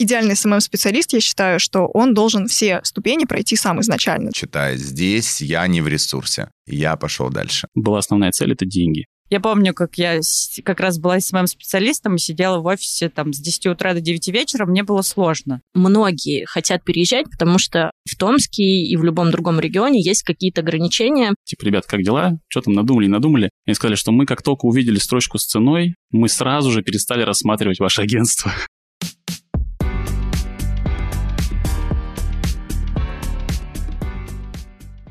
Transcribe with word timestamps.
идеальный 0.00 0.34
SMM-специалист, 0.34 1.12
я 1.12 1.20
считаю, 1.20 1.60
что 1.60 1.86
он 1.86 2.14
должен 2.14 2.48
все 2.48 2.80
ступени 2.82 3.24
пройти 3.24 3.56
сам 3.56 3.80
изначально. 3.80 4.30
Чуваки, 4.34 4.68
я 4.68 4.76
здесь, 4.76 5.40
я 5.40 5.66
не 5.66 5.80
в 5.80 5.88
ресурсе, 5.88 6.50
я 6.66 6.96
пошел 6.96 7.30
дальше. 7.30 7.68
Была 7.74 7.98
основная 7.98 8.32
цель— 8.32 8.52
это 8.52 8.66
деньги. 8.66 9.04
Я 9.28 9.38
помню, 9.38 9.72
как 9.74 9.96
я 9.96 10.18
как 10.64 10.80
раз 10.80 10.98
была 10.98 11.20
с 11.20 11.30
моим 11.30 11.46
специалистом 11.46 12.16
и 12.16 12.18
сидела 12.18 12.58
в 12.58 12.66
офисе 12.66 13.08
там 13.08 13.32
с 13.32 13.38
10 13.38 13.66
утра 13.66 13.94
до 13.94 14.00
9 14.00 14.26
вечера, 14.28 14.66
мне 14.66 14.82
было 14.82 15.02
сложно. 15.02 15.60
Многие 15.72 16.44
хотят 16.46 16.82
переезжать, 16.82 17.30
потому 17.30 17.58
что 17.60 17.92
в 18.10 18.16
Томске 18.16 18.64
и 18.64 18.96
в 18.96 19.04
любом 19.04 19.30
другом 19.30 19.60
регионе 19.60 20.02
есть 20.02 20.24
какие-то 20.24 20.62
ограничения. 20.62 21.32
Типа, 21.44 21.64
ребят, 21.64 21.86
как 21.86 22.02
дела? 22.02 22.40
Что 22.48 22.62
там 22.62 22.74
надумали, 22.74 23.06
надумали? 23.06 23.50
Они 23.68 23.74
сказали, 23.74 23.94
что 23.94 24.10
мы 24.10 24.26
как 24.26 24.42
только 24.42 24.64
увидели 24.64 24.98
строчку 24.98 25.38
с 25.38 25.46
ценой, 25.46 25.94
мы 26.10 26.28
сразу 26.28 26.72
же 26.72 26.82
перестали 26.82 27.22
рассматривать 27.22 27.78
ваше 27.78 28.02
агентство. 28.02 28.52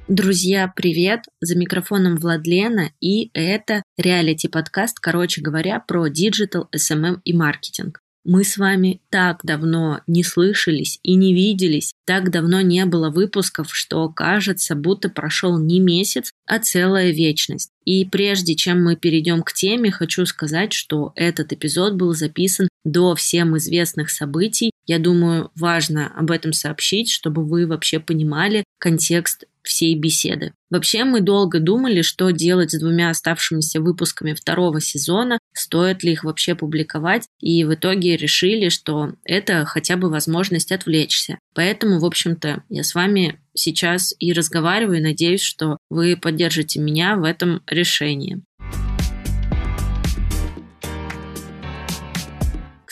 Друзья, 0.10 0.74
привет! 0.76 1.26
За 1.40 1.56
микрофоном 1.56 2.16
Владлена, 2.16 2.90
и 3.00 3.30
это 3.36 3.84
реалити-подкаст, 3.96 5.00
короче 5.00 5.40
говоря, 5.40 5.80
про 5.80 6.08
диджитал, 6.08 6.68
SMM 6.76 7.20
и 7.24 7.34
маркетинг. 7.34 8.02
Мы 8.26 8.44
с 8.44 8.58
вами 8.58 9.02
так 9.12 9.42
давно 9.44 10.02
не 10.08 10.24
слышались 10.24 11.00
и 11.04 11.14
не 11.14 11.36
виделись, 11.36 11.94
так 12.08 12.32
давно 12.32 12.62
не 12.62 12.86
было 12.86 13.12
выпусков, 13.12 13.70
что 13.72 14.10
кажется, 14.10 14.76
будто 14.76 15.10
прошел 15.10 15.60
не 15.60 15.80
месяц, 15.80 16.32
а 16.48 16.58
целая 16.58 17.12
вечность. 17.12 17.70
И 17.86 18.04
прежде 18.04 18.56
чем 18.56 18.84
мы 18.84 18.96
перейдем 18.96 19.44
к 19.44 19.54
теме, 19.54 19.92
хочу 19.92 20.26
сказать, 20.26 20.74
что 20.74 21.14
этот 21.16 21.54
эпизод 21.54 21.94
был 21.94 22.16
записан 22.16 22.68
до 22.84 23.16
всем 23.16 23.58
известных 23.58 24.10
событий. 24.10 24.72
Я 24.90 24.98
думаю, 24.98 25.52
важно 25.56 26.12
об 26.18 26.32
этом 26.32 26.52
сообщить, 26.52 27.12
чтобы 27.12 27.46
вы 27.46 27.68
вообще 27.68 28.00
понимали 28.00 28.64
контекст 28.80 29.44
всей 29.62 29.94
беседы. 29.94 30.52
Вообще 30.72 31.04
мы 31.04 31.22
долго 31.22 31.60
думали, 31.60 32.02
что 32.02 32.32
делать 32.32 32.72
с 32.72 32.80
двумя 32.80 33.12
оставшимися 33.12 33.82
выпусками 33.82 34.34
второго 34.34 34.82
сезона, 34.82 35.38
стоит 35.54 36.02
ли 36.02 36.14
их 36.14 36.24
вообще 36.24 36.56
публиковать, 36.56 37.28
и 37.40 37.64
в 37.66 37.76
итоге 37.76 38.18
решили, 38.18 38.70
что 38.70 39.12
это 39.26 39.64
хотя 39.66 39.96
бы 39.96 40.10
возможность 40.10 40.72
отвлечься. 40.72 41.38
Поэтому, 41.54 42.00
в 42.00 42.06
общем-то, 42.06 42.64
я 42.70 42.84
с 42.84 42.96
вами 42.96 43.40
сейчас 43.54 44.16
и 44.18 44.34
разговариваю, 44.34 45.04
надеюсь, 45.04 45.44
что 45.44 45.78
вы 45.92 46.18
поддержите 46.18 46.80
меня 46.80 47.16
в 47.16 47.26
этом 47.26 47.62
решении. 47.68 48.42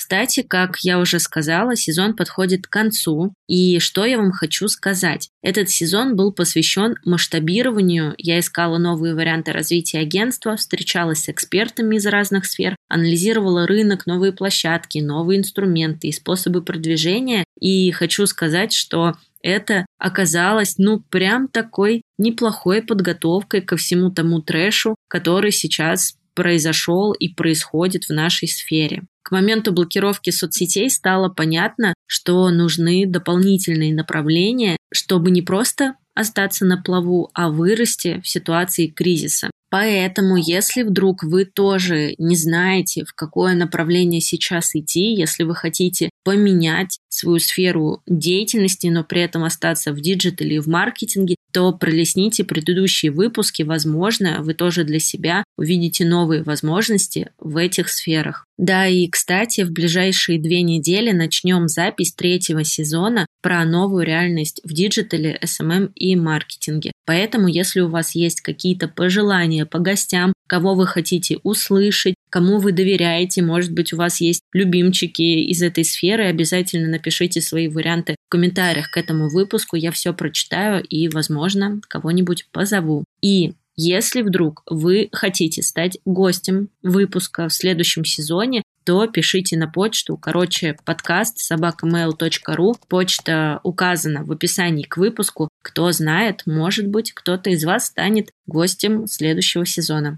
Кстати, 0.08 0.42
как 0.42 0.78
я 0.84 1.00
уже 1.00 1.20
сказала, 1.20 1.76
сезон 1.76 2.16
подходит 2.16 2.66
к 2.66 2.70
концу. 2.70 3.34
И 3.50 3.80
что 3.80 4.06
я 4.06 4.18
вам 4.18 4.32
хочу 4.32 4.70
сказать? 4.70 5.28
Этот 5.44 5.70
сезон 5.70 6.16
был 6.16 6.32
посвящен 6.32 6.96
масштабированию. 7.04 8.14
Я 8.18 8.40
искала 8.40 8.78
новые 8.78 9.16
варианты 9.16 9.52
развития 9.52 10.00
агентства, 10.00 10.56
встречалась 10.56 11.26
с 11.26 11.30
экспертами 11.30 11.98
из 11.98 12.06
разных 12.06 12.46
сфер, 12.46 12.78
анализировала 12.88 13.68
рынок, 13.68 14.06
новые 14.06 14.32
площадки, 14.32 15.00
новые 15.00 15.40
инструменты 15.40 16.08
и 16.08 16.14
способы 16.14 16.64
продвижения. 16.64 17.44
И 17.60 17.92
хочу 17.92 18.28
сказать, 18.28 18.72
что 18.72 19.16
это 19.42 19.86
оказалось, 20.00 20.76
ну, 20.78 21.02
прям 21.02 21.50
такой 21.50 22.02
неплохой 22.18 22.82
подготовкой 22.82 23.60
ко 23.60 23.76
всему 23.76 24.10
тому 24.10 24.42
трэшу, 24.42 24.96
который 25.10 25.52
сейчас 25.52 26.16
произошел 26.34 27.12
и 27.14 27.28
происходит 27.28 28.06
в 28.06 28.12
нашей 28.12 28.48
сфере. 28.48 29.04
К 29.28 29.32
моменту 29.32 29.74
блокировки 29.74 30.30
соцсетей 30.30 30.90
стало 30.90 31.28
понятно, 31.28 31.94
что 32.06 32.50
нужны 32.50 33.06
дополнительные 33.06 33.94
направления, 33.94 34.78
чтобы 34.90 35.32
не 35.32 35.42
просто 35.42 35.96
остаться 36.16 36.64
на 36.64 36.82
плаву, 36.82 37.30
а 37.34 37.50
вырасти 37.50 38.22
в 38.24 38.28
ситуации 38.30 38.88
кризиса. 38.88 39.52
Поэтому, 39.70 40.38
если 40.38 40.84
вдруг 40.84 41.24
вы 41.24 41.44
тоже 41.44 42.16
не 42.18 42.38
знаете, 42.38 43.04
в 43.04 43.14
какое 43.14 43.54
направление 43.54 44.22
сейчас 44.22 44.74
идти, 44.76 45.14
если 45.14 45.44
вы 45.44 45.56
хотите 45.56 46.10
поменять 46.24 46.98
свою 47.18 47.40
сферу 47.40 48.02
деятельности, 48.08 48.88
но 48.88 49.04
при 49.04 49.22
этом 49.22 49.44
остаться 49.44 49.92
в 49.92 50.00
диджитале 50.00 50.58
и 50.58 50.60
в 50.60 50.68
маркетинге, 50.68 51.36
то 51.52 51.72
пролистните 51.72 52.44
предыдущие 52.44 53.12
выпуски, 53.12 53.64
возможно, 53.64 54.38
вы 54.42 54.54
тоже 54.54 54.84
для 54.84 55.00
себя 55.00 55.44
увидите 55.58 56.06
новые 56.06 56.44
возможности 56.44 57.32
в 57.40 57.58
этих 57.58 57.90
сферах. 57.90 58.46
Да, 58.58 58.88
и, 58.88 59.08
кстати, 59.08 59.62
в 59.62 59.72
ближайшие 59.72 60.40
две 60.40 60.62
недели 60.62 61.12
начнем 61.12 61.68
запись 61.68 62.14
третьего 62.14 62.64
сезона 62.64 63.26
про 63.42 63.64
новую 63.66 64.06
реальность 64.06 64.62
в 64.64 64.74
диджитале, 64.74 65.40
SMM 65.44 65.92
и 65.96 66.16
маркетинге. 66.16 66.92
Поэтому, 67.06 67.48
если 67.48 67.80
у 67.82 67.88
вас 67.88 68.16
есть 68.16 68.42
какие-то 68.42 68.88
пожелания 68.88 69.66
по 69.66 69.80
гостям, 69.80 70.34
кого 70.48 70.76
вы 70.76 70.88
хотите 70.88 71.40
услышать, 71.44 72.16
кому 72.30 72.60
вы 72.60 72.72
доверяете, 72.72 73.42
может 73.42 73.72
быть, 73.72 73.94
у 73.94 73.98
вас 73.98 74.22
есть 74.22 74.42
любимчики 74.54 75.22
из 75.22 75.62
этой 75.62 75.84
сферы, 75.84 76.26
обязательно 76.26 76.88
напишите 76.88 77.42
свои 77.42 77.68
варианты 77.68 78.16
в 78.28 78.30
комментариях 78.30 78.90
к 78.92 78.98
этому 78.98 79.30
выпуску, 79.30 79.76
я 79.76 79.92
все 79.92 80.14
прочитаю 80.14 80.84
и, 80.84 81.08
возможно, 81.10 81.80
кого-нибудь 81.88 82.48
позову. 82.52 83.04
И 83.22 83.54
если 83.76 84.24
вдруг 84.24 84.64
вы 84.66 85.10
хотите 85.12 85.62
стать 85.62 86.00
гостем 86.04 86.70
выпуска 86.82 87.48
в 87.48 87.54
следующем 87.54 88.06
сезоне, 88.06 88.64
то 88.88 89.06
пишите 89.06 89.58
на 89.58 89.68
почту. 89.68 90.16
Короче, 90.16 90.78
подкаст 90.86 91.40
собакamail.ru. 91.52 92.76
Почта 92.88 93.60
указана 93.64 94.24
в 94.24 94.32
описании 94.32 94.84
к 94.84 94.96
выпуску. 94.96 95.50
Кто 95.62 95.92
знает, 95.92 96.44
может 96.46 96.88
быть, 96.88 97.12
кто-то 97.12 97.50
из 97.50 97.66
вас 97.66 97.88
станет 97.88 98.30
гостем 98.46 99.06
следующего 99.06 99.66
сезона. 99.66 100.18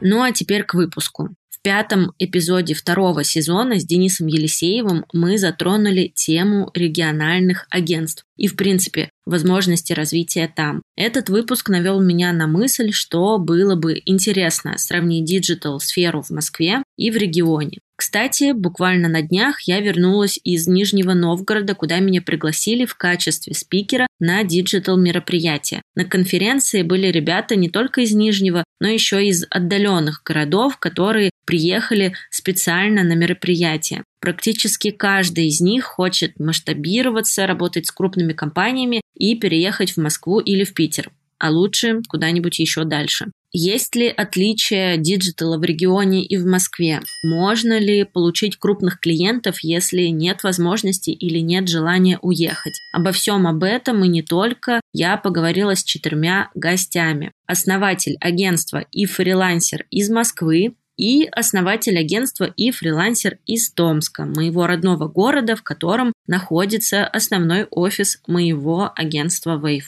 Ну 0.00 0.22
а 0.22 0.30
теперь 0.30 0.62
к 0.62 0.74
выпуску. 0.74 1.30
Пятом 1.66 2.12
эпизоде 2.20 2.74
второго 2.74 3.24
сезона 3.24 3.80
с 3.80 3.84
Денисом 3.84 4.28
Елисеевым 4.28 5.04
мы 5.12 5.36
затронули 5.36 6.12
тему 6.14 6.70
региональных 6.74 7.66
агентств 7.70 8.24
и, 8.36 8.46
в 8.46 8.54
принципе, 8.54 9.10
возможности 9.24 9.92
развития 9.92 10.48
там. 10.54 10.82
Этот 10.96 11.28
выпуск 11.28 11.68
навел 11.68 12.00
меня 12.00 12.32
на 12.32 12.46
мысль, 12.46 12.92
что 12.92 13.38
было 13.38 13.74
бы 13.74 14.00
интересно 14.04 14.78
сравнить 14.78 15.24
диджитал-сферу 15.24 16.22
в 16.22 16.30
Москве 16.30 16.84
и 16.96 17.10
в 17.10 17.16
регионе. 17.16 17.78
Кстати, 17.96 18.52
буквально 18.52 19.08
на 19.08 19.22
днях 19.22 19.62
я 19.62 19.80
вернулась 19.80 20.38
из 20.44 20.68
Нижнего 20.68 21.14
Новгорода, 21.14 21.74
куда 21.74 21.98
меня 21.98 22.20
пригласили 22.20 22.84
в 22.84 22.94
качестве 22.94 23.54
спикера 23.54 24.06
на 24.20 24.44
диджитал 24.44 24.98
мероприятие. 24.98 25.80
На 25.94 26.04
конференции 26.04 26.82
были 26.82 27.06
ребята 27.06 27.56
не 27.56 27.70
только 27.70 28.02
из 28.02 28.12
Нижнего, 28.12 28.64
но 28.80 28.88
еще 28.88 29.26
из 29.26 29.46
отдаленных 29.48 30.20
городов, 30.24 30.76
которые 30.76 31.30
приехали 31.46 32.12
специально 32.30 33.02
на 33.02 33.14
мероприятие. 33.14 34.04
Практически 34.20 34.90
каждый 34.90 35.46
из 35.46 35.62
них 35.62 35.84
хочет 35.84 36.38
масштабироваться, 36.38 37.46
работать 37.46 37.86
с 37.86 37.92
крупными 37.92 38.34
компаниями 38.34 39.00
и 39.14 39.36
переехать 39.36 39.92
в 39.92 39.96
Москву 39.96 40.40
или 40.40 40.64
в 40.64 40.74
Питер, 40.74 41.10
а 41.38 41.50
лучше 41.50 42.02
куда-нибудь 42.08 42.58
еще 42.58 42.84
дальше. 42.84 43.26
Есть 43.58 43.96
ли 43.96 44.08
отличия 44.08 44.98
диджитала 44.98 45.56
в 45.56 45.64
регионе 45.64 46.22
и 46.22 46.36
в 46.36 46.44
Москве? 46.44 47.00
Можно 47.24 47.78
ли 47.78 48.04
получить 48.04 48.58
крупных 48.58 49.00
клиентов, 49.00 49.60
если 49.62 50.08
нет 50.08 50.42
возможности 50.42 51.08
или 51.08 51.38
нет 51.38 51.66
желания 51.66 52.18
уехать? 52.20 52.74
Обо 52.92 53.12
всем 53.12 53.46
об 53.46 53.62
этом 53.62 54.04
и 54.04 54.08
не 54.08 54.22
только 54.22 54.82
я 54.92 55.16
поговорила 55.16 55.74
с 55.74 55.82
четырьмя 55.82 56.50
гостями. 56.54 57.32
Основатель 57.46 58.18
агентства 58.20 58.84
и 58.92 59.06
фрилансер 59.06 59.86
из 59.90 60.10
Москвы, 60.10 60.74
и 60.98 61.24
основатель 61.24 61.98
агентства 61.98 62.44
и 62.44 62.70
фрилансер 62.70 63.38
из 63.46 63.72
Томска, 63.72 64.26
моего 64.26 64.66
родного 64.66 65.08
города, 65.08 65.56
в 65.56 65.62
котором 65.62 66.12
находится 66.26 67.06
основной 67.06 67.64
офис 67.70 68.20
моего 68.26 68.92
агентства 68.94 69.58
Wave. 69.58 69.84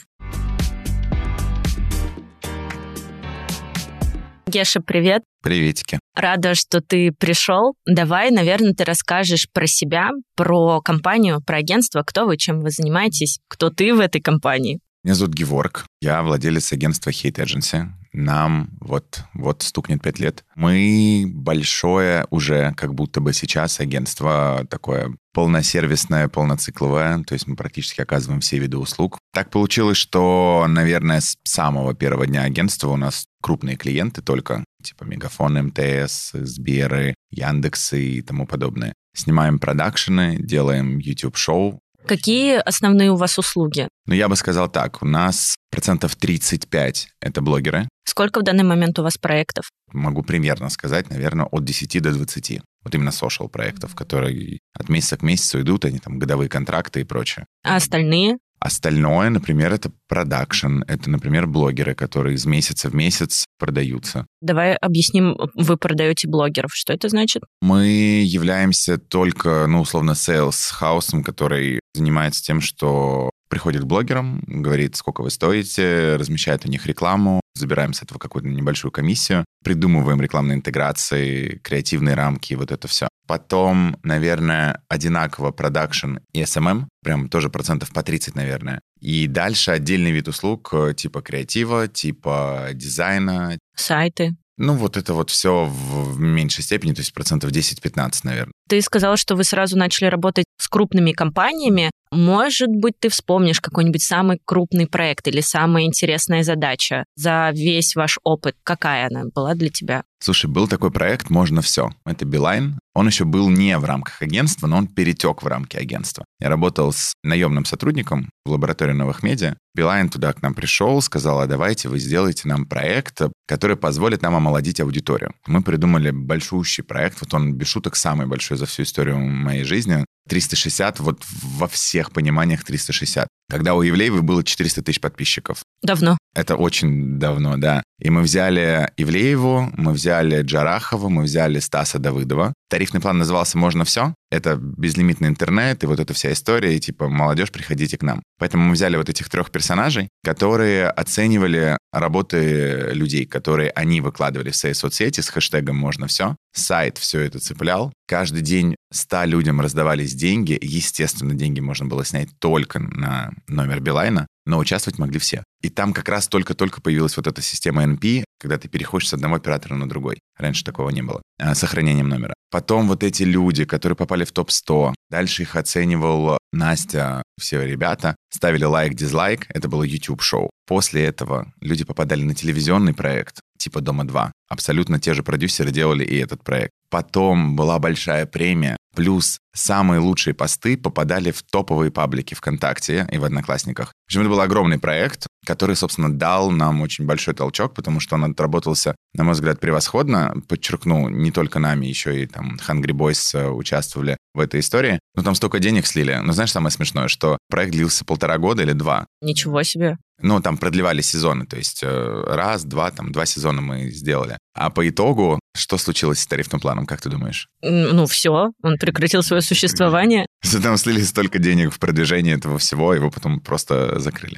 Геша, 4.49 4.81
привет. 4.81 5.21
Приветики. 5.43 5.99
Рада, 6.15 6.55
что 6.55 6.81
ты 6.81 7.11
пришел. 7.11 7.75
Давай, 7.85 8.31
наверное, 8.31 8.73
ты 8.73 8.83
расскажешь 8.83 9.47
про 9.53 9.67
себя, 9.67 10.09
про 10.35 10.81
компанию, 10.81 11.41
про 11.45 11.57
агентство, 11.57 12.01
кто 12.01 12.25
вы, 12.25 12.35
чем 12.37 12.59
вы 12.59 12.71
занимаетесь, 12.71 13.39
кто 13.47 13.69
ты 13.69 13.93
в 13.93 13.99
этой 13.99 14.21
компании. 14.21 14.79
Меня 15.03 15.13
зовут 15.13 15.35
Геворг. 15.35 15.85
Я 16.01 16.23
владелец 16.23 16.73
агентства 16.73 17.11
Hate 17.11 17.35
Agency. 17.35 17.85
Нам 18.11 18.69
вот, 18.79 19.23
вот 19.33 19.61
стукнет 19.61 20.01
пять 20.01 20.19
лет. 20.19 20.43
Мы 20.55 21.25
большое 21.27 22.25
уже, 22.29 22.73
как 22.75 22.93
будто 22.93 23.21
бы 23.21 23.33
сейчас 23.33 23.79
агентство 23.79 24.65
такое 24.69 25.15
полносервисное, 25.33 26.27
полноцикловое, 26.27 27.23
то 27.23 27.33
есть 27.33 27.47
мы 27.47 27.55
практически 27.55 28.01
оказываем 28.01 28.41
все 28.41 28.57
виды 28.57 28.77
услуг. 28.77 29.19
Так 29.33 29.51
получилось, 29.51 29.97
что, 29.97 30.65
наверное, 30.67 31.21
с 31.21 31.37
самого 31.43 31.93
первого 31.93 32.25
дня 32.25 32.43
агентства 32.43 32.89
у 32.89 32.97
нас 32.97 33.25
крупные 33.41 33.77
клиенты 33.77 34.21
только, 34.21 34.63
типа 34.83 35.03
Мегафон, 35.03 35.67
МТС, 35.67 36.31
Сберы, 36.33 37.15
Яндексы 37.31 38.03
и 38.03 38.21
тому 38.21 38.47
подобное. 38.47 38.93
Снимаем 39.15 39.59
продакшены, 39.59 40.37
делаем 40.39 40.97
YouTube-шоу, 40.97 41.79
Какие 42.07 42.57
основные 42.57 43.11
у 43.11 43.15
вас 43.15 43.37
услуги? 43.37 43.87
Ну, 44.07 44.15
я 44.15 44.27
бы 44.27 44.35
сказал 44.35 44.67
так, 44.67 45.03
у 45.03 45.05
нас 45.05 45.55
процентов 45.69 46.15
35— 46.15 47.09
это 47.21 47.41
блогеры. 47.41 47.87
Сколько 48.09 48.39
в 48.39 48.43
данный 48.43 48.63
момент 48.63 48.97
у 48.97 49.03
вас 49.03 49.19
проектов? 49.19 49.69
Могу 49.93 50.23
примерно 50.23 50.69
сказать, 50.69 51.11
наверное, 51.11 51.45
от 51.45 51.63
10 51.63 52.01
до 52.01 52.11
20. 52.11 52.59
Вот 52.83 52.95
именно 52.95 53.09
social 53.09 53.47
проектов, 53.47 53.93
которые 53.93 54.57
от 54.73 54.89
месяца 54.89 55.17
к 55.17 55.21
месяцу 55.21 55.61
идут, 55.61 55.85
они 55.85 55.99
там 55.99 56.17
годовые 56.17 56.49
контракты 56.49 57.01
и 57.01 57.03
прочее. 57.03 57.45
А 57.63 57.75
остальные? 57.75 58.39
Остальное, 58.59 59.29
например, 59.29 59.71
это 59.71 59.91
продакшн, 60.07 60.81
это, 60.87 61.11
например, 61.11 61.45
блогеры, 61.45 61.93
которые 61.93 62.33
из 62.33 62.47
месяца 62.47 62.89
в 62.89 62.95
месяц 62.95 63.45
продаются. 63.59 64.25
Давай 64.41 64.73
объясним, 64.73 65.37
вы 65.53 65.77
продаете 65.77 66.27
блогеров. 66.27 66.71
Что 66.73 66.93
это 66.93 67.09
значит? 67.09 67.43
Мы 67.61 68.23
являемся 68.25 68.97
только, 68.97 69.67
ну, 69.67 69.81
условно, 69.81 70.11
sales 70.11 70.71
хаусом, 70.71 71.23
который 71.23 71.79
занимается 71.93 72.43
тем, 72.43 72.59
что 72.59 73.29
приходит 73.49 73.83
к 73.83 73.85
блогерам, 73.85 74.41
говорит, 74.47 74.95
сколько 74.95 75.21
вы 75.21 75.29
стоите, 75.29 76.15
размещает 76.15 76.65
у 76.65 76.69
них 76.69 76.85
рекламу, 76.85 77.41
забираем 77.55 77.93
с 77.93 78.01
этого 78.01 78.19
какую-то 78.19 78.47
небольшую 78.47 78.91
комиссию, 78.91 79.45
придумываем 79.63 80.21
рекламные 80.21 80.57
интеграции, 80.57 81.59
креативные 81.63 82.15
рамки, 82.15 82.53
вот 82.53 82.71
это 82.71 82.87
все. 82.87 83.07
Потом, 83.27 83.97
наверное, 84.03 84.81
одинаково 84.87 85.51
продакшн 85.51 86.17
и 86.33 86.41
SMM, 86.41 86.85
прям 87.03 87.29
тоже 87.29 87.49
процентов 87.49 87.91
по 87.91 88.01
30, 88.01 88.35
наверное. 88.35 88.81
И 89.01 89.27
дальше 89.27 89.71
отдельный 89.71 90.11
вид 90.11 90.27
услуг 90.27 90.69
э, 90.73 90.93
типа 90.95 91.21
креатива, 91.21 91.87
типа 91.87 92.69
дизайна. 92.73 93.57
Сайты. 93.75 94.35
Ну, 94.57 94.73
вот 94.73 94.97
это 94.97 95.13
вот 95.13 95.29
все 95.29 95.65
в 95.65 96.19
меньшей 96.19 96.63
степени, 96.63 96.93
то 96.93 96.99
есть 96.99 97.13
процентов 97.13 97.51
10-15, 97.51 98.21
наверное. 98.23 98.51
Ты 98.69 98.83
сказала, 98.83 99.17
что 99.17 99.35
вы 99.35 99.43
сразу 99.43 99.75
начали 99.77 100.07
работать 100.07 100.45
с 100.59 100.67
крупными 100.67 101.11
компаниями. 101.11 101.89
Может 102.11 102.69
быть, 102.69 102.93
ты 102.99 103.09
вспомнишь 103.09 103.61
какой-нибудь 103.61 104.03
самый 104.03 104.39
крупный 104.45 104.87
проект 104.87 105.27
или 105.27 105.41
самая 105.41 105.85
интересная 105.85 106.43
задача 106.43 107.03
за 107.15 107.49
весь 107.51 107.95
ваш 107.95 108.19
опыт? 108.23 108.55
Какая 108.63 109.07
она 109.07 109.25
была 109.33 109.55
для 109.55 109.69
тебя? 109.69 110.03
Слушай, 110.21 110.47
был 110.47 110.67
такой 110.67 110.91
проект 110.91 111.29
«Можно 111.29 111.61
все». 111.61 111.91
Это 112.05 112.25
Билайн. 112.25 112.77
Он 112.93 113.07
еще 113.07 113.23
был 113.23 113.49
не 113.49 113.77
в 113.77 113.85
рамках 113.85 114.21
агентства, 114.21 114.67
но 114.67 114.77
он 114.77 114.87
перетек 114.87 115.41
в 115.41 115.47
рамки 115.47 115.77
агентства. 115.77 116.25
Я 116.41 116.49
работал 116.49 116.91
с 116.91 117.13
наемным 117.23 117.63
сотрудником 117.63 118.29
в 118.45 118.51
лаборатории 118.51 118.91
новых 118.91 119.23
медиа. 119.23 119.55
Билайн 119.75 120.09
туда 120.09 120.33
к 120.33 120.41
нам 120.41 120.53
пришел, 120.53 121.01
сказал, 121.01 121.39
а 121.39 121.47
давайте 121.47 121.87
вы 121.87 121.99
сделаете 121.99 122.49
нам 122.49 122.65
проект, 122.65 123.21
который 123.47 123.77
позволит 123.77 124.21
нам 124.21 124.35
омолодить 124.35 124.81
аудиторию. 124.81 125.33
Мы 125.47 125.61
придумали 125.61 126.11
большущий 126.11 126.83
проект, 126.83 127.21
вот 127.21 127.33
он, 127.33 127.53
без 127.53 127.67
шуток, 127.67 127.95
самый 127.95 128.27
большой 128.27 128.57
за 128.59 128.65
всю 128.65 128.83
историю 128.83 129.17
моей 129.17 129.63
жизни. 129.63 130.05
360, 130.29 130.99
вот 130.99 131.23
во 131.41 131.67
всех 131.67 132.11
пониманиях 132.11 132.63
360. 132.63 133.27
Когда 133.49 133.73
у 133.73 133.81
Евлеевой 133.81 134.21
было 134.21 134.43
400 134.43 134.83
тысяч 134.83 135.01
подписчиков. 135.01 135.63
Давно. 135.81 136.17
Это 136.35 136.55
очень 136.55 137.17
давно, 137.17 137.57
да. 137.57 137.81
И 137.99 138.09
мы 138.11 138.21
взяли 138.21 138.91
Ивлееву, 138.95 139.71
мы 139.75 139.91
взяли 139.93 140.43
Джарахова, 140.43 141.09
мы 141.09 141.23
взяли 141.23 141.59
Стаса 141.59 141.97
Давыдова. 141.97 142.53
Тарифный 142.69 143.01
план 143.01 143.17
назывался 143.17 143.57
«Можно 143.57 143.83
все». 143.83 144.13
Это 144.29 144.55
безлимитный 144.55 145.29
интернет 145.29 145.83
и 145.83 145.87
вот 145.87 145.99
эта 145.99 146.13
вся 146.13 146.31
история, 146.31 146.75
и 146.75 146.79
типа 146.79 147.09
«Молодежь, 147.09 147.51
приходите 147.51 147.97
к 147.97 148.03
нам». 148.03 148.21
Поэтому 148.37 148.65
мы 148.65 148.73
взяли 148.73 148.95
вот 148.95 149.09
этих 149.09 149.27
трех 149.27 149.49
персонажей, 149.49 150.09
которые 150.23 150.87
оценивали 150.87 151.77
работы 151.91 152.91
людей, 152.93 153.25
которые 153.25 153.71
они 153.71 154.01
выкладывали 154.01 154.51
в 154.51 154.55
свои 154.55 154.73
соцсети 154.73 155.21
с 155.21 155.29
хэштегом 155.29 155.75
«Можно 155.75 156.05
все». 156.05 156.35
Сайт 156.53 156.97
все 156.97 157.21
это 157.21 157.39
цеплял. 157.39 157.93
Каждый 158.07 158.41
день 158.41 158.75
100 158.91 159.25
людям 159.25 159.61
раздавались 159.61 160.15
деньги. 160.15 160.57
Естественно, 160.61 161.33
деньги 161.33 161.59
можно 161.59 161.85
было 161.85 162.03
снять 162.03 162.29
только 162.39 162.79
на 162.79 163.31
номер 163.47 163.79
Билайна, 163.79 164.27
но 164.49 164.57
участвовать 164.57 164.99
могли 164.99 165.19
все. 165.19 165.43
И 165.61 165.69
там 165.69 165.93
как 165.93 166.09
раз 166.09 166.27
только-только 166.27 166.81
появилась 166.81 167.15
вот 167.15 167.27
эта 167.27 167.41
система 167.41 167.83
NP, 167.83 168.23
когда 168.39 168.57
ты 168.57 168.67
переходишь 168.67 169.09
с 169.09 169.13
одного 169.13 169.35
оператора 169.35 169.75
на 169.75 169.87
другой. 169.87 170.19
Раньше 170.37 170.63
такого 170.63 170.89
не 170.89 171.01
было. 171.01 171.21
А, 171.39 171.53
сохранением 171.53 172.09
номера. 172.09 172.33
Потом 172.51 172.87
вот 172.87 173.03
эти 173.03 173.23
люди, 173.23 173.65
которые 173.65 173.95
попали 173.95 174.25
в 174.25 174.31
топ-100, 174.31 174.95
дальше 175.09 175.43
их 175.43 175.55
оценивал 175.55 176.39
Настя, 176.51 177.21
все 177.39 177.63
ребята, 177.63 178.15
ставили 178.33 178.63
лайк-дизлайк, 178.63 179.45
это 179.49 179.69
было 179.69 179.83
YouTube-шоу. 179.83 180.49
После 180.65 181.05
этого 181.05 181.53
люди 181.61 181.83
попадали 181.83 182.23
на 182.23 182.33
телевизионный 182.33 182.93
проект, 182.93 183.41
типа 183.59 183.81
«Дома-2». 183.81 184.31
Абсолютно 184.49 184.99
те 184.99 185.13
же 185.13 185.21
продюсеры 185.21 185.71
делали 185.71 186.03
и 186.03 186.17
этот 186.17 186.43
проект. 186.43 186.71
Потом 186.89 187.55
была 187.55 187.77
большая 187.77 188.25
премия, 188.25 188.77
плюс 188.95 189.37
самые 189.53 189.99
лучшие 189.99 190.33
посты 190.33 190.77
попадали 190.77 191.31
в 191.31 191.41
топовые 191.43 191.91
паблики 191.91 192.33
ВКонтакте 192.33 193.07
и 193.11 193.17
в 193.17 193.23
Одноклассниках. 193.23 193.89
В 193.89 194.09
общем, 194.09 194.21
это 194.21 194.29
был 194.29 194.41
огромный 194.41 194.79
проект, 194.79 195.27
который, 195.45 195.75
собственно, 195.75 196.13
дал 196.13 196.51
нам 196.51 196.81
очень 196.81 197.05
большой 197.05 197.33
толчок, 197.33 197.73
потому 197.73 197.99
что 197.99 198.15
он 198.15 198.25
отработался, 198.25 198.95
на 199.13 199.23
мой 199.23 199.33
взгляд, 199.33 199.59
превосходно. 199.59 200.35
Подчеркну, 200.47 201.09
не 201.09 201.31
только 201.31 201.59
нами, 201.59 201.85
еще 201.85 202.21
и 202.21 202.25
там 202.25 202.57
Hungry 202.67 202.91
Boys 202.91 203.37
э, 203.37 203.49
участвовали 203.49 204.17
в 204.33 204.39
этой 204.39 204.59
истории. 204.59 204.99
Но 205.15 205.23
там 205.23 205.35
столько 205.35 205.59
денег 205.59 205.87
слили. 205.87 206.19
Но 206.23 206.33
знаешь, 206.33 206.51
самое 206.51 206.71
смешное, 206.71 207.07
что 207.07 207.37
проект 207.49 207.71
длился 207.71 208.05
полтора 208.05 208.37
года 208.37 208.63
или 208.63 208.73
два. 208.73 209.05
Ничего 209.21 209.63
себе. 209.63 209.97
Ну, 210.21 210.41
там 210.41 210.57
продлевали 210.57 211.01
сезоны, 211.01 211.45
то 211.45 211.55
есть 211.55 211.81
э, 211.81 212.23
раз, 212.27 212.65
два, 212.65 212.91
там, 212.91 213.11
два 213.11 213.25
сезона 213.25 213.61
мы 213.61 213.89
сделали. 213.89 214.37
А 214.53 214.69
по 214.69 214.87
итогу, 214.87 215.39
что 215.55 215.77
случилось 215.77 216.19
с 216.19 216.27
тарифным 216.27 216.59
планом, 216.59 216.85
как 216.85 216.99
ты 216.99 217.09
думаешь? 217.09 217.47
Ну, 217.61 218.05
все, 218.05 218.51
он 218.61 218.77
прекратил 218.77 219.23
свое 219.41 219.59
существование. 219.59 220.25
Там 220.63 220.77
слили 220.77 221.01
столько 221.01 221.39
денег 221.39 221.73
в 221.73 221.79
продвижение 221.79 222.35
этого 222.35 222.57
всего, 222.57 222.93
его 222.93 223.09
потом 223.09 223.39
просто 223.39 223.99
закрыли. 223.99 224.37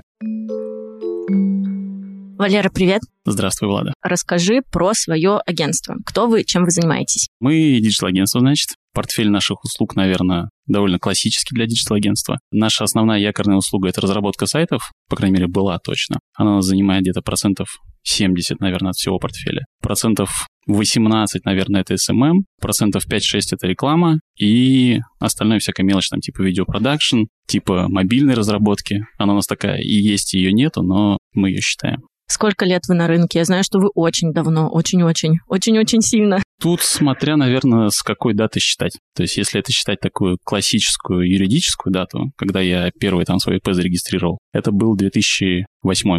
Валера, 2.37 2.71
привет. 2.73 3.01
Здравствуй, 3.23 3.69
Влада. 3.69 3.93
Расскажи 4.01 4.61
про 4.71 4.95
свое 4.95 5.39
агентство. 5.45 5.95
Кто 6.03 6.27
вы, 6.27 6.43
чем 6.43 6.63
вы 6.63 6.71
занимаетесь? 6.71 7.27
Мы 7.39 7.79
диджитал-агентство, 7.79 8.39
значит. 8.39 8.69
Портфель 8.93 9.29
наших 9.29 9.63
услуг, 9.63 9.95
наверное, 9.95 10.49
довольно 10.65 10.97
классический 10.97 11.53
для 11.53 11.67
диджитал-агентства. 11.67 12.39
Наша 12.51 12.83
основная 12.83 13.19
якорная 13.19 13.57
услуга— 13.57 13.89
это 13.89 14.01
разработка 14.01 14.47
сайтов, 14.47 14.91
по 15.07 15.15
крайней 15.15 15.35
мере, 15.35 15.47
была 15.47 15.77
точно. 15.77 16.19
Она 16.35 16.61
занимает 16.61 17.03
где-то 17.03 17.21
процентов 17.21 17.77
70, 18.03 18.59
наверное, 18.59 18.89
от 18.89 18.95
всего 18.95 19.19
портфеля. 19.19 19.65
Процентов 19.79 20.47
18, 20.67 21.45
наверное, 21.45 21.81
это 21.81 21.95
SMM, 21.95 22.41
процентов 22.59 23.03
5-6 23.07 23.39
это 23.53 23.67
реклама, 23.67 24.19
и 24.39 24.99
остальное 25.19 25.59
всякая 25.59 25.83
мелочь, 25.83 26.09
там, 26.09 26.19
типа 26.19 26.41
видеопродакшн, 26.41 27.23
типа 27.47 27.87
мобильной 27.89 28.33
разработки. 28.33 29.05
Она 29.17 29.33
у 29.33 29.35
нас 29.37 29.47
такая 29.47 29.79
и 29.79 29.93
есть, 29.93 30.33
и 30.33 30.37
ее 30.37 30.53
нету, 30.53 30.83
но 30.83 31.17
мы 31.33 31.49
ее 31.49 31.61
считаем. 31.61 32.01
Сколько 32.31 32.63
лет 32.63 32.83
вы 32.87 32.95
на 32.95 33.07
рынке? 33.07 33.39
Я 33.39 33.45
знаю, 33.45 33.61
что 33.61 33.79
вы 33.79 33.89
очень 33.93 34.31
давно, 34.31 34.69
очень-очень, 34.69 35.39
очень-очень 35.49 35.99
сильно. 35.99 36.41
Тут 36.61 36.79
смотря, 36.81 37.35
наверное, 37.35 37.89
с 37.89 38.01
какой 38.03 38.33
даты 38.33 38.61
считать. 38.61 38.93
То 39.17 39.23
есть, 39.23 39.35
если 39.35 39.59
это 39.59 39.73
считать 39.73 39.99
такую 39.99 40.37
классическую 40.41 41.29
юридическую 41.29 41.91
дату, 41.91 42.31
когда 42.37 42.61
я 42.61 42.89
первый 42.97 43.25
там 43.25 43.39
свой 43.39 43.57
ИП 43.57 43.73
зарегистрировал, 43.73 44.37
это 44.53 44.71
был 44.71 44.95
2008 44.95 45.65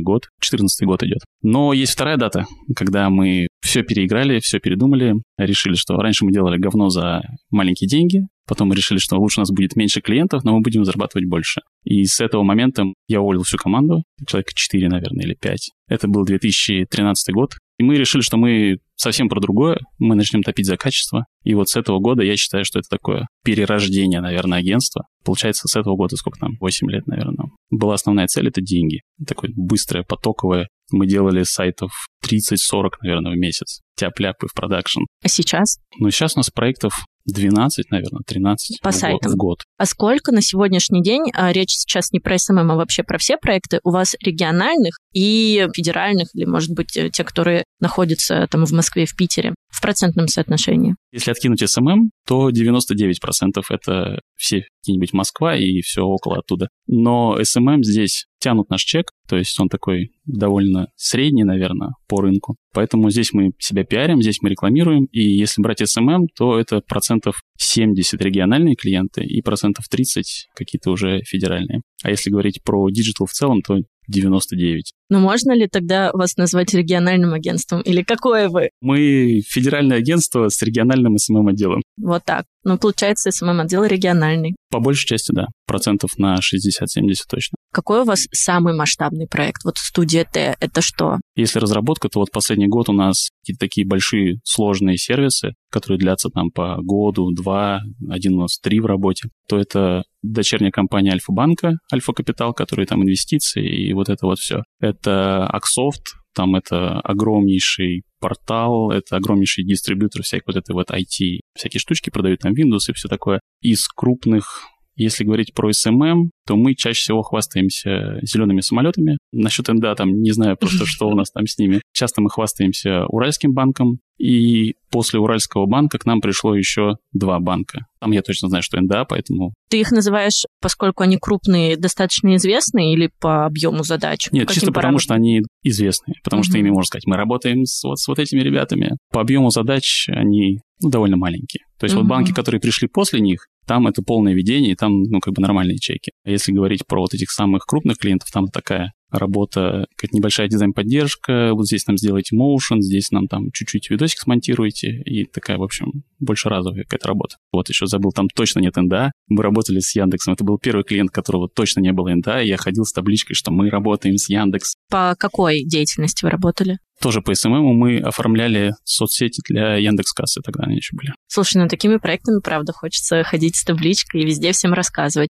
год, 0.02 0.25
2014 0.40 0.87
год 0.87 1.02
идет. 1.04 1.20
Но 1.40 1.72
есть 1.72 1.92
вторая 1.92 2.18
дата, 2.18 2.44
когда 2.76 3.08
мы 3.08 3.46
все 3.73 3.83
переиграли, 3.83 4.38
все 4.38 4.61
передумали, 4.61 5.14
решили, 5.38 5.76
что 5.76 5.97
раньше 5.97 6.26
мы 6.26 6.33
делали 6.33 6.59
говно 6.59 6.91
за 6.91 7.23
маленькие 7.50 7.88
деньги, 7.88 8.26
Потом 8.47 8.69
мы 8.69 8.75
решили, 8.75 8.99
что 8.99 9.17
лучше 9.17 9.41
у 9.41 9.43
нас 9.43 9.50
будет 9.50 9.76
меньше 9.76 10.00
клиентов, 10.00 10.43
но 10.45 10.55
мы 10.55 10.61
будем 10.61 10.85
зарабатывать 10.85 11.29
больше. 11.29 11.61
И 11.85 12.05
с 12.05 12.21
этого 12.21 12.43
момента 12.43 12.85
я 13.09 13.21
уволил 13.21 13.45
всю 13.45 13.57
команду, 13.57 14.02
человек 14.26 14.52
4, 14.52 14.88
наверное, 14.88 15.25
или 15.25 15.35
5. 15.35 15.71
Это 15.88 16.09
был 16.09 16.25
2013 16.25 17.33
год. 17.33 17.55
И 17.79 17.85
мы 17.85 17.97
решили, 17.97 18.23
что 18.23 18.37
мы 18.37 18.79
совсем 18.97 19.29
про 19.29 19.41
другое, 19.41 19.79
мы 19.99 20.17
начнем 20.17 20.43
топить 20.43 20.67
за 20.67 20.76
качество. 20.76 21.26
И 21.45 21.55
вот 21.55 21.69
с 21.69 21.76
этого 21.76 21.99
года 22.00 22.23
я 22.23 22.37
считаю, 22.37 22.64
что 22.64 22.81
это 22.81 22.88
такое 22.88 23.26
перерождение, 23.45 24.21
наверное, 24.21 24.59
агентства. 24.59 25.07
Получается, 25.25 25.69
с 25.69 25.76
этого 25.76 25.97
года, 25.97 26.17
сколько 26.17 26.38
там, 26.38 26.57
8 26.61 26.91
лет, 26.91 27.07
наверное. 27.07 27.47
Была 27.71 27.95
основная 27.95 28.26
цель— 28.26 28.49
это 28.49 28.61
деньги. 28.61 29.00
Такое 29.26 29.50
быстрое, 29.55 30.05
потоковое. 30.05 30.69
Мы 30.92 31.06
делали 31.06 31.42
сайтов 31.42 31.90
30-40, 32.25 32.90
наверное, 33.02 33.32
в 33.32 33.37
месяц. 33.37 33.80
Тяп-ляп 33.97 34.41
и 34.41 34.47
в 34.49 34.54
продакшн. 34.54 35.00
А 35.22 35.28
сейчас? 35.28 35.78
Ну, 35.99 36.11
сейчас 36.11 36.37
у 36.37 36.40
нас 36.40 36.50
проектов 36.50 37.04
12, 37.26 37.90
наверное, 37.90 38.22
13 38.26 38.80
По 38.82 38.90
в, 38.90 38.94
сайтам. 38.94 39.30
Год, 39.30 39.32
в 39.32 39.37
год. 39.37 39.58
А 39.78 39.87
сколько 39.87 40.32
на 40.32 40.42
сегодняшний 40.42 41.02
день, 41.02 41.30
а 41.34 41.52
речь 41.52 41.70
сейчас 41.70 42.12
не 42.12 42.20
про 42.20 42.38
СММ, 42.38 42.70
а 42.70 42.76
вообще 42.76 43.02
про 43.02 43.18
все 43.18 43.37
проекты, 43.37 43.80
у 43.84 43.90
вас 43.90 44.16
региональных 44.20 44.99
и 45.12 45.66
федеральных, 45.75 46.28
или, 46.34 46.44
может 46.44 46.70
быть, 46.70 46.96
э, 46.96 47.11
те, 47.11 47.25
которые 47.25 47.64
находятся 47.80 48.46
там 48.50 48.64
в 48.64 48.72
Москве, 48.72 49.06
в 49.06 49.14
Питере, 49.14 49.54
в 49.68 49.80
процентном 49.80 50.26
соотношении? 50.26 50.94
Если 51.12 51.30
откинуть 51.30 51.68
СММ, 51.68 52.11
то 52.26 52.50
99% 52.50 53.62
это 53.70 54.20
все 54.37 54.64
какие-нибудь 54.80 55.12
Москва 55.12 55.56
и 55.56 55.80
все 55.82 56.02
около 56.02 56.38
оттуда. 56.38 56.68
Но 56.87 57.38
СММ 57.42 57.84
здесь 57.84 58.26
тянут 58.40 58.70
наш 58.70 58.82
чек, 58.82 59.12
то 59.28 59.37
есть 59.37 59.58
он 59.61 59.68
такой 59.68 60.11
довольно 60.25 60.88
средний, 60.96 61.44
наверное, 61.44 61.90
по 62.08 62.20
рынку. 62.20 62.56
Поэтому 62.73 63.11
здесь 63.11 63.33
мы 63.33 63.52
себя 63.59 63.85
пиарим, 63.85 64.23
здесь 64.23 64.38
мы 64.41 64.50
рекламируем, 64.50 65.05
и 65.12 65.21
если 65.21 65.62
брать 65.62 65.83
SMM, 65.83 66.26
то 66.37 66.59
это 66.59 66.81
процентов 66.81 67.43
70 67.59 68.21
региональные 68.21 68.76
клиенты 68.76 69.23
и 69.23 69.43
процентов 69.43 69.87
30 69.88 70.49
какие-то 70.55 70.91
уже 70.91 71.23
федеральные. 71.25 71.83
А 72.02 72.11
если 72.11 72.31
говорить 72.31 72.62
про 72.62 72.88
диджитал 72.91 73.26
в 73.26 73.33
целом, 73.33 73.62
то 73.62 73.79
99. 74.09 74.93
Но 75.11 75.21
можно 75.21 75.52
ли 75.52 75.69
тогда 75.69 76.11
вас 76.12 76.37
назвать 76.37 76.75
региональным 76.75 77.35
агентством? 77.35 77.81
Или 77.83 78.02
какое 78.02 78.49
вы? 78.49 78.71
Мы 78.81 79.43
федеральное 79.47 79.99
агентство 79.99 80.49
с 80.49 80.61
региональным 80.62 81.17
СММ-отделом. 81.17 81.83
Вот 81.99 82.25
так. 82.25 82.45
Ну, 82.64 82.79
получается, 82.79 83.31
СММ-отдел 83.31 83.85
региональный. 83.85 84.55
По 84.71 84.81
большей 84.81 85.07
части, 85.07 85.33
да. 85.33 85.47
Процентов 85.67 86.19
на 86.19 86.37
60-70 86.37 87.14
точно. 87.29 87.57
Какой 87.73 88.02
у 88.02 88.05
вас 88.05 88.26
самый 88.33 88.76
масштабный 88.76 89.26
проект? 89.26 89.64
Вот 89.64 89.79
студия 89.79 90.26
Т, 90.31 90.57
это 90.61 90.83
что? 90.83 91.17
Если 91.37 91.59
разработка, 91.59 92.09
то 92.11 92.21
вот 92.21 92.31
последний 92.31 92.69
год 92.69 92.91
у 92.91 92.93
нас 92.93 93.31
какие-то 93.41 93.61
такие 93.61 93.87
большие 93.87 94.41
сложные 94.45 94.99
сервисы, 94.99 95.55
которые 95.71 95.99
длятся 95.99 96.29
там 96.29 96.50
по 96.50 96.76
году, 96.83 97.33
два, 97.33 97.81
один 98.11 98.35
у 98.35 98.43
нас 98.43 98.59
три 98.62 98.79
в 98.79 98.87
работе, 98.87 99.31
то 99.49 99.59
это 99.59 100.02
дочерняя 100.23 100.71
компания 100.71 101.12
Альфа-банка, 101.12 101.79
Альфа-капитал, 101.93 102.52
которые 102.52 102.87
там 102.87 103.02
инвестиции 103.02 103.88
и 103.88 103.95
вот 103.95 104.11
это 104.11 104.26
вот 104.26 104.38
все. 104.38 104.62
Это 104.79 105.47
Аксофт, 105.47 106.12
там 106.35 106.55
это 106.55 107.00
огромнейший 107.00 108.02
портал, 108.21 108.91
это 108.91 109.17
огромнейший 109.17 109.64
дистрибьютор 109.64 110.23
всяких 110.23 110.47
вот 110.47 110.57
этой 110.57 110.73
вот 110.73 110.91
IT, 110.91 111.41
всякие 111.57 111.81
штучки 111.81 112.11
продают 112.11 112.41
там 112.41 112.52
Windows 112.52 112.88
и 112.88 112.93
все 112.93 113.09
такое. 113.09 113.41
Из 113.61 113.87
крупных 113.88 114.69
если 114.96 115.25
говорить 115.25 115.54
про 115.54 115.70
SMM, 115.70 116.30
то 116.46 116.56
мы 116.56 116.75
чаще 116.75 117.00
всего 117.00 117.22
хвастаемся 117.22 118.18
зелеными 118.22 118.61
самолетами. 118.61 119.18
Насчет 119.32 119.68
НДА 119.68 119.94
там 119.94 120.20
не 120.20 120.32
знаю 120.32 120.56
просто, 120.56 120.87
что 120.87 121.08
у 121.08 121.14
нас 121.14 121.30
там 121.30 121.46
с 121.46 121.58
ними. 121.58 121.82
Часто 121.92 122.20
мы 122.20 122.30
хвастаемся 122.30 123.06
Уральским 123.06 123.52
банком, 123.52 123.99
и 124.18 124.75
после 124.90 125.18
Уральского 125.18 125.66
банка 125.66 125.99
к 125.99 126.06
нам 126.06 126.20
пришло 126.20 126.54
еще 126.54 126.96
два 127.12 127.40
банка. 127.40 127.87
Там 128.00 128.12
я 128.12 128.22
точно 128.22 128.49
знаю, 128.49 128.62
что 128.62 128.80
НДА, 128.80 129.04
поэтому... 129.04 129.52
Ты 129.68 129.80
их 129.80 129.90
называешь, 129.90 130.44
поскольку 130.61 131.02
они 131.02 131.18
крупные, 131.18 131.76
достаточно 131.76 132.37
известные 132.37 132.92
или 132.92 133.11
по 133.20 133.46
объему 133.46 133.82
задач? 133.82 134.28
Нет, 134.30 134.46
Каким 134.46 134.54
чисто 134.54 134.66
потому, 134.66 134.75
параметрам? 134.75 135.00
что 135.00 135.14
они 135.14 135.42
известные, 135.64 136.16
потому 136.22 136.44
что 136.44 136.58
ими 136.58 136.68
можно 136.68 136.87
сказать, 136.87 137.06
мы 137.06 137.16
работаем 137.16 137.64
с, 137.64 137.82
вот 137.82 137.99
с 137.99 138.06
вот 138.06 138.18
этими 138.18 138.40
ребятами. 138.40 138.96
По 139.11 139.20
объему 139.20 139.50
задач 139.50 140.08
они 140.08 140.61
ну, 140.80 140.90
довольно 140.90 141.16
маленькие. 141.16 141.64
То 141.78 141.84
есть 141.84 141.96
вот 141.96 142.06
банки, 142.06 142.32
которые 142.32 142.61
пришли 142.61 142.88
после 142.88 143.20
них, 143.20 143.46
там 143.66 143.87
это 143.87 144.02
полное 144.02 144.35
ведение, 144.35 144.73
и 144.73 144.76
там, 144.76 145.02
ну, 145.02 145.21
как 145.21 145.35
бы 145.35 145.42
нормальные 145.42 145.78
чеки. 145.78 146.12
А 146.25 146.31
если 146.31 146.52
говорить 146.52 146.87
про 146.87 147.00
вот 147.00 147.14
этих 147.14 147.31
самых 147.31 147.64
крупных 147.66 147.99
клиентов, 147.99 148.31
там 148.31 148.49
такая 148.49 148.92
работа, 149.12 149.87
как 149.97 150.12
небольшая 150.12 150.49
дизайн-поддержка, 150.49 151.50
вот 151.52 151.66
здесь 151.66 151.87
нам 151.87 151.99
сделайте 151.99 152.35
motion, 152.35 152.81
здесь 152.81 153.11
нам 153.11 153.28
там 153.28 153.50
чуть-чуть 153.52 153.90
видосик 153.90 154.21
смонтируйте, 154.21 155.02
и 155.04 155.25
такая, 155.25 155.59
в 155.59 155.62
общем, 155.62 156.04
больше 156.19 156.49
разовая 156.49 156.85
какая-то 156.85 157.09
работа. 157.09 157.37
Вот 157.52 157.69
еще 157.69 157.87
забыл, 157.87 158.12
там 158.12 158.28
точно 158.28 158.61
нет 158.61 158.76
НДА. 158.76 159.12
Мы 159.28 159.42
работали 159.42 159.81
с 159.81 159.95
Яндексом, 159.95 160.35
это 160.35 160.45
был 160.45 160.59
первый 160.59 160.85
клиент, 160.85 161.11
которого 161.11 161.49
точно 161.49 161.81
не 161.81 161.92
было 161.92 162.14
НДА, 162.14 162.42
и 162.42 162.49
я 162.49 162.57
ходил 162.57 162.85
с 162.85 162.92
табличкой, 162.92 163.37
что 163.37 163.50
мы 163.50 163.69
работаем 163.69 164.16
с 164.16 164.28
Яндекс. 164.28 164.75
По 164.90 165.14
какой 165.19 165.62
деятельности 165.64 166.25
вы 166.25 166.31
работали? 166.31 166.78
Тоже 167.02 167.21
по 167.21 167.35
СММу 167.35 167.75
мы 167.75 167.99
оформляли 167.99 168.75
соцсети 168.85 169.42
для 169.49 169.75
Яндекс.Кассы, 169.75 170.40
тогда 170.40 170.64
они 170.64 170.76
еще 170.76 170.94
были. 170.97 171.12
Слушай, 171.26 171.56
ну 171.56 171.66
такими 171.66 171.97
проектами, 171.97 172.40
правда, 172.40 172.73
хочется 172.73 173.25
ходить 173.25 173.56
с 173.56 173.64
табличкой 173.64 174.23
и 174.23 174.25
везде 174.25 174.52
всем 174.52 174.73
рассказывать. 174.73 175.28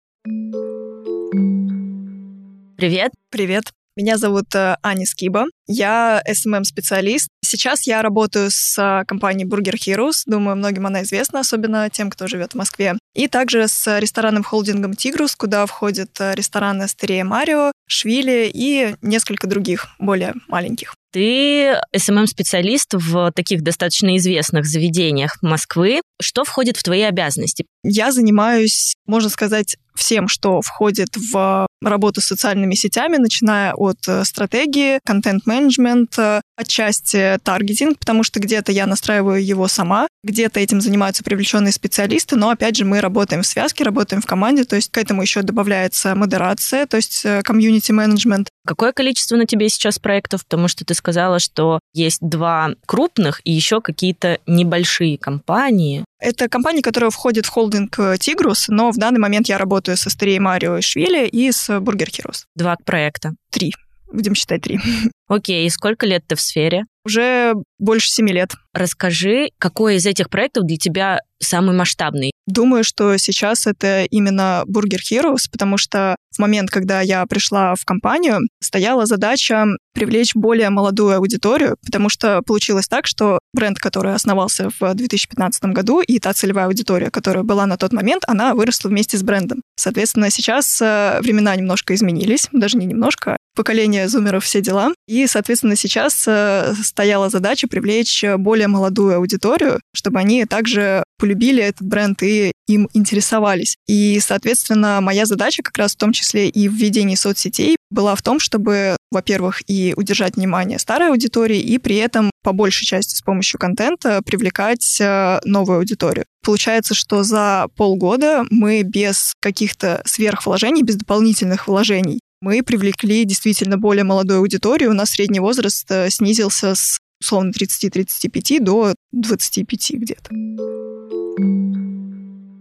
Привет. 2.77 3.13
Привет. 3.31 3.73
Меня 4.01 4.17
зовут 4.17 4.55
э, 4.55 4.77
Аня 4.83 5.05
Скиба. 5.05 5.45
Я 5.67 6.23
SMM-специалист. 6.27 7.29
Сейчас 7.45 7.87
я 7.87 8.01
работаю 8.01 8.49
с 8.51 8.79
э, 8.79 9.05
компанией 9.05 9.47
Burger 9.47 9.75
Heroes. 9.75 10.23
Думаю, 10.25 10.57
многим 10.57 10.87
она 10.87 11.03
известна, 11.03 11.41
особенно 11.41 11.91
тем, 11.91 12.09
кто 12.09 12.27
живет 12.27 12.53
в 12.53 12.55
Москве. 12.55 12.95
И 13.15 13.29
также 13.29 13.69
с 13.69 13.99
ресторанным 14.01 14.43
холдингом 14.43 14.95
Тигрус, 14.95 15.37
куда 15.37 15.67
входят 15.67 16.19
э, 16.19 16.35
рестораны 16.35 16.85
Астерия 16.85 17.25
Марио, 17.25 17.73
Швили 17.87 18.51
и 18.51 18.95
несколько 19.03 19.47
других, 19.47 19.89
более 19.99 20.33
маленьких. 20.49 20.95
Ты 21.13 21.77
СММ-специалист 21.95 22.95
в 22.95 23.33
таких 23.33 23.63
достаточно 23.63 24.17
известных 24.17 24.65
заведениях 24.65 25.37
Москвы. 25.43 26.01
Что 26.23 26.45
входит 26.45 26.79
в 26.79 26.83
твои 26.85 27.03
обязанности? 27.03 27.67
Я 27.83 28.13
занимаюсь, 28.13 28.95
можно 29.07 29.29
сказать, 29.29 29.77
всем, 30.01 30.29
что 30.29 30.61
входит 30.63 31.17
в 31.17 31.67
работу 31.83 32.21
с 32.21 32.25
социальными 32.25 32.75
сетями, 32.75 33.17
начиная 33.17 33.75
от 33.75 33.99
э, 34.09 34.25
стратегии, 34.25 34.99
контент-менеджмент, 35.05 36.19
э, 36.19 36.41
отчасти 36.57 37.39
таргетинг, 37.43 37.99
потому 37.99 38.23
что 38.23 38.41
где-то 38.41 38.73
я 38.73 38.87
настраиваю 38.87 39.45
его 39.45 39.69
сама, 39.69 40.09
где-то 40.25 40.61
этим 40.61 40.81
занимаются 40.81 41.23
привлеченные 41.23 41.73
специалисты, 41.73 42.37
но 42.37 42.51
опять 42.51 42.77
же 42.77 42.85
мы 42.85 43.01
работаем 43.01 43.43
в 43.43 43.47
связке, 43.47 43.85
работаем 43.85 44.21
в 44.21 44.27
команде, 44.27 44.65
то 44.65 44.77
есть 44.77 44.91
к 44.91 44.99
этому 44.99 45.23
еще 45.23 45.43
добавляется 45.43 46.15
модерация, 46.15 46.87
то 46.87 46.97
есть 46.97 47.27
комьюнити-менеджмент. 47.45 48.49
Какое 48.71 48.93
количество 48.93 49.35
на 49.35 49.47
тебе 49.47 49.69
сейчас 49.69 49.99
проектов? 49.99 50.45
Потому 50.45 50.69
что 50.69 50.85
ты 50.85 50.95
сказала, 50.95 51.41
что 51.41 51.81
есть 51.93 52.21
два 52.21 52.71
крупных 52.87 53.41
и 53.43 53.51
еще 53.51 53.81
какие-то 53.81 54.39
небольшие 54.47 55.19
компании. 55.19 56.05
Это 56.21 56.49
компания, 56.49 56.81
которая 56.81 57.11
входит 57.11 57.47
в 57.47 57.49
холдинг 57.49 57.99
э, 57.99 58.17
Тигрус, 58.21 58.69
но 58.69 58.93
в 58.93 58.97
данный 58.97 59.19
момент 59.19 59.49
я 59.49 59.59
работаю 59.59 59.97
со 59.97 60.09
Астерией 60.09 60.39
Марио 60.39 60.77
и 60.77 60.83
Швили 60.83 61.27
и 61.27 61.51
с 61.51 61.69
Burger 61.69 62.11
Heroes. 62.11 62.45
Два 62.55 62.77
проекта. 62.85 63.33
Три. 63.51 63.73
Будем 64.13 64.37
считать 64.37 64.63
три. 64.63 64.79
Окей, 65.29 65.67
и 65.67 65.71
сколько 65.71 66.07
лет 66.07 66.23
ты 66.29 66.37
в 66.37 66.41
сфере? 66.41 66.85
Уже 67.05 67.55
больше 67.79 68.09
семи 68.09 68.33
лет. 68.33 68.53
Расскажи, 68.73 69.51
какой 69.59 69.97
из 69.97 70.07
этих 70.07 70.31
проектов 70.31 70.65
для 70.67 70.77
тебя 70.77 71.21
самый 71.41 71.75
масштабный? 71.75 72.33
Думаю, 72.47 72.85
что 72.85 73.17
сейчас 73.17 73.67
это 73.67 74.05
именно 74.05 74.65
Burger 74.67 74.99
Heroes, 75.11 75.49
потому 75.51 75.79
что 75.79 76.17
в 76.35 76.39
момент, 76.39 76.71
когда 76.71 77.01
я 77.01 77.27
пришла 77.27 77.75
в 77.75 77.85
компанию, 77.85 78.41
стояла 78.61 79.07
задача 79.07 79.67
привлечь 79.95 80.35
более 80.35 80.71
молодую 80.71 81.17
аудиторию, 81.17 81.77
потому 81.85 82.09
что 82.09 82.43
получилось 82.43 82.87
так, 82.89 83.07
что 83.07 83.39
бренд, 83.53 83.79
который 83.79 84.15
основался 84.15 84.71
в 84.79 84.95
2015 84.95 85.65
году, 85.65 86.01
и 86.01 86.19
та 86.19 86.33
целевая 86.33 86.67
аудитория, 86.67 87.11
которая 87.11 87.43
была 87.43 87.67
на 87.67 87.77
тот 87.77 87.93
момент, 87.93 88.23
она 88.27 88.55
выросла 88.55 88.89
вместе 88.89 89.19
с 89.19 89.23
брендом. 89.23 89.63
Соответственно, 89.77 90.31
сейчас 90.31 90.81
э, 90.81 91.19
времена 91.21 91.57
немножко 91.57 91.95
изменились, 91.95 92.49
даже 92.53 92.79
не 92.79 92.87
немножко, 92.87 93.37
поколение 93.57 94.09
зумеров, 94.09 94.45
все 94.45 94.61
дела. 94.61 94.93
И, 95.09 95.27
соответственно, 95.27 95.77
сейчас 95.77 96.25
э, 96.27 96.75
стояла 96.83 97.29
задача 97.29 97.67
привлечь 97.67 98.25
более 98.39 98.69
молодую 98.69 99.17
аудиторию, 99.17 99.81
чтобы 99.95 100.21
они 100.21 100.45
также 100.45 101.03
полюбили 101.19 101.63
этот 101.63 101.87
бренд 101.87 102.23
и 102.23 102.53
им 102.67 102.89
интересовались. 102.95 103.77
И, 103.87 104.19
соответственно, 104.21 105.01
моя 105.01 105.27
задача 105.27 105.63
как 105.63 105.77
раз 105.77 105.93
в 105.93 105.97
том 105.97 106.13
числе 106.13 106.20
и 106.49 106.69
в 106.69 106.75
ведении 106.75 107.15
соцсетей 107.15 107.77
была 107.91 108.15
в 108.15 108.23
том, 108.23 108.39
чтобы, 108.39 108.97
во-первых, 109.11 109.63
и 109.69 109.95
удержать 109.97 110.37
внимание 110.37 110.79
старой 110.79 111.09
аудитории, 111.09 111.59
и 111.59 111.79
при 111.79 111.97
этом 111.97 112.31
по 112.43 112.53
большей 112.53 112.87
части 112.87 113.15
с 113.15 113.23
помощью 113.23 113.59
контента 113.59 114.23
привлекать 114.25 114.99
э, 115.01 115.41
новую 115.45 115.79
аудиторию. 115.79 116.25
Получается, 116.45 116.95
что 116.95 117.23
за 117.23 117.69
полгода 117.77 118.45
мы 118.51 118.83
без 118.83 119.35
каких-то 119.41 120.03
сверхвложений, 120.05 120.83
без 120.83 120.97
дополнительных 120.97 121.69
вложений, 121.69 122.21
мы 122.41 122.63
привлекли 122.63 123.25
действительно 123.25 123.77
более 123.77 124.05
молодую 124.05 124.39
аудиторию. 124.39 124.91
У 124.91 124.95
нас 124.95 125.11
средний 125.11 125.41
возраст 125.41 125.91
э, 125.91 126.09
снизился 126.11 126.75
с 126.75 126.99
условно 127.21 127.51
30-35 127.51 128.61
до 128.61 128.95
25 129.13 129.91
где-то. 129.95 131.70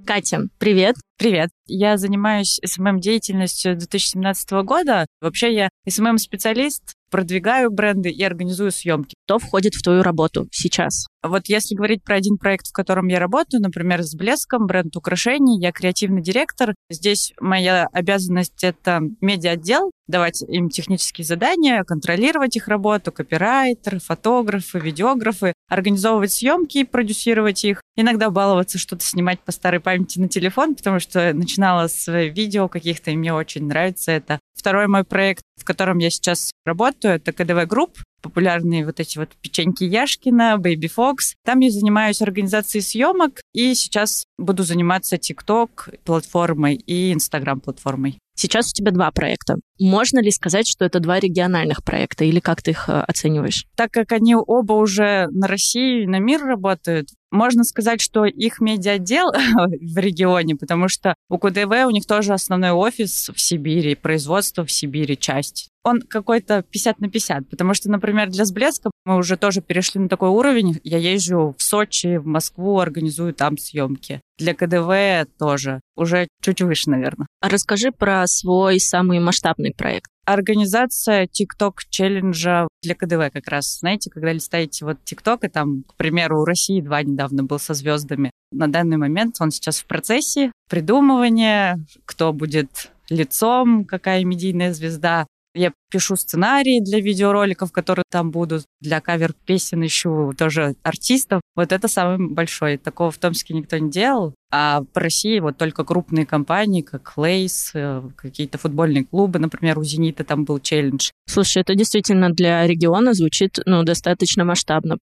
Катя, 0.09 0.39
привет. 0.57 0.95
Привет. 1.19 1.51
Я 1.67 1.95
занимаюсь 1.97 2.59
SMM-деятельностью 2.65 3.77
2017 3.77 4.49
года. 4.63 5.05
Вообще 5.21 5.53
я 5.53 5.69
SMM-специалист, 5.87 6.95
продвигаю 7.11 7.69
бренды 7.69 8.09
и 8.09 8.23
организую 8.23 8.71
съемки. 8.71 9.13
Что 9.27 9.37
входит 9.37 9.75
в 9.75 9.83
твою 9.83 10.01
работу 10.01 10.47
сейчас? 10.51 11.05
Вот 11.21 11.47
если 11.47 11.75
говорить 11.75 12.03
про 12.03 12.15
один 12.15 12.37
проект, 12.37 12.67
в 12.67 12.71
котором 12.71 13.07
я 13.07 13.19
работаю, 13.19 13.61
например, 13.61 14.03
с 14.03 14.15
Блеском, 14.15 14.67
бренд 14.67 14.95
украшений, 14.95 15.59
я 15.59 15.73
креативный 15.73 16.21
директор. 16.21 16.73
Здесь 16.89 17.33
моя 17.41 17.87
обязанность— 17.91 18.63
это 18.63 19.01
медиа-отдел, 19.19 19.91
давать 20.07 20.41
им 20.41 20.69
технические 20.69 21.25
задания, 21.25 21.83
контролировать 21.83 22.55
их 22.55 22.67
работу, 22.69 23.11
копирайтеры, 23.11 23.99
фотографы, 23.99 24.79
видеографы, 24.79 25.53
организовывать 25.67 26.31
съемки 26.31 26.79
и 26.79 26.83
продюсировать 26.85 27.65
их. 27.65 27.81
Иногда 27.97 28.29
баловаться, 28.29 28.77
что-то 28.77 29.03
снимать 29.03 29.41
по 29.41 29.51
старой 29.51 29.81
памяти 29.81 30.19
на 30.19 30.29
телефон, 30.29 30.75
потому 30.75 30.99
что 30.99 31.33
начинала 31.33 31.87
с 31.87 32.09
видео 32.29 32.69
каких-то, 32.69 33.11
и 33.11 33.17
мне 33.17 33.33
очень 33.33 33.67
нравится 33.67 34.13
это. 34.13 34.39
Второй 34.55 34.87
мой 34.87 35.03
проект, 35.03 35.43
в 35.57 35.65
котором 35.65 35.99
я 35.99 36.09
сейчас 36.09 36.51
работаю, 36.65 37.15
это 37.15 37.31
КДВ 37.31 37.65
Групп, 37.65 37.97
популярные 38.21 38.85
вот 38.85 38.99
эти 38.99 39.17
вот 39.17 39.29
печеньки 39.41 39.83
Яшкино, 39.83 40.57
Baby 40.57 40.89
Fox. 40.95 41.35
Там 41.43 41.59
я 41.59 41.71
занимаюсь 41.71 42.21
организацией 42.21 42.81
съемок, 42.81 43.41
и 43.53 43.73
сейчас 43.73 44.25
буду 44.37 44.63
заниматься 44.63 45.17
TikTok 45.17 45.99
платформой 46.03 46.75
и 46.75 47.13
Instagram 47.13 47.61
платформой. 47.61 48.19
Сейчас 48.39 48.71
у 48.71 48.73
тебя 48.73 48.91
два 48.91 49.11
проекта. 49.11 49.57
Можно 49.81 50.21
ли 50.21 50.31
сказать, 50.31 50.65
что 50.65 50.85
это 50.85 51.01
два 51.01 51.19
региональных 51.19 51.83
проекта, 51.83 52.23
или 52.23 52.39
как 52.39 52.61
ты 52.61 52.71
их 52.71 52.87
э, 52.87 52.93
оцениваешь? 52.93 53.65
Так 53.75 53.91
как 53.91 54.13
они 54.13 54.33
оба 54.33 54.73
уже 54.73 55.27
на 55.31 55.45
Россию 55.45 56.03
и 56.03 56.07
на 56.07 56.19
мир 56.19 56.45
работают, 56.45 57.09
можно 57.31 57.65
сказать, 57.65 57.99
что 57.99 58.23
их 58.23 58.61
медиаотдел 58.61 59.31
в 59.33 59.97
регионе, 59.97 60.55
потому 60.55 60.87
что 60.87 61.15
у 61.29 61.37
КДВ 61.37 61.85
у 61.85 61.89
них 61.89 62.05
тоже 62.05 62.33
основной 62.33 62.71
офис 62.71 63.29
в 63.35 63.41
Сибири, 63.41 63.95
производство 63.95 64.63
в 64.63 64.71
Сибири, 64.71 65.17
часть. 65.17 65.69
Он 65.83 66.01
какой-то 66.01 66.63
50 66.63 66.99
на 66.99 67.09
50, 67.09 67.49
потому 67.49 67.73
что, 67.73 67.89
например, 67.89 68.29
для 68.29 68.45
Сблеска 68.45 68.91
мы 69.05 69.17
уже 69.17 69.37
тоже 69.37 69.61
перешли 69.61 69.99
на 69.99 70.09
такой 70.09 70.29
уровень. 70.29 70.79
Я 70.83 70.97
езжу 70.97 71.55
в 71.57 71.63
Сочи, 71.63 72.17
в 72.17 72.25
Москву, 72.25 72.79
организую 72.79 73.33
там 73.33 73.57
съемки. 73.57 74.21
Для 74.37 74.53
КДВ 74.53 75.29
тоже. 75.37 75.81
Уже 75.99 76.29
чуть 76.41 76.61
выше, 76.61 76.89
наверное. 76.89 77.27
А 77.41 77.49
расскажи 77.49 77.91
про 77.91 78.25
свой 78.25 78.79
самый 78.79 79.19
масштабный 79.19 79.73
проект. 79.73 80.09
Организация 80.25 81.25
TikTok 81.25 81.73
челленджа 81.89 82.69
для 82.81 82.95
КДВ 82.95 83.33
как 83.33 83.49
раз. 83.49 83.79
Знаете, 83.79 84.09
когда 84.09 84.31
листаете 84.31 84.85
вот 84.85 84.99
TikTok, 85.03 85.39
и 85.41 85.49
там, 85.49 85.83
к 85.83 85.95
примеру, 85.95 86.41
у 86.41 86.45
России 86.45 86.79
два 86.79 87.03
недавно 87.03 87.43
был 87.43 87.59
со 87.59 87.73
звездами. 87.73 88.31
На 88.53 88.67
данный 88.67 88.95
момент 88.95 89.35
он 89.41 89.51
сейчас 89.51 89.79
в 89.79 89.87
процессе 89.87 90.53
придумывания, 90.69 91.83
кто 92.05 92.31
будет 92.31 92.91
лицом, 93.09 93.83
какая 93.83 94.23
медийная 94.23 94.73
звезда. 94.73 95.27
Я 95.59 95.73
пишу 95.91 96.15
сценарии 96.15 96.79
для 96.79 97.01
видеороликов, 97.01 97.73
которые 97.73 98.05
там 98.09 98.31
будут, 98.31 98.63
для 98.79 99.01
кавер-песен 99.01 99.85
ищу 99.85 100.33
тоже 100.37 100.75
артистов. 100.83 101.41
Вот 101.53 101.73
это 101.73 101.89
самый 101.89 102.33
большой. 102.33 102.77
Такого 102.77 103.11
в 103.11 103.17
Томске 103.17 103.53
никто 103.53 103.77
не 103.77 103.91
делал. 103.91 104.33
А 104.51 104.83
по 104.93 105.01
России 105.01 105.37
вот 105.41 105.57
только 105.57 105.83
крупные 105.83 106.25
компании, 106.25 106.81
как 106.81 107.17
Lay's, 107.17 107.71
э, 107.73 108.01
какие-то 108.15 108.57
футбольные 108.57 109.03
клубы, 109.03 109.37
например, 109.37 109.77
у 109.77 109.83
«Зенита» 109.83 110.23
там 110.23 110.45
был 110.45 110.59
челлендж. 110.59 111.09
Слушай, 111.27 111.61
это 111.61 111.75
действительно 111.75 112.29
для 112.29 112.65
региона 112.65 113.13
звучит 113.13 113.59
ну, 113.65 113.83
достаточно 113.83 114.45
масштабно. 114.45 114.97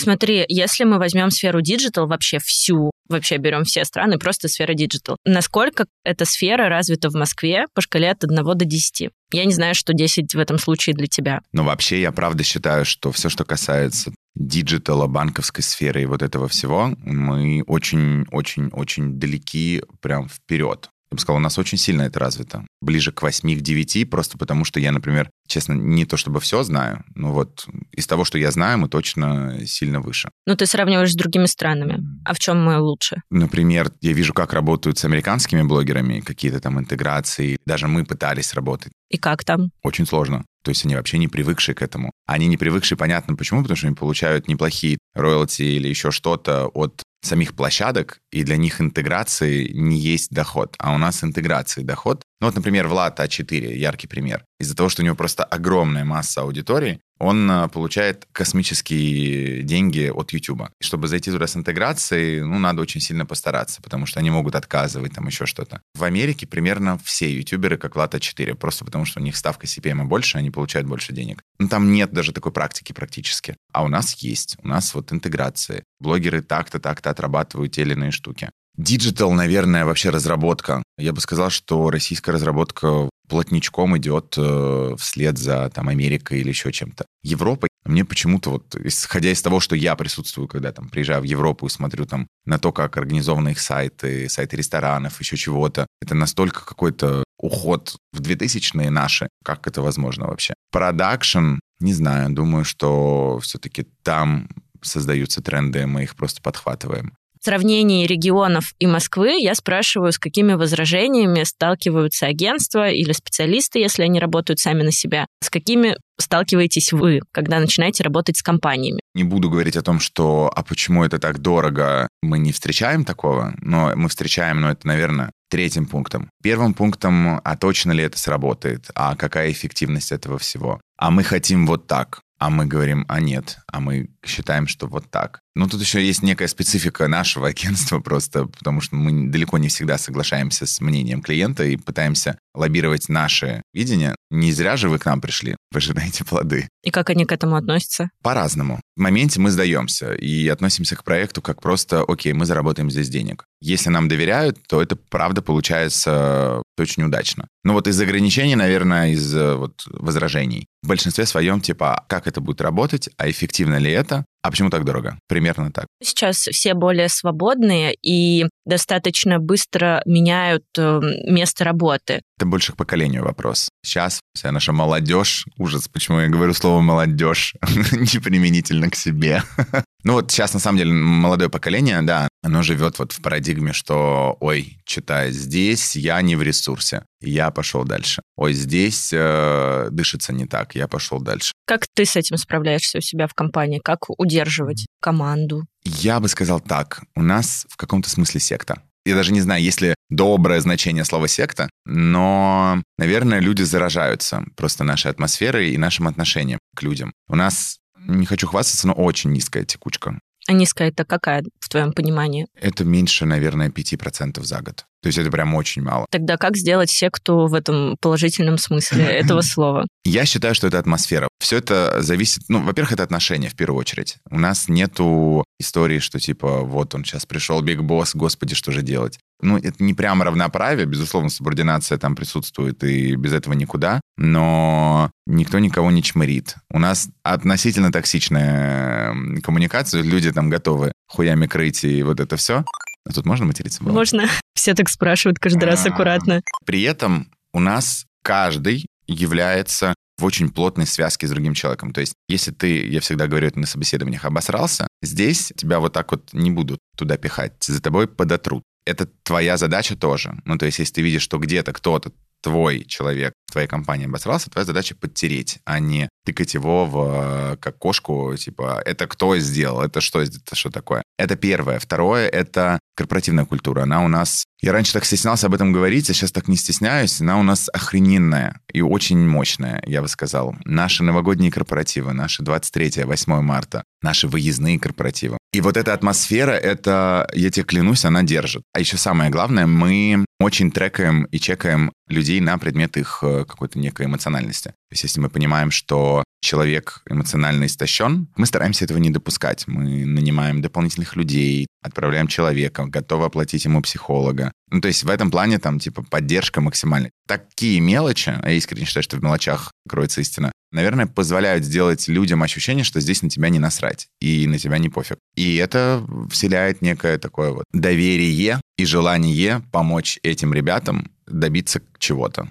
Смотри, 0.00 0.44
если 0.48 0.84
мы 0.84 0.98
возьмем 0.98 1.30
сферу 1.30 1.60
диджитал, 1.60 2.06
вообще 2.06 2.38
всю, 2.38 2.90
вообще 3.08 3.36
берем 3.36 3.64
все 3.64 3.84
страны, 3.84 4.18
просто 4.18 4.48
сфера 4.48 4.72
диджитал, 4.72 5.18
насколько 5.26 5.86
эта 6.04 6.24
сфера 6.24 6.70
развита 6.70 7.10
в 7.10 7.14
Москве 7.14 7.66
по 7.74 7.82
шкале 7.82 8.10
от 8.10 8.24
1 8.24 8.34
до 8.42 8.64
10? 8.64 9.10
Я 9.32 9.44
не 9.44 9.52
знаю, 9.52 9.74
что 9.74 9.92
10 9.92 10.34
в 10.34 10.38
этом 10.38 10.58
случае 10.58 10.94
для 10.94 11.06
тебя. 11.06 11.40
Но 11.52 11.64
вообще 11.64 12.00
я 12.00 12.12
правда 12.12 12.42
считаю, 12.42 12.86
что 12.86 13.12
все, 13.12 13.28
что 13.28 13.44
касается 13.44 14.12
диджитала, 14.34 15.06
банковской 15.06 15.62
сферы 15.62 16.02
и 16.02 16.06
вот 16.06 16.22
этого 16.22 16.48
всего, 16.48 16.94
мы 17.04 17.62
очень-очень-очень 17.66 19.18
далеки 19.18 19.82
прям 20.00 20.28
вперед. 20.28 20.88
Я 21.12 21.16
бы 21.16 21.20
сказал, 21.20 21.38
у 21.38 21.42
нас 21.42 21.58
очень 21.58 21.78
сильно 21.78 22.02
это 22.02 22.20
развито. 22.20 22.64
Ближе 22.80 23.10
к 23.10 23.22
8, 23.22 23.58
к 23.58 23.60
9, 23.60 24.08
просто 24.10 24.38
потому 24.38 24.64
что 24.64 24.78
я, 24.78 24.92
например, 24.92 25.28
честно, 25.48 25.72
не 25.72 26.04
то 26.04 26.16
чтобы 26.16 26.38
все 26.38 26.62
знаю, 26.62 27.04
но 27.14 27.32
вот 27.32 27.66
из 27.90 28.06
того, 28.06 28.24
что 28.24 28.38
я 28.38 28.52
знаю, 28.52 28.78
мы 28.78 28.88
точно 28.88 29.66
сильно 29.66 30.00
выше. 30.00 30.30
Ну, 30.46 30.54
ты 30.54 30.66
сравниваешь 30.66 31.12
с 31.12 31.16
другими 31.16 31.46
странами. 31.46 31.98
А 32.24 32.32
в 32.32 32.38
чем 32.38 32.64
мы 32.64 32.78
лучше? 32.78 33.22
Например, 33.30 33.90
я 34.00 34.12
вижу, 34.12 34.32
как 34.32 34.52
работают 34.52 34.98
с 34.98 35.04
американскими 35.04 35.62
блогерами, 35.62 36.20
какие-то 36.20 36.60
там 36.60 36.78
интеграции. 36.78 37.58
Даже 37.66 37.88
мы 37.88 38.04
пытались 38.04 38.54
работать. 38.54 38.92
И 39.10 39.18
как 39.18 39.44
там? 39.44 39.70
Очень 39.82 40.06
сложно. 40.06 40.44
То 40.62 40.70
есть 40.70 40.84
они 40.84 40.94
вообще 40.94 41.18
не 41.18 41.26
привыкшие 41.26 41.74
к 41.74 41.82
этому. 41.82 42.12
Они 42.26 42.46
не 42.46 42.56
привыкшие, 42.56 42.96
понятно 42.96 43.34
почему, 43.34 43.62
потому 43.62 43.76
что 43.76 43.88
они 43.88 43.96
получают 43.96 44.46
неплохие 44.46 44.98
роялти 45.14 45.62
или 45.62 45.88
еще 45.88 46.10
что-то 46.10 46.66
от 46.66 47.02
самих 47.22 47.54
площадок, 47.54 48.20
и 48.30 48.44
для 48.44 48.56
них 48.56 48.80
интеграции 48.80 49.70
не 49.72 49.98
есть 49.98 50.30
доход. 50.30 50.74
А 50.78 50.94
у 50.94 50.98
нас 50.98 51.22
интеграции 51.22 51.82
доход. 51.82 52.24
Ну 52.40 52.46
вот, 52.46 52.54
например, 52.54 52.88
Влад 52.88 53.20
А4, 53.20 53.74
яркий 53.74 54.06
пример. 54.06 54.44
Из-за 54.58 54.74
того, 54.74 54.88
что 54.88 55.02
у 55.02 55.04
него 55.04 55.14
просто 55.14 55.44
огромная 55.44 56.04
масса 56.04 56.40
аудитории, 56.40 57.00
он 57.18 57.50
а, 57.50 57.68
получает 57.68 58.26
космические 58.32 59.62
деньги 59.62 60.10
от 60.10 60.32
YouTube. 60.32 60.62
И 60.80 60.84
чтобы 60.84 61.06
зайти 61.06 61.30
туда 61.30 61.46
с 61.46 61.54
интеграцией, 61.54 62.40
ну, 62.40 62.58
надо 62.58 62.80
очень 62.80 63.02
сильно 63.02 63.26
постараться, 63.26 63.82
потому 63.82 64.06
что 64.06 64.20
они 64.20 64.30
могут 64.30 64.54
отказывать, 64.54 65.12
там 65.12 65.26
еще 65.26 65.44
что-то. 65.44 65.82
В 65.94 66.02
Америке 66.02 66.46
примерно 66.46 66.98
все 67.04 67.30
ютуберы 67.30 67.76
как 67.76 67.94
Влад 67.94 68.14
А4, 68.14 68.54
просто 68.54 68.86
потому 68.86 69.04
что 69.04 69.20
у 69.20 69.22
них 69.22 69.36
ставка 69.36 69.66
CPM 69.66 70.04
больше, 70.04 70.38
они 70.38 70.50
получают 70.50 70.88
больше 70.88 71.12
денег. 71.12 71.42
Но 71.58 71.68
там 71.68 71.92
нет 71.92 72.10
даже 72.10 72.32
такой 72.32 72.52
практики 72.52 72.94
практически. 72.94 73.54
А 73.70 73.84
у 73.84 73.88
нас 73.88 74.14
есть. 74.14 74.56
У 74.62 74.68
нас 74.68 74.94
вот 74.94 75.12
интеграции. 75.12 75.84
Блогеры 76.00 76.40
так-то, 76.40 76.80
так-то 76.80 77.10
отрабатывают 77.10 77.72
те 77.72 77.82
или 77.82 77.92
иные 77.92 78.12
штуки. 78.12 78.48
Диджитал, 78.80 79.32
наверное, 79.32 79.84
вообще 79.84 80.08
разработка. 80.08 80.82
Я 80.96 81.12
бы 81.12 81.20
сказал, 81.20 81.50
что 81.50 81.90
российская 81.90 82.32
разработка 82.32 83.10
плотнячком 83.28 83.98
идет 83.98 84.34
э, 84.38 84.94
вслед 84.98 85.36
за 85.36 85.68
там 85.68 85.90
Америкой 85.90 86.40
или 86.40 86.48
еще 86.48 86.72
чем-то. 86.72 87.04
Европа, 87.22 87.68
мне 87.84 88.06
почему-то 88.06 88.52
вот, 88.52 88.74
исходя 88.76 89.30
из 89.30 89.42
того, 89.42 89.60
что 89.60 89.76
я 89.76 89.94
присутствую, 89.96 90.48
когда 90.48 90.72
там 90.72 90.88
приезжаю 90.88 91.20
в 91.20 91.24
Европу 91.24 91.66
и 91.66 91.70
смотрю 91.70 92.06
там 92.06 92.26
на 92.46 92.58
то, 92.58 92.72
как 92.72 92.96
организованы 92.96 93.50
их 93.50 93.60
сайты, 93.60 94.30
сайты 94.30 94.56
ресторанов, 94.56 95.20
еще 95.20 95.36
чего-то, 95.36 95.86
это 96.00 96.14
настолько 96.14 96.64
какой-то 96.64 97.22
уход 97.36 97.96
в 98.14 98.22
2000-е 98.22 98.88
наши. 98.88 99.28
Как 99.44 99.66
это 99.66 99.82
возможно 99.82 100.26
вообще? 100.26 100.54
Продакшн, 100.72 101.58
не 101.80 101.92
знаю, 101.92 102.30
думаю, 102.30 102.64
что 102.64 103.40
все-таки 103.42 103.86
там 104.02 104.48
создаются 104.80 105.42
тренды, 105.42 105.86
мы 105.86 106.04
их 106.04 106.16
просто 106.16 106.40
подхватываем. 106.40 107.12
Сравнении 107.42 108.06
регионов 108.06 108.74
и 108.78 108.86
Москвы 108.86 109.40
я 109.40 109.54
спрашиваю, 109.54 110.12
с 110.12 110.18
какими 110.18 110.52
возражениями 110.52 111.42
сталкиваются 111.44 112.26
агентства 112.26 112.90
или 112.90 113.12
специалисты, 113.12 113.78
если 113.78 114.02
они 114.02 114.20
работают 114.20 114.58
сами 114.58 114.82
на 114.82 114.92
себя, 114.92 115.26
с 115.42 115.48
какими 115.48 115.96
сталкиваетесь 116.18 116.92
вы, 116.92 117.20
когда 117.32 117.58
начинаете 117.58 118.02
работать 118.02 118.36
с 118.36 118.42
компаниями? 118.42 119.00
Не 119.14 119.24
буду 119.24 119.48
говорить 119.48 119.76
о 119.76 119.82
том, 119.82 120.00
что 120.00 120.52
«а 120.54 120.62
почему 120.62 121.02
это 121.02 121.18
так 121.18 121.38
дорого?» 121.38 122.08
Мы 122.22 122.38
не 122.38 122.52
встречаем 122.52 123.04
такого, 123.04 123.54
но 123.62 123.92
мы 123.96 124.10
встречаем, 124.10 124.60
но 124.60 124.70
это, 124.70 124.86
наверное, 124.86 125.32
третьим 125.48 125.86
пунктом. 125.86 126.30
Первым 126.42 126.74
пунктом, 126.74 127.40
а 127.42 127.56
точно 127.56 127.92
ли 127.92 128.04
это 128.04 128.18
сработает, 128.18 128.90
а 128.94 129.16
какая 129.16 129.50
эффективность 129.50 130.12
этого 130.12 130.38
всего. 130.38 130.80
А 130.98 131.10
мы 131.10 131.24
хотим 131.24 131.66
вот 131.66 131.86
так 131.86 132.20
а 132.40 132.48
мы 132.48 132.64
говорим, 132.64 133.04
а 133.06 133.20
нет, 133.20 133.58
а 133.66 133.80
мы 133.80 134.08
считаем, 134.24 134.66
что 134.66 134.86
вот 134.86 135.10
так. 135.10 135.40
Ну, 135.56 135.68
тут 135.68 135.80
еще 135.80 136.04
есть 136.04 136.22
некая 136.22 136.46
специфика 136.48 137.08
нашего 137.08 137.48
агентства 137.48 137.98
просто, 137.98 138.46
потому 138.46 138.80
что 138.80 138.94
мы 138.96 139.30
далеко 139.30 139.58
не 139.58 139.68
всегда 139.68 139.98
соглашаемся 139.98 140.66
с 140.66 140.80
мнением 140.80 141.22
клиента 141.22 141.64
и 141.64 141.76
пытаемся 141.76 142.38
лоббировать 142.54 143.08
наше 143.08 143.62
видение. 143.72 144.14
Не 144.30 144.52
зря 144.52 144.76
же 144.76 144.88
вы 144.88 144.98
к 144.98 145.06
нам 145.06 145.20
пришли, 145.20 145.56
пожинаете 145.72 146.24
плоды. 146.24 146.68
И 146.82 146.90
как 146.90 147.10
они 147.10 147.24
к 147.24 147.32
этому 147.32 147.56
относятся? 147.56 148.10
По-разному. 148.22 148.80
В 148.96 149.00
моменте 149.00 149.40
мы 149.40 149.50
сдаемся 149.50 150.14
и 150.14 150.46
относимся 150.48 150.96
к 150.96 151.04
проекту 151.04 151.42
как 151.42 151.60
просто, 151.60 152.04
окей, 152.06 152.32
мы 152.32 152.46
заработаем 152.46 152.90
здесь 152.90 153.08
денег. 153.08 153.44
Если 153.60 153.90
нам 153.90 154.08
доверяют, 154.08 154.58
то 154.68 154.80
это 154.80 154.96
правда 154.96 155.42
получается 155.42 156.62
очень 156.78 157.02
удачно. 157.02 157.46
Ну 157.64 157.74
вот 157.74 157.86
из 157.86 158.00
ограничений, 158.00 158.56
наверное, 158.56 159.10
из 159.10 159.34
э, 159.34 159.54
вот 159.54 159.84
возражений. 159.86 160.66
В 160.82 160.88
большинстве 160.88 161.26
своем, 161.26 161.60
типа, 161.60 161.94
«А 161.94 162.04
как 162.08 162.26
это 162.26 162.40
будет 162.40 162.60
работать, 162.62 163.10
а 163.18 163.28
эффективно 163.28 163.76
ли 163.76 163.90
это, 163.90 164.24
а 164.42 164.50
почему 164.50 164.70
так 164.70 164.84
дорого? 164.84 165.18
Примерно 165.28 165.70
так. 165.72 165.86
Сейчас 166.02 166.36
все 166.38 166.74
более 166.74 167.08
свободные, 167.08 167.94
и 168.02 168.46
достаточно 168.70 169.38
быстро 169.38 170.00
меняют 170.06 170.64
э, 170.78 171.00
место 171.26 171.64
работы. 171.64 172.22
Это 172.38 172.46
больше 172.46 172.72
к 172.72 172.76
поколению 172.76 173.24
вопрос. 173.24 173.68
Сейчас 173.84 174.20
вся 174.34 174.52
наша 174.52 174.72
молодежь, 174.72 175.44
ужас, 175.58 175.88
почему 175.88 176.20
я 176.20 176.28
говорю 176.28 176.54
слово 176.54 176.80
молодежь, 176.80 177.54
неприменительно 177.92 178.88
к 178.88 178.94
себе. 178.94 179.42
Ну 180.02 180.14
вот 180.14 180.30
сейчас, 180.30 180.54
на 180.54 180.60
самом 180.60 180.78
деле, 180.78 180.92
молодое 180.92 181.50
поколение, 181.50 182.00
да, 182.00 182.26
оно 182.42 182.62
живет 182.62 182.98
вот 182.98 183.12
в 183.12 183.20
парадигме, 183.20 183.74
что, 183.74 184.34
ой, 184.40 184.78
читай, 184.86 185.30
здесь 185.30 185.94
я 185.94 186.22
не 186.22 186.36
в 186.36 186.42
ресурсе, 186.42 187.04
я 187.20 187.50
пошел 187.50 187.84
дальше. 187.84 188.22
Ой, 188.36 188.54
здесь 188.54 189.10
э, 189.12 189.88
дышится 189.90 190.32
не 190.32 190.46
так, 190.46 190.74
я 190.74 190.88
пошел 190.88 191.20
дальше. 191.20 191.52
Как 191.66 191.86
ты 191.94 192.06
с 192.06 192.16
этим 192.16 192.38
справляешься 192.38 192.96
у 192.96 193.00
себя 193.02 193.26
в 193.26 193.34
компании? 193.34 193.78
Как 193.84 194.08
удерживать 194.18 194.86
команду? 195.02 195.66
Я 195.84 196.20
бы 196.20 196.28
сказал 196.28 196.60
так. 196.60 197.02
У 197.14 197.22
нас 197.22 197.66
в 197.68 197.76
каком-то 197.76 198.10
смысле 198.10 198.40
секта. 198.40 198.82
Я 199.06 199.14
даже 199.14 199.32
не 199.32 199.40
знаю, 199.40 199.62
есть 199.62 199.80
ли 199.80 199.94
доброе 200.10 200.60
значение 200.60 201.04
слова 201.04 201.26
секта, 201.26 201.70
но, 201.86 202.82
наверное, 202.98 203.40
люди 203.40 203.62
заражаются 203.62 204.44
просто 204.56 204.84
нашей 204.84 205.10
атмосферой 205.10 205.70
и 205.70 205.78
нашим 205.78 206.06
отношением 206.06 206.58
к 206.76 206.82
людям. 206.82 207.12
У 207.28 207.34
нас 207.34 207.78
не 207.98 208.26
хочу 208.26 208.46
хвастаться, 208.46 208.86
но 208.86 208.92
очень 208.92 209.30
низкая 209.30 209.64
текучка. 209.64 210.18
А 210.46 210.52
низкая 210.52 210.88
это 210.88 211.04
какая 211.04 211.44
в 211.60 211.68
твоем 211.68 211.92
понимании? 211.92 212.46
Это 212.54 212.84
меньше, 212.84 213.24
наверное, 213.24 213.70
5% 213.70 214.42
за 214.42 214.60
год. 214.60 214.86
То 215.02 215.06
есть 215.06 215.18
это 215.18 215.30
прям 215.30 215.54
очень 215.54 215.82
мало. 215.82 216.06
Тогда 216.10 216.36
как 216.36 216.56
сделать 216.56 216.90
секту 216.90 217.46
в 217.46 217.54
этом 217.54 217.96
положительном 218.00 218.58
смысле 218.58 219.04
этого 219.04 219.40
слова? 219.40 219.86
Я 220.04 220.26
считаю, 220.26 220.54
что 220.54 220.66
это 220.66 220.78
атмосфера. 220.78 221.28
Все 221.40 221.58
это 221.58 222.02
зависит, 222.02 222.42
ну, 222.48 222.62
во-первых, 222.62 222.92
это 222.92 223.02
отношения 223.02 223.48
в 223.48 223.56
первую 223.56 223.80
очередь. 223.80 224.18
У 224.30 224.38
нас 224.38 224.68
нету 224.68 225.44
истории, 225.58 225.98
что 225.98 226.18
типа 226.18 226.60
вот 226.60 226.94
он 226.94 227.04
сейчас 227.04 227.26
пришел, 227.26 227.60
биг 227.62 227.82
босс, 227.82 228.14
господи, 228.14 228.54
что 228.54 228.72
же 228.72 228.82
делать? 228.82 229.18
Ну, 229.42 229.56
это 229.56 229.82
не 229.82 229.94
прямо 229.94 230.26
равноправие, 230.26 230.86
безусловно, 230.86 231.30
субординация 231.30 231.96
там 231.96 232.14
присутствует, 232.14 232.84
и 232.84 233.14
без 233.16 233.32
этого 233.32 233.54
никуда, 233.54 234.00
но 234.18 235.10
никто 235.26 235.58
никого 235.58 235.90
не 235.90 236.02
чмырит. 236.02 236.56
У 236.70 236.78
нас 236.78 237.08
относительно 237.22 237.90
токсичная 237.90 239.14
коммуникация, 239.42 240.02
люди 240.02 240.30
там 240.30 240.50
готовы 240.50 240.92
хуями 241.08 241.46
крыть 241.46 241.84
и 241.84 242.02
вот 242.02 242.20
это 242.20 242.36
все. 242.36 242.64
А 243.06 243.12
тут 243.12 243.24
можно 243.24 243.46
материться? 243.46 243.82
Было? 243.82 243.94
Можно. 243.94 244.28
Все 244.60 244.74
так 244.74 244.90
спрашивают 244.90 245.38
каждый 245.38 245.64
раз 245.64 245.86
аккуратно. 245.86 246.42
При 246.66 246.82
этом 246.82 247.32
у 247.54 247.60
нас 247.60 248.04
каждый 248.22 248.84
является 249.06 249.94
в 250.18 250.24
очень 250.26 250.50
плотной 250.50 250.86
связке 250.86 251.26
с 251.26 251.30
другим 251.30 251.54
человеком. 251.54 251.94
То 251.94 252.02
есть, 252.02 252.12
если 252.28 252.50
ты, 252.50 252.86
я 252.86 253.00
всегда 253.00 253.26
говорю 253.26 253.48
это 253.48 253.58
на 253.58 253.64
собеседованиях, 253.64 254.26
обосрался, 254.26 254.86
здесь 255.00 255.50
тебя 255.56 255.80
вот 255.80 255.94
так 255.94 256.12
вот 256.12 256.34
не 256.34 256.50
будут 256.50 256.78
туда 256.94 257.16
пихать, 257.16 257.54
за 257.64 257.80
тобой 257.80 258.06
подотрут. 258.06 258.62
Это 258.84 259.08
твоя 259.22 259.56
задача 259.56 259.96
тоже. 259.96 260.38
Ну, 260.44 260.58
то 260.58 260.66
есть, 260.66 260.78
если 260.78 260.92
ты 260.92 261.00
видишь, 261.00 261.22
что 261.22 261.38
где-то 261.38 261.72
кто-то 261.72 262.12
твой 262.42 262.84
человек 262.84 263.32
твоей 263.50 263.68
компании 263.68 264.06
обосрался, 264.06 264.50
твоя 264.50 264.64
задача 264.64 264.94
подтереть, 264.94 265.58
а 265.64 265.78
не 265.78 266.08
тыкать 266.24 266.54
его 266.54 266.86
в 266.86 267.56
как 267.60 267.78
кошку, 267.78 268.34
типа, 268.36 268.82
это 268.84 269.06
кто 269.06 269.36
сделал, 269.38 269.82
это 269.82 270.00
что, 270.00 270.20
это 270.20 270.54
что 270.54 270.70
такое. 270.70 271.02
Это 271.18 271.36
первое. 271.36 271.78
Второе— 271.78 272.28
это 272.28 272.78
корпоративная 272.96 273.44
культура. 273.46 273.82
Она 273.82 274.04
у 274.04 274.08
нас... 274.08 274.44
Я 274.62 274.72
раньше 274.72 274.92
так 274.92 275.04
стеснялся 275.04 275.46
об 275.46 275.54
этом 275.54 275.72
говорить, 275.72 276.10
а 276.10 276.14
сейчас 276.14 276.32
так 276.32 276.48
не 276.48 276.56
стесняюсь. 276.56 277.20
Она 277.20 277.38
у 277.38 277.42
нас 277.42 277.68
охрененная 277.72 278.60
и 278.72 278.82
очень 278.82 279.26
мощная, 279.26 279.82
я 279.86 280.02
бы 280.02 280.08
сказал. 280.08 280.54
Наши 280.64 281.02
новогодние 281.02 281.50
корпоративы, 281.50 282.12
наши 282.12 282.42
23-8 282.42 283.40
марта, 283.40 283.84
наши 284.02 284.28
выездные 284.28 284.78
корпоративы. 284.78 285.38
И 285.52 285.60
вот 285.60 285.76
эта 285.76 285.94
атмосфера, 285.94 286.52
это, 286.52 287.28
я 287.34 287.50
тебе 287.50 287.64
клянусь, 287.64 288.04
она 288.04 288.22
держит. 288.22 288.62
А 288.72 288.80
еще 288.80 288.96
самое 288.96 289.30
главное, 289.30 289.66
мы 289.66 290.24
очень 290.38 290.70
трекаем 290.70 291.24
и 291.24 291.38
чекаем 291.38 291.92
людей 292.08 292.40
на 292.40 292.56
предмет 292.58 292.96
их 292.96 293.22
какой-то 293.44 293.78
некой 293.78 294.06
эмоциональности. 294.06 294.68
То 294.68 294.92
есть 294.92 295.02
если 295.04 295.20
мы 295.20 295.30
понимаем, 295.30 295.70
что 295.70 296.24
человек 296.40 297.02
эмоционально 297.08 297.66
истощен, 297.66 298.28
мы 298.36 298.46
стараемся 298.46 298.84
этого 298.84 298.98
не 298.98 299.10
допускать. 299.10 299.66
Мы 299.66 300.04
нанимаем 300.06 300.62
дополнительных 300.62 301.16
людей, 301.16 301.66
отправляем 301.82 302.28
человека, 302.28 302.86
готовы 302.86 303.26
оплатить 303.26 303.64
ему 303.64 303.82
психолога. 303.82 304.52
Ну, 304.70 304.80
то 304.80 304.88
есть 304.88 305.04
в 305.04 305.10
этом 305.10 305.30
плане 305.30 305.58
там, 305.58 305.78
типа, 305.78 306.02
поддержка 306.02 306.60
максимальная. 306.60 307.10
Такие 307.26 307.80
мелочи, 307.80 308.32
я 308.42 308.52
искренне 308.52 308.86
считаю, 308.86 309.04
что 309.04 309.16
в 309.16 309.22
мелочах 309.22 309.72
кроется 309.88 310.20
истина, 310.20 310.52
наверное, 310.72 311.06
позволяют 311.06 311.64
сделать 311.64 312.08
людям 312.08 312.42
ощущение, 312.42 312.84
что 312.84 313.00
здесь 313.00 313.22
на 313.22 313.30
тебя 313.30 313.48
не 313.48 313.58
насрать 313.58 314.08
и 314.20 314.46
на 314.46 314.58
тебя 314.58 314.78
не 314.78 314.88
пофиг. 314.88 315.18
И 315.34 315.56
это 315.56 316.06
вселяет 316.30 316.82
некое 316.82 317.18
такое 317.18 317.50
вот 317.50 317.64
доверие 317.72 318.60
и 318.78 318.84
желание 318.84 319.62
помочь 319.72 320.18
этим 320.22 320.54
ребятам 320.54 321.10
добиться 321.26 321.82
чего-то. 321.98 322.50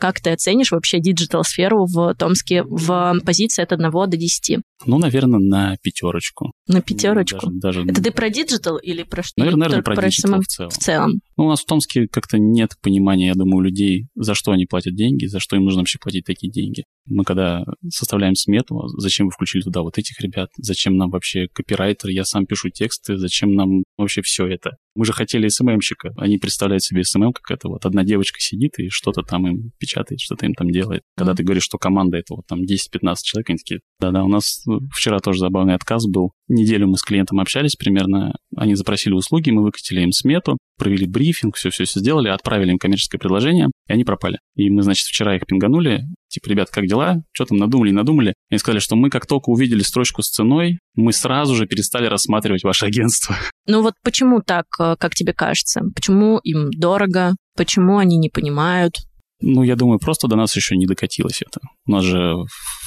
Как 0.00 0.20
ты 0.20 0.30
оценишь 0.30 0.72
вообще 0.72 0.98
диджитал-сферу 0.98 1.84
в 1.84 2.14
Томске 2.14 2.62
в 2.62 3.18
позиции 3.24 3.62
от 3.62 3.72
1 3.72 3.90
до 3.90 4.06
10? 4.16 4.58
Ну, 4.86 4.98
наверное, 4.98 5.40
на 5.40 5.76
пятерочку. 5.82 6.52
На 6.66 6.80
пятерочку? 6.80 7.50
Даже, 7.50 7.84
даже... 7.84 7.90
Это 7.90 8.02
ты 8.02 8.10
про 8.10 8.30
диджитал 8.30 8.76
или 8.78 9.02
про 9.02 9.22
что? 9.22 9.34
Наверное, 9.36 9.60
наверное 9.60 9.82
про, 9.82 9.94
про 9.94 10.08
диджитал 10.08 10.40
в 10.40 10.46
целом. 10.46 10.70
В 10.70 10.78
целом. 10.78 11.12
Ну, 11.36 11.44
у 11.46 11.48
нас 11.48 11.60
в 11.60 11.66
Томске 11.66 12.06
как-то 12.06 12.38
нет 12.38 12.72
понимания, 12.82 13.28
я 13.28 13.34
думаю, 13.34 13.56
у 13.56 13.60
людей, 13.60 14.08
за 14.14 14.34
что 14.34 14.52
они 14.52 14.66
платят 14.66 14.94
деньги, 14.94 15.26
за 15.26 15.40
что 15.40 15.56
им 15.56 15.64
нужно 15.64 15.80
вообще 15.80 15.98
платить 15.98 16.24
такие 16.24 16.50
деньги. 16.50 16.84
Мы 17.06 17.24
когда 17.24 17.64
составляем 17.88 18.34
смету, 18.34 18.86
зачем 18.98 19.26
вы 19.26 19.32
включили 19.32 19.62
туда 19.62 19.82
вот 19.82 19.98
этих 19.98 20.20
ребят, 20.20 20.50
зачем 20.56 20.96
нам 20.96 21.10
вообще 21.10 21.48
копирайтер, 21.52 22.10
я 22.10 22.24
сам 22.24 22.46
пишу 22.46 22.70
тексты, 22.70 23.16
зачем 23.16 23.54
нам 23.54 23.82
вообще 23.96 24.22
все 24.22 24.46
это. 24.46 24.72
Мы 24.94 25.04
же 25.04 25.12
хотели 25.12 25.48
СММщика. 25.48 26.10
Они 26.16 26.38
представляют 26.38 26.82
себе 26.82 27.04
СММ, 27.04 27.32
как 27.32 27.56
это 27.56 27.68
вот 27.68 27.86
одна 27.86 28.04
девочка 28.04 28.40
сидит 28.40 28.78
и 28.78 28.88
что-то 28.88 29.22
там 29.22 29.46
им 29.46 29.70
печатает, 29.78 30.20
что-то 30.20 30.46
им 30.46 30.54
там 30.54 30.70
делает. 30.70 31.02
Когда 31.16 31.32
mm-hmm. 31.32 31.36
ты 31.36 31.42
говоришь, 31.44 31.62
что 31.64 31.78
команда 31.78 32.18
это 32.18 32.34
вот 32.34 32.46
там 32.46 32.62
10-15 32.62 33.16
человек, 33.22 33.50
они 33.50 33.58
такие, 33.58 33.80
да-да, 34.00 34.24
у 34.24 34.28
нас 34.28 34.62
вчера 34.92 35.18
тоже 35.18 35.40
забавный 35.40 35.74
отказ 35.74 36.06
был. 36.06 36.32
Неделю 36.48 36.88
мы 36.88 36.96
с 36.96 37.02
клиентом 37.02 37.40
общались 37.40 37.76
примерно, 37.76 38.34
они 38.56 38.74
запросили 38.74 39.12
услуги, 39.12 39.50
мы 39.50 39.62
выкатили 39.62 40.00
им 40.02 40.12
смету, 40.12 40.58
провели 40.78 41.06
брифинг, 41.06 41.56
все-все 41.56 41.84
сделали, 41.84 42.28
отправили 42.28 42.70
им 42.70 42.78
коммерческое 42.78 43.18
предложение, 43.18 43.68
и 43.88 43.92
они 43.92 44.04
пропали. 44.04 44.38
И 44.56 44.70
мы, 44.70 44.82
значит, 44.82 45.06
вчера 45.06 45.36
их 45.36 45.46
пинганули, 45.46 46.04
типа, 46.28 46.48
ребят, 46.48 46.70
как 46.70 46.86
дела? 46.86 47.22
Что 47.32 47.44
там 47.44 47.58
надумали, 47.58 47.90
надумали? 47.90 48.34
Они 48.50 48.58
сказали, 48.58 48.80
что 48.80 48.96
мы 48.96 49.10
как 49.10 49.26
только 49.26 49.50
увидели 49.50 49.82
строчку 49.82 50.22
с 50.22 50.30
ценой, 50.30 50.78
мы 50.94 51.12
сразу 51.12 51.54
же 51.54 51.66
перестали 51.66 52.06
рассматривать 52.06 52.64
ваше 52.64 52.86
агентство. 52.86 53.36
Ну 53.66 53.82
вот 53.82 53.94
почему 54.02 54.40
так, 54.40 54.64
э, 54.80 54.96
как 54.98 55.14
тебе 55.14 55.32
кажется? 55.32 55.82
Почему 55.94 56.38
им 56.38 56.70
дорого? 56.70 57.36
Почему 57.56 57.98
они 57.98 58.16
не 58.16 58.30
понимают? 58.30 58.94
Ну, 59.40 59.62
я 59.62 59.76
думаю, 59.76 59.98
просто 59.98 60.28
до 60.28 60.36
нас 60.36 60.54
еще 60.56 60.76
не 60.76 60.86
докатилось 60.86 61.42
это. 61.42 61.60
У 61.86 61.92
нас 61.92 62.04
же 62.04 62.36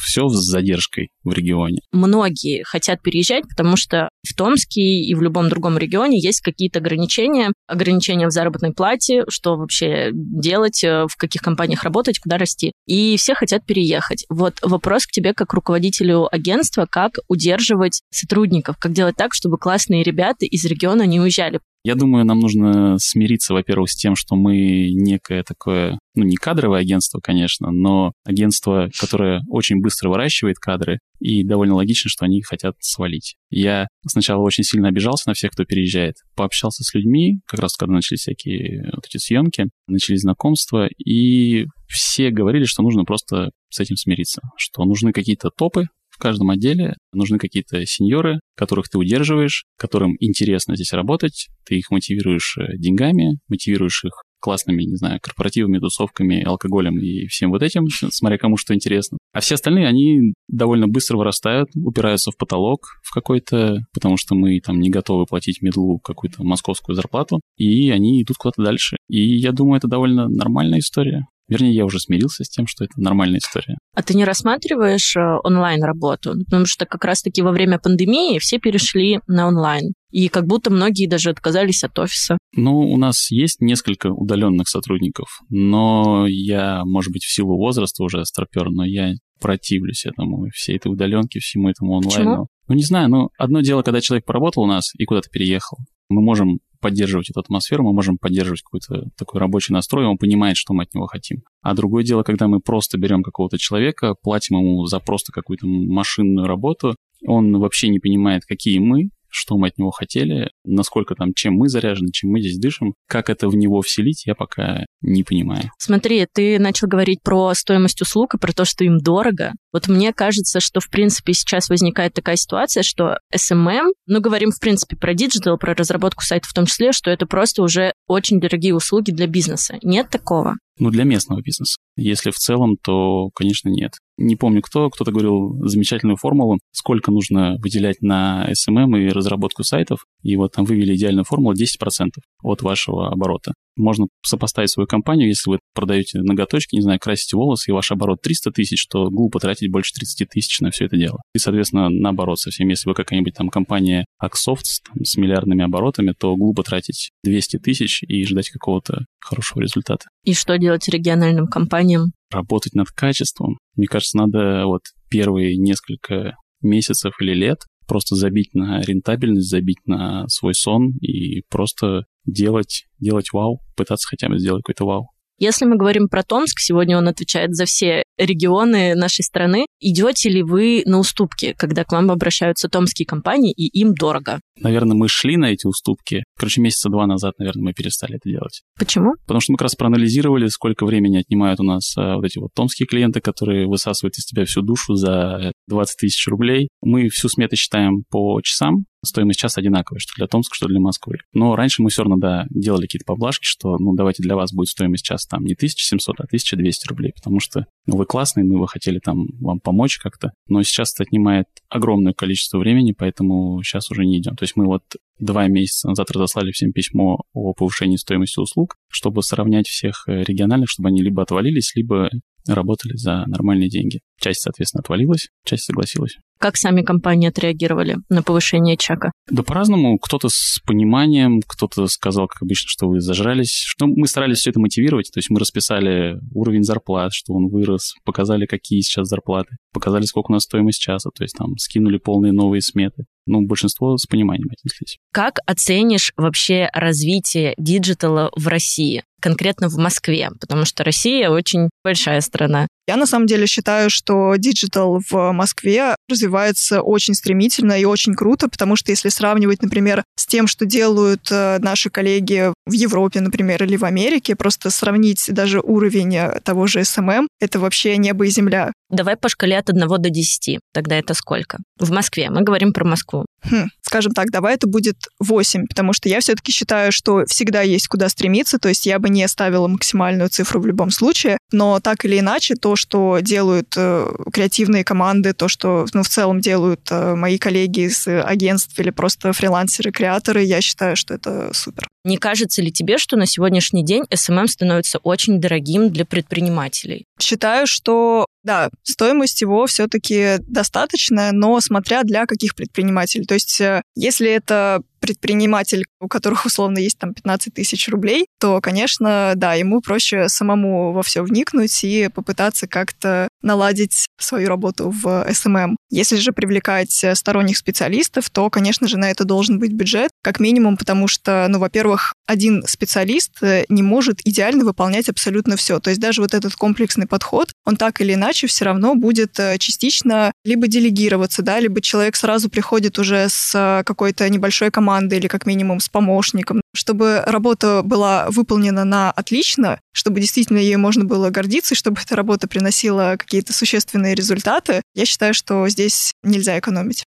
все 0.03 0.27
с 0.27 0.35
задержкой 0.35 1.09
в 1.23 1.33
регионе. 1.33 1.79
Многие 1.91 2.63
хотят 2.63 3.01
переезжать, 3.01 3.43
потому 3.47 3.75
что 3.75 4.09
в 4.27 4.35
Томске 4.35 4.81
и 4.81 5.13
в 5.15 5.21
любом 5.21 5.49
другом 5.49 5.77
регионе 5.77 6.19
есть 6.19 6.41
какие-то 6.41 6.79
ограничения. 6.79 7.51
Ограничения 7.67 8.27
в 8.27 8.31
заработной 8.31 8.73
плате, 8.73 9.23
что 9.29 9.55
вообще 9.55 10.09
делать, 10.13 10.83
э, 10.83 11.05
в 11.09 11.15
каких 11.17 11.41
компаниях 11.41 11.83
работать, 11.83 12.19
куда 12.19 12.37
расти. 12.37 12.73
И 12.85 13.15
все 13.17 13.33
хотят 13.33 13.65
переехать. 13.65 14.25
Вот 14.29 14.59
вопрос 14.61 15.05
к 15.05 15.11
тебе 15.11 15.33
как 15.33 15.53
руководителю 15.53 16.27
агентства, 16.33 16.85
как 16.89 17.13
удерживать 17.27 18.01
сотрудников, 18.11 18.77
как 18.77 18.93
делать 18.93 19.15
так, 19.15 19.33
чтобы 19.33 19.57
классные 19.57 20.03
ребята 20.03 20.45
из 20.45 20.63
региона 20.65 21.03
не 21.03 21.19
уезжали. 21.19 21.59
Я 21.83 21.95
думаю, 21.95 22.23
нам 22.23 22.39
нужно 22.39 22.97
смириться, 22.97 23.53
во-первых, 23.53 23.89
с 23.89 23.95
тем, 23.95 24.15
что 24.15 24.35
мы 24.35 24.89
некое 24.93 25.43
такое, 25.43 25.99
ну, 26.15 26.23
не 26.23 26.37
кадровое 26.37 26.79
агентство, 26.79 27.19
конечно, 27.19 27.71
но 27.71 28.13
агентство, 28.23 28.89
которое 28.97 29.41
очень 29.49 29.81
быстро 29.81 30.09
выращивает 30.09 30.59
кадры, 30.59 30.99
и 31.19 31.43
довольно 31.43 31.75
логично, 31.75 32.09
что 32.09 32.23
они 32.23 32.41
хотят 32.41 32.75
свалить. 32.79 33.35
Я 33.49 33.87
сначала 34.07 34.41
очень 34.41 34.63
сильно 34.63 34.87
обижался 34.87 35.27
на 35.27 35.33
всех, 35.33 35.51
кто 35.51 35.65
переезжает. 35.65 36.15
Пообщался 36.35 36.83
с 36.83 36.93
людьми, 36.93 37.39
как 37.45 37.59
раз 37.59 37.75
когда 37.75 37.95
начались 37.95 38.21
всякие 38.21 38.89
вот 38.93 39.05
эти 39.05 39.17
съемки, 39.17 39.65
начались 39.87 40.21
знакомства, 40.21 40.87
и 40.87 41.65
все 41.87 42.29
говорили, 42.29 42.63
что 42.63 42.81
нужно 42.81 43.03
просто 43.03 43.51
с 43.69 43.79
этим 43.79 43.97
смириться, 43.97 44.41
что 44.57 44.85
нужны 44.85 45.11
какие-то 45.11 45.49
топы, 45.49 45.87
в 46.13 46.19
каждом 46.19 46.51
отделе 46.51 46.95
нужны 47.11 47.39
какие-то 47.39 47.85
сеньоры, 47.85 48.39
которых 48.55 48.87
ты 48.89 48.97
удерживаешь, 48.97 49.65
которым 49.77 50.15
интересно 50.19 50.75
здесь 50.75 50.93
работать, 50.93 51.47
ты 51.65 51.75
их 51.75 51.89
мотивируешь 51.89 52.57
э, 52.57 52.77
деньгами, 52.77 53.39
мотивируешь 53.49 54.03
их 54.05 54.13
классными, 54.39 54.83
не 54.83 54.97
знаю, 54.97 55.19
корпоративами, 55.21 55.79
тусовками, 55.79 56.43
алкоголем 56.43 56.99
и 56.99 57.27
всем 57.27 57.49
вот 57.49 57.63
этим, 57.63 57.87
смотря 58.11 58.37
кому 58.37 58.57
что 58.57 58.75
интересно. 58.75 59.17
А 59.31 59.39
все 59.39 59.55
остальные, 59.55 59.87
они 59.87 60.33
довольно 60.47 60.87
быстро 60.87 61.17
вырастают, 61.17 61.69
упираются 61.75 62.29
в 62.29 62.37
потолок 62.37 62.99
в 63.01 63.11
какой-то, 63.11 63.79
потому 63.93 64.17
что 64.17 64.35
мы 64.35 64.59
там 64.59 64.79
не 64.79 64.89
готовы 64.89 65.25
платить 65.25 65.61
медлу 65.61 65.97
какую-то 65.97 66.43
московскую 66.43 66.95
зарплату, 66.95 67.39
и 67.57 67.89
они 67.89 68.21
идут 68.21 68.37
куда-то 68.37 68.63
дальше. 68.63 68.97
И 69.09 69.37
я 69.37 69.51
думаю, 69.51 69.77
это 69.77 69.87
довольно 69.87 70.27
нормальная 70.27 70.79
история. 70.79 71.25
Вернее, 71.47 71.73
я 71.73 71.85
уже 71.85 71.99
смирился 71.99 72.43
с 72.43 72.49
тем, 72.49 72.67
что 72.67 72.83
это 72.83 72.93
нормальная 72.99 73.39
история. 73.39 73.77
А 73.95 74.01
ты 74.01 74.15
не 74.15 74.25
рассматриваешь 74.25 75.15
э, 75.15 75.37
онлайн-работу? 75.43 76.33
Потому 76.45 76.65
что 76.65 76.85
как 76.85 77.05
раз-таки 77.05 77.43
во 77.43 77.51
время 77.51 77.77
пандемии 77.77 78.39
все 78.39 78.57
перешли 78.57 79.19
на 79.27 79.47
онлайн. 79.47 79.93
И 80.09 80.29
как 80.29 80.47
будто 80.47 80.71
многие 80.71 81.07
даже 81.07 81.29
отказались 81.29 81.83
от 81.83 81.97
офиса. 81.99 82.37
Ну, 82.55 82.79
у 82.79 82.97
нас 82.97 83.29
есть 83.29 83.61
несколько 83.61 84.07
удаленных 84.07 84.67
сотрудников, 84.67 85.41
но 85.49 86.25
я, 86.27 86.83
может 86.85 87.11
быть, 87.11 87.23
в 87.23 87.33
силу 87.33 87.57
возраста 87.57 88.03
уже 88.03 88.25
стропер, 88.25 88.69
но 88.69 88.85
я 88.85 89.13
противлюсь 89.39 90.05
этому, 90.05 90.47
всей 90.53 90.77
этой 90.77 90.91
удаленке, 90.91 91.39
всему 91.39 91.69
этому 91.69 91.97
онлайну. 91.97 92.09
Почему? 92.09 92.47
Ну, 92.67 92.75
не 92.75 92.83
знаю, 92.83 93.09
ну, 93.09 93.29
одно 93.37 93.61
дело, 93.61 93.83
когда 93.83 94.01
человек 94.01 94.25
поработал 94.25 94.63
у 94.63 94.67
нас 94.67 94.91
и 94.97 95.05
куда-то 95.05 95.29
переехал. 95.29 95.77
Мы 96.09 96.21
можем 96.21 96.59
поддерживать 96.83 97.29
эту 97.29 97.39
атмосферу, 97.39 97.85
мы 97.85 97.93
можем 97.93 98.17
поддерживать 98.17 98.61
какой-то 98.61 99.09
такой 99.17 99.39
рабочий 99.39 99.73
настрой, 99.73 100.05
он 100.05 100.17
понимает, 100.17 100.57
что 100.57 100.73
мы 100.73 100.83
от 100.83 100.93
него 100.93 101.07
хотим. 101.07 101.43
А 101.61 101.73
другое 101.73 102.03
дело, 102.03 102.23
когда 102.23 102.47
мы 102.47 102.59
просто 102.59 102.97
берем 102.97 103.23
какого-то 103.23 103.57
человека, 103.57 104.15
платим 104.21 104.57
ему 104.57 104.85
за 104.85 104.99
просто 104.99 105.31
какую-то 105.31 105.65
машинную 105.65 106.45
работу, 106.45 106.95
он 107.25 107.57
вообще 107.57 107.87
не 107.87 107.99
понимает, 107.99 108.43
какие 108.45 108.79
мы, 108.79 109.09
что 109.33 109.57
мы 109.57 109.69
от 109.69 109.77
него 109.77 109.91
хотели, 109.91 110.51
насколько 110.63 111.15
там, 111.15 111.33
чем 111.33 111.55
мы 111.55 111.67
заряжены, 111.67 112.11
чем 112.11 112.31
мы 112.31 112.39
здесь 112.39 112.57
дышим, 112.57 112.93
как 113.07 113.29
это 113.29 113.49
в 113.49 113.55
него 113.55 113.81
вселить, 113.81 114.25
я 114.25 114.35
пока 114.35 114.85
не 115.01 115.23
понимаю. 115.23 115.71
Смотри, 115.79 116.25
ты 116.31 116.59
начал 116.59 116.87
говорить 116.87 117.21
про 117.23 117.53
стоимость 117.55 118.01
услуг 118.01 118.35
и 118.35 118.37
про 118.37 118.53
то, 118.53 118.63
что 118.63 118.83
им 118.83 118.99
дорого. 118.99 119.53
Вот 119.71 119.87
мне 119.87 120.13
кажется, 120.13 120.59
что, 120.59 120.79
в 120.79 120.89
принципе, 120.89 121.33
сейчас 121.33 121.69
возникает 121.69 122.13
такая 122.13 122.35
ситуация, 122.35 122.83
что 122.83 123.17
SMM, 123.35 123.91
ну, 124.05 124.21
говорим, 124.21 124.51
в 124.51 124.59
принципе, 124.59 124.95
про 124.95 125.15
диджитал, 125.15 125.57
про 125.57 125.73
разработку 125.73 126.23
сайта 126.23 126.47
в 126.47 126.53
том 126.53 126.67
числе, 126.67 126.91
что 126.91 127.09
это 127.09 127.25
просто 127.25 127.63
уже 127.63 127.93
очень 128.07 128.39
дорогие 128.39 128.75
услуги 128.75 129.11
для 129.11 129.25
бизнеса. 129.25 129.77
Нет 129.81 130.09
такого? 130.09 130.55
Ну, 130.77 130.89
для 130.89 131.03
местного 131.03 131.41
бизнеса. 131.41 131.77
Если 131.95 132.31
в 132.31 132.37
целом, 132.37 132.77
то, 132.81 133.29
конечно, 133.35 133.69
нет. 133.69 133.93
Не 134.17 134.35
помню 134.35 134.61
кто, 134.61 134.89
кто-то 134.89 135.11
говорил 135.11 135.57
замечательную 135.67 136.17
формулу, 136.17 136.59
сколько 136.71 137.11
нужно 137.11 137.57
выделять 137.59 138.01
на 138.01 138.47
SMM 138.49 138.99
и 138.99 139.09
разработку 139.09 139.63
сайтов, 139.63 140.05
и 140.21 140.35
вот 140.35 140.53
там 140.53 140.65
вывели 140.65 140.95
идеальную 140.95 141.25
формулу 141.25 141.55
10% 141.55 142.09
от 142.43 142.61
вашего 142.61 143.11
оборота. 143.11 143.53
Можно 143.75 144.05
сопоставить 144.23 144.69
свою 144.69 144.85
компанию, 144.85 145.27
если 145.27 145.49
вы 145.49 145.59
продаете 145.73 146.19
ноготочки, 146.21 146.75
не 146.75 146.81
знаю, 146.81 146.99
красите 146.99 147.35
волосы, 147.35 147.71
и 147.71 147.73
ваш 147.73 147.91
оборот 147.91 148.21
300 148.21 148.51
тысяч, 148.51 148.85
то 148.87 149.09
глупо 149.09 149.39
тратить 149.39 149.71
больше 149.71 149.93
30 149.93 150.29
тысяч 150.29 150.59
на 150.59 150.69
все 150.69 150.85
это 150.85 150.95
дело. 150.95 151.19
И, 151.33 151.39
соответственно, 151.39 151.89
наоборот 151.89 152.39
совсем, 152.39 152.67
если 152.67 152.87
вы 152.87 152.93
какая-нибудь 152.93 153.33
там 153.33 153.49
компания 153.49 154.05
Axoft 154.23 154.83
там, 154.85 155.03
с 155.03 155.17
миллиардными 155.17 155.63
оборотами, 155.63 156.13
то 156.17 156.35
глупо 156.35 156.61
тратить 156.61 157.09
200 157.23 157.57
тысяч 157.57 158.03
и 158.03 158.23
ждать 158.25 158.49
какого-то 158.49 159.05
хорошего 159.19 159.61
результата. 159.61 160.05
И 160.23 160.33
что 160.33 160.57
делать 160.57 160.87
региональным 160.87 161.47
компаниям? 161.47 162.11
Работать 162.33 162.73
над 162.73 162.89
качеством. 162.89 163.57
Мне 163.75 163.87
кажется, 163.87 164.17
надо 164.17 164.65
вот 164.65 164.81
первые 165.09 165.57
несколько 165.57 166.35
месяцев 166.61 167.13
или 167.21 167.33
лет 167.33 167.59
просто 167.87 168.15
забить 168.15 168.53
на 168.53 168.81
рентабельность, 168.81 169.49
забить 169.49 169.85
на 169.85 170.27
свой 170.27 170.53
сон 170.53 170.91
и 171.01 171.43
просто 171.49 172.05
делать, 172.25 172.85
делать 172.99 173.33
вау, 173.33 173.59
пытаться 173.75 174.07
хотя 174.07 174.29
бы 174.29 174.39
сделать 174.39 174.63
какой-то 174.63 174.85
вау. 174.85 175.09
Если 175.43 175.65
мы 175.65 175.75
говорим 175.75 176.07
про 176.07 176.23
Томск, 176.23 176.59
сегодня 176.61 176.97
он 176.97 177.09
отвечает 177.09 177.53
за 177.53 177.65
все 177.65 178.03
регионы 178.17 178.95
нашей 178.95 179.23
страны. 179.23 179.65
Идете 179.81 180.29
ли 180.29 180.41
вы 180.41 180.83
на 180.85 180.99
уступки, 180.99 181.53
когда 181.57 181.83
к 181.83 181.91
вам 181.91 182.11
обращаются 182.11 182.69
томские 182.69 183.05
компании 183.05 183.51
и 183.51 183.67
им 183.77 183.93
дорого? 183.93 184.39
Наверное, 184.61 184.95
мы 184.95 185.09
шли 185.09 185.35
на 185.35 185.47
эти 185.51 185.67
уступки. 185.67 186.23
Короче, 186.39 186.61
месяца 186.61 186.87
два 186.87 187.07
назад, 187.07 187.33
наверное, 187.39 187.63
мы 187.63 187.73
перестали 187.73 188.15
это 188.15 188.29
делать. 188.29 188.61
Почему? 188.79 189.15
Потому 189.27 189.41
что 189.41 189.51
мы 189.51 189.57
как 189.57 189.63
раз 189.63 189.75
проанализировали, 189.75 190.47
сколько 190.47 190.85
времени 190.85 191.17
отнимают 191.17 191.59
у 191.59 191.63
нас 191.63 191.93
а, 191.97 192.15
вот 192.15 192.23
эти 192.23 192.39
вот 192.39 192.51
томские 192.55 192.87
клиенты, 192.87 193.19
которые 193.19 193.67
высасывают 193.67 194.17
из 194.17 194.23
тебя 194.23 194.45
всю 194.45 194.61
душу 194.61 194.95
за 194.95 195.51
20 195.67 195.97
тысяч 195.97 196.25
рублей. 196.27 196.69
Мы 196.81 197.09
всю 197.09 197.27
смету 197.27 197.57
считаем 197.57 198.03
по 198.09 198.39
часам, 198.41 198.85
стоимость 199.03 199.39
часа 199.39 199.61
одинаковая, 199.61 199.99
что 199.99 200.13
для 200.15 200.27
Томска, 200.27 200.55
что 200.55 200.67
для 200.67 200.79
Москвы. 200.79 201.17
Но 201.33 201.55
раньше 201.55 201.81
мы 201.81 201.89
все 201.89 202.03
равно, 202.03 202.17
да, 202.17 202.45
делали 202.49 202.83
какие-то 202.83 203.05
поблажки, 203.05 203.45
что, 203.45 203.77
ну, 203.77 203.93
давайте 203.93 204.23
для 204.23 204.35
вас 204.35 204.53
будет 204.53 204.69
стоимость 204.69 205.05
часа 205.05 205.27
там 205.29 205.43
не 205.43 205.53
1700, 205.53 206.19
а 206.19 206.23
1200 206.23 206.87
рублей, 206.87 207.13
потому 207.13 207.39
что 207.39 207.65
ну, 207.85 207.97
вы 207.97 208.05
классный, 208.05 208.43
мы 208.43 208.59
бы 208.59 208.67
хотели 208.67 208.99
там 208.99 209.27
вам 209.39 209.59
помочь 209.59 209.97
как-то. 209.97 210.31
Но 210.47 210.63
сейчас 210.63 210.93
это 210.93 211.03
отнимает 211.03 211.47
огромное 211.69 212.13
количество 212.13 212.57
времени, 212.57 212.93
поэтому 212.97 213.61
сейчас 213.63 213.91
уже 213.91 214.05
не 214.05 214.19
идем. 214.19 214.35
То 214.35 214.43
есть 214.43 214.55
мы 214.55 214.65
вот 214.65 214.83
два 215.19 215.47
месяца 215.47 215.89
назад 215.89 216.11
разослали 216.11 216.51
всем 216.51 216.71
письмо 216.71 217.23
о 217.33 217.53
повышении 217.53 217.97
стоимости 217.97 218.39
услуг, 218.39 218.75
чтобы 218.89 219.21
сравнять 219.23 219.67
всех 219.67 220.05
э, 220.07 220.23
региональных, 220.23 220.69
чтобы 220.69 220.89
они 220.89 221.01
либо 221.01 221.21
отвалились, 221.21 221.75
либо 221.75 222.09
работали 222.47 222.95
за 222.95 223.25
нормальные 223.27 223.69
деньги. 223.69 223.99
Часть, 224.19 224.41
соответственно, 224.41 224.81
отвалилась, 224.81 225.29
часть 225.45 225.65
согласилась. 225.65 226.17
Как 226.39 226.57
сами 226.57 226.81
компании 226.81 227.29
отреагировали 227.29 227.97
на 228.09 228.21
повышение 228.21 228.75
чака? 228.75 229.13
Да 229.29 229.43
по-разному. 229.43 229.97
Кто-то 229.97 230.27
с 230.29 230.59
пониманием, 230.65 231.41
кто-то 231.45 231.87
сказал, 231.87 232.27
как 232.27 232.41
обычно, 232.41 232.67
что 232.67 232.87
вы 232.87 232.99
зажрались. 232.99 233.63
Что 233.65 233.87
мы 233.87 234.07
старались 234.07 234.39
все 234.39 234.49
это 234.49 234.59
мотивировать. 234.59 235.09
То 235.13 235.19
есть 235.19 235.29
мы 235.29 235.39
расписали 235.39 236.17
уровень 236.33 236.63
зарплат, 236.63 237.13
что 237.13 237.33
он 237.33 237.47
вырос, 237.47 237.93
показали, 238.03 238.45
какие 238.45 238.81
сейчас 238.81 239.07
зарплаты, 239.07 239.55
показали, 239.71 240.03
сколько 240.03 240.31
у 240.31 240.33
нас 240.33 240.43
стоимость 240.43 240.81
часа. 240.81 241.11
То 241.15 241.23
есть 241.23 241.35
там 241.37 241.55
скинули 241.57 241.97
полные 241.97 242.33
новые 242.33 242.61
сметы. 242.61 243.05
Ну, 243.25 243.45
большинство 243.45 243.95
с 243.95 244.05
пониманием 244.05 244.49
отнеслись. 244.51 244.97
Как 245.13 245.39
оценишь 245.45 246.11
вообще 246.17 246.69
развитие 246.73 247.53
диджитала 247.57 248.31
в 248.35 248.47
России? 248.47 249.03
Конкретно 249.23 249.69
в 249.69 249.77
Москве, 249.77 250.29
потому 250.41 250.65
что 250.65 250.83
Россия 250.83 251.29
очень 251.29 251.69
большая 251.81 252.19
страна. 252.19 252.67
Я 252.89 252.97
на 252.97 253.05
самом 253.05 253.25
деле 253.25 253.47
считаю, 253.47 253.89
что 253.89 254.35
диджитал 254.35 254.99
в 255.09 255.31
Москве 255.31 255.95
развивается 256.09 256.81
очень 256.81 257.13
стремительно 257.13 257.79
и 257.79 257.85
очень 257.85 258.15
круто, 258.15 258.49
потому 258.49 258.75
что 258.75 258.91
если 258.91 259.09
сравнивать, 259.09 259.61
например, 259.61 260.03
с 260.15 260.25
тем, 260.25 260.47
что 260.47 260.65
делают 260.65 261.27
э, 261.31 261.59
наши 261.59 261.89
коллеги 261.89 262.53
в 262.65 262.71
Европе, 262.71 263.21
например, 263.21 263.63
или 263.63 263.77
в 263.77 263.85
Америке, 263.85 264.35
просто 264.35 264.69
сравнить 264.69 265.25
даже 265.29 265.59
уровень 265.59 266.15
э, 266.15 266.39
того 266.43 266.67
же 266.67 266.83
СММ, 266.83 267.27
это 267.39 267.59
вообще 267.59 267.97
небо 267.97 268.25
и 268.25 268.29
земля. 268.29 268.71
Давай 268.89 269.17
по 269.17 269.29
шкале 269.29 269.57
от 269.57 269.69
1 269.69 269.87
до 269.87 270.09
10. 270.09 270.59
Тогда 270.73 270.97
это 270.97 271.13
сколько? 271.13 271.57
В 271.79 271.91
Москве. 271.91 272.29
Мы 272.29 272.41
говорим 272.41 272.73
про 272.73 272.85
Москву. 272.85 273.25
Хм, 273.43 273.69
скажем 273.81 274.13
так, 274.13 274.29
давай 274.31 274.55
это 274.55 274.67
будет 274.67 274.95
8, 275.19 275.67
потому 275.67 275.93
что 275.93 276.09
я 276.09 276.19
все-таки 276.19 276.51
считаю, 276.51 276.91
что 276.91 277.25
всегда 277.25 277.61
есть 277.61 277.87
куда 277.87 278.07
стремиться, 278.07 278.57
то 278.57 278.69
есть 278.69 278.85
я 278.85 278.99
бы 278.99 279.09
не 279.09 279.27
ставила 279.27 279.67
максимальную 279.67 280.29
цифру 280.29 280.61
в 280.61 280.67
любом 280.67 280.91
случае, 280.91 281.37
но 281.51 281.79
так 281.79 282.05
или 282.05 282.19
иначе, 282.19 282.55
то, 282.55 282.75
что 282.75 283.19
делают 283.19 283.73
э, 283.75 284.11
креативные 284.31 284.83
команды, 284.83 285.33
то, 285.33 285.47
что 285.47 285.85
ну, 285.93 286.03
в 286.03 286.09
целом 286.09 286.41
делают 286.41 286.87
э, 286.91 287.15
мои 287.15 287.37
коллеги 287.37 287.81
из 287.81 288.07
агентств 288.07 288.77
или 288.79 288.89
просто 288.89 289.33
фрилансеры, 289.33 289.91
креаторы, 289.91 290.43
я 290.43 290.61
считаю, 290.61 290.95
что 290.95 291.13
это 291.13 291.51
супер. 291.53 291.87
Не 292.03 292.17
кажется 292.17 292.61
ли 292.61 292.71
тебе, 292.71 292.97
что 292.97 293.15
на 293.15 293.25
сегодняшний 293.25 293.83
день 293.83 294.03
SMM 294.09 294.47
становится 294.47 294.99
очень 294.99 295.39
дорогим 295.39 295.89
для 295.89 296.05
предпринимателей? 296.05 297.05
Считаю, 297.19 297.65
что 297.65 298.25
да, 298.43 298.69
стоимость 298.83 299.41
его 299.41 299.65
все-таки 299.67 300.35
достаточная, 300.41 301.31
но 301.31 301.59
смотря 301.61 302.03
для 302.03 302.25
каких 302.25 302.55
предпринимателей. 302.55 303.25
То 303.25 303.35
есть, 303.35 303.59
э, 303.61 303.81
если 303.95 304.29
это 304.29 304.81
предприниматель, 304.99 305.83
у 305.99 306.07
которых 306.07 306.45
условно 306.45 306.77
есть 306.77 306.97
там 306.97 307.13
15 307.13 307.53
тысяч 307.53 307.89
рублей, 307.89 308.25
то, 308.39 308.61
конечно, 308.61 309.33
да, 309.35 309.53
ему 309.53 309.81
проще 309.81 310.29
самому 310.29 310.93
во 310.93 311.03
все 311.03 311.23
вникнуть 311.23 311.83
и 311.83 312.07
попытаться 312.07 312.67
как-то 312.67 313.27
наладить 313.41 314.05
свою 314.17 314.47
работу 314.47 314.89
в 314.89 315.27
SMM. 315.29 315.75
Если 315.89 316.15
же 316.15 316.31
привлекать 316.31 317.05
сторонних 317.15 317.57
специалистов, 317.57 318.29
то, 318.29 318.49
конечно 318.49 318.87
же, 318.87 318.97
на 318.97 319.11
это 319.11 319.25
должен 319.25 319.59
быть 319.59 319.73
бюджет, 319.73 320.09
как 320.21 320.39
минимум, 320.39 320.77
потому 320.77 321.09
что, 321.09 321.47
ну, 321.49 321.59
во-первых, 321.59 321.92
один 322.25 322.63
специалист 322.67 323.31
э, 323.41 323.65
не 323.69 323.83
может 323.83 324.19
идеально 324.25 324.65
выполнять 324.65 325.09
абсолютно 325.09 325.55
все. 325.55 325.79
То 325.79 325.89
есть 325.89 326.01
даже 326.01 326.21
вот 326.21 326.33
этот 326.33 326.55
комплексный 326.55 327.07
подход, 327.07 327.51
он 327.65 327.75
так 327.75 328.01
или 328.01 328.13
иначе 328.13 328.47
все 328.47 328.65
равно 328.65 328.95
будет 328.95 329.39
э, 329.39 329.57
частично 329.57 330.31
либо 330.43 330.67
делегироваться, 330.67 331.41
да, 331.41 331.59
либо 331.59 331.81
человек 331.81 332.15
сразу 332.15 332.49
приходит 332.49 332.99
уже 332.99 333.27
с 333.29 333.51
э, 333.53 333.83
какой-то 333.83 334.29
небольшой 334.29 334.71
командой 334.71 335.19
или 335.19 335.27
как 335.27 335.45
минимум 335.45 335.79
с 335.79 335.89
помощником. 335.89 336.61
Чтобы 336.75 337.23
работа 337.25 337.81
была 337.83 338.27
выполнена 338.29 338.83
на 338.83 339.11
отлично, 339.11 339.79
чтобы 339.91 340.19
действительно 340.19 340.57
ей 340.57 340.75
можно 340.77 341.03
было 341.03 341.29
гордиться, 341.29 341.73
и 341.75 341.77
чтобы 341.77 342.01
эта 342.01 342.15
работа 342.15 342.47
приносила 342.47 343.15
какие-то 343.17 343.53
существенные 343.53 344.15
результаты, 344.15 344.81
я 344.95 345.05
считаю, 345.05 345.33
что 345.33 345.67
здесь 345.69 346.13
нельзя 346.23 346.57
экономить. 346.57 347.05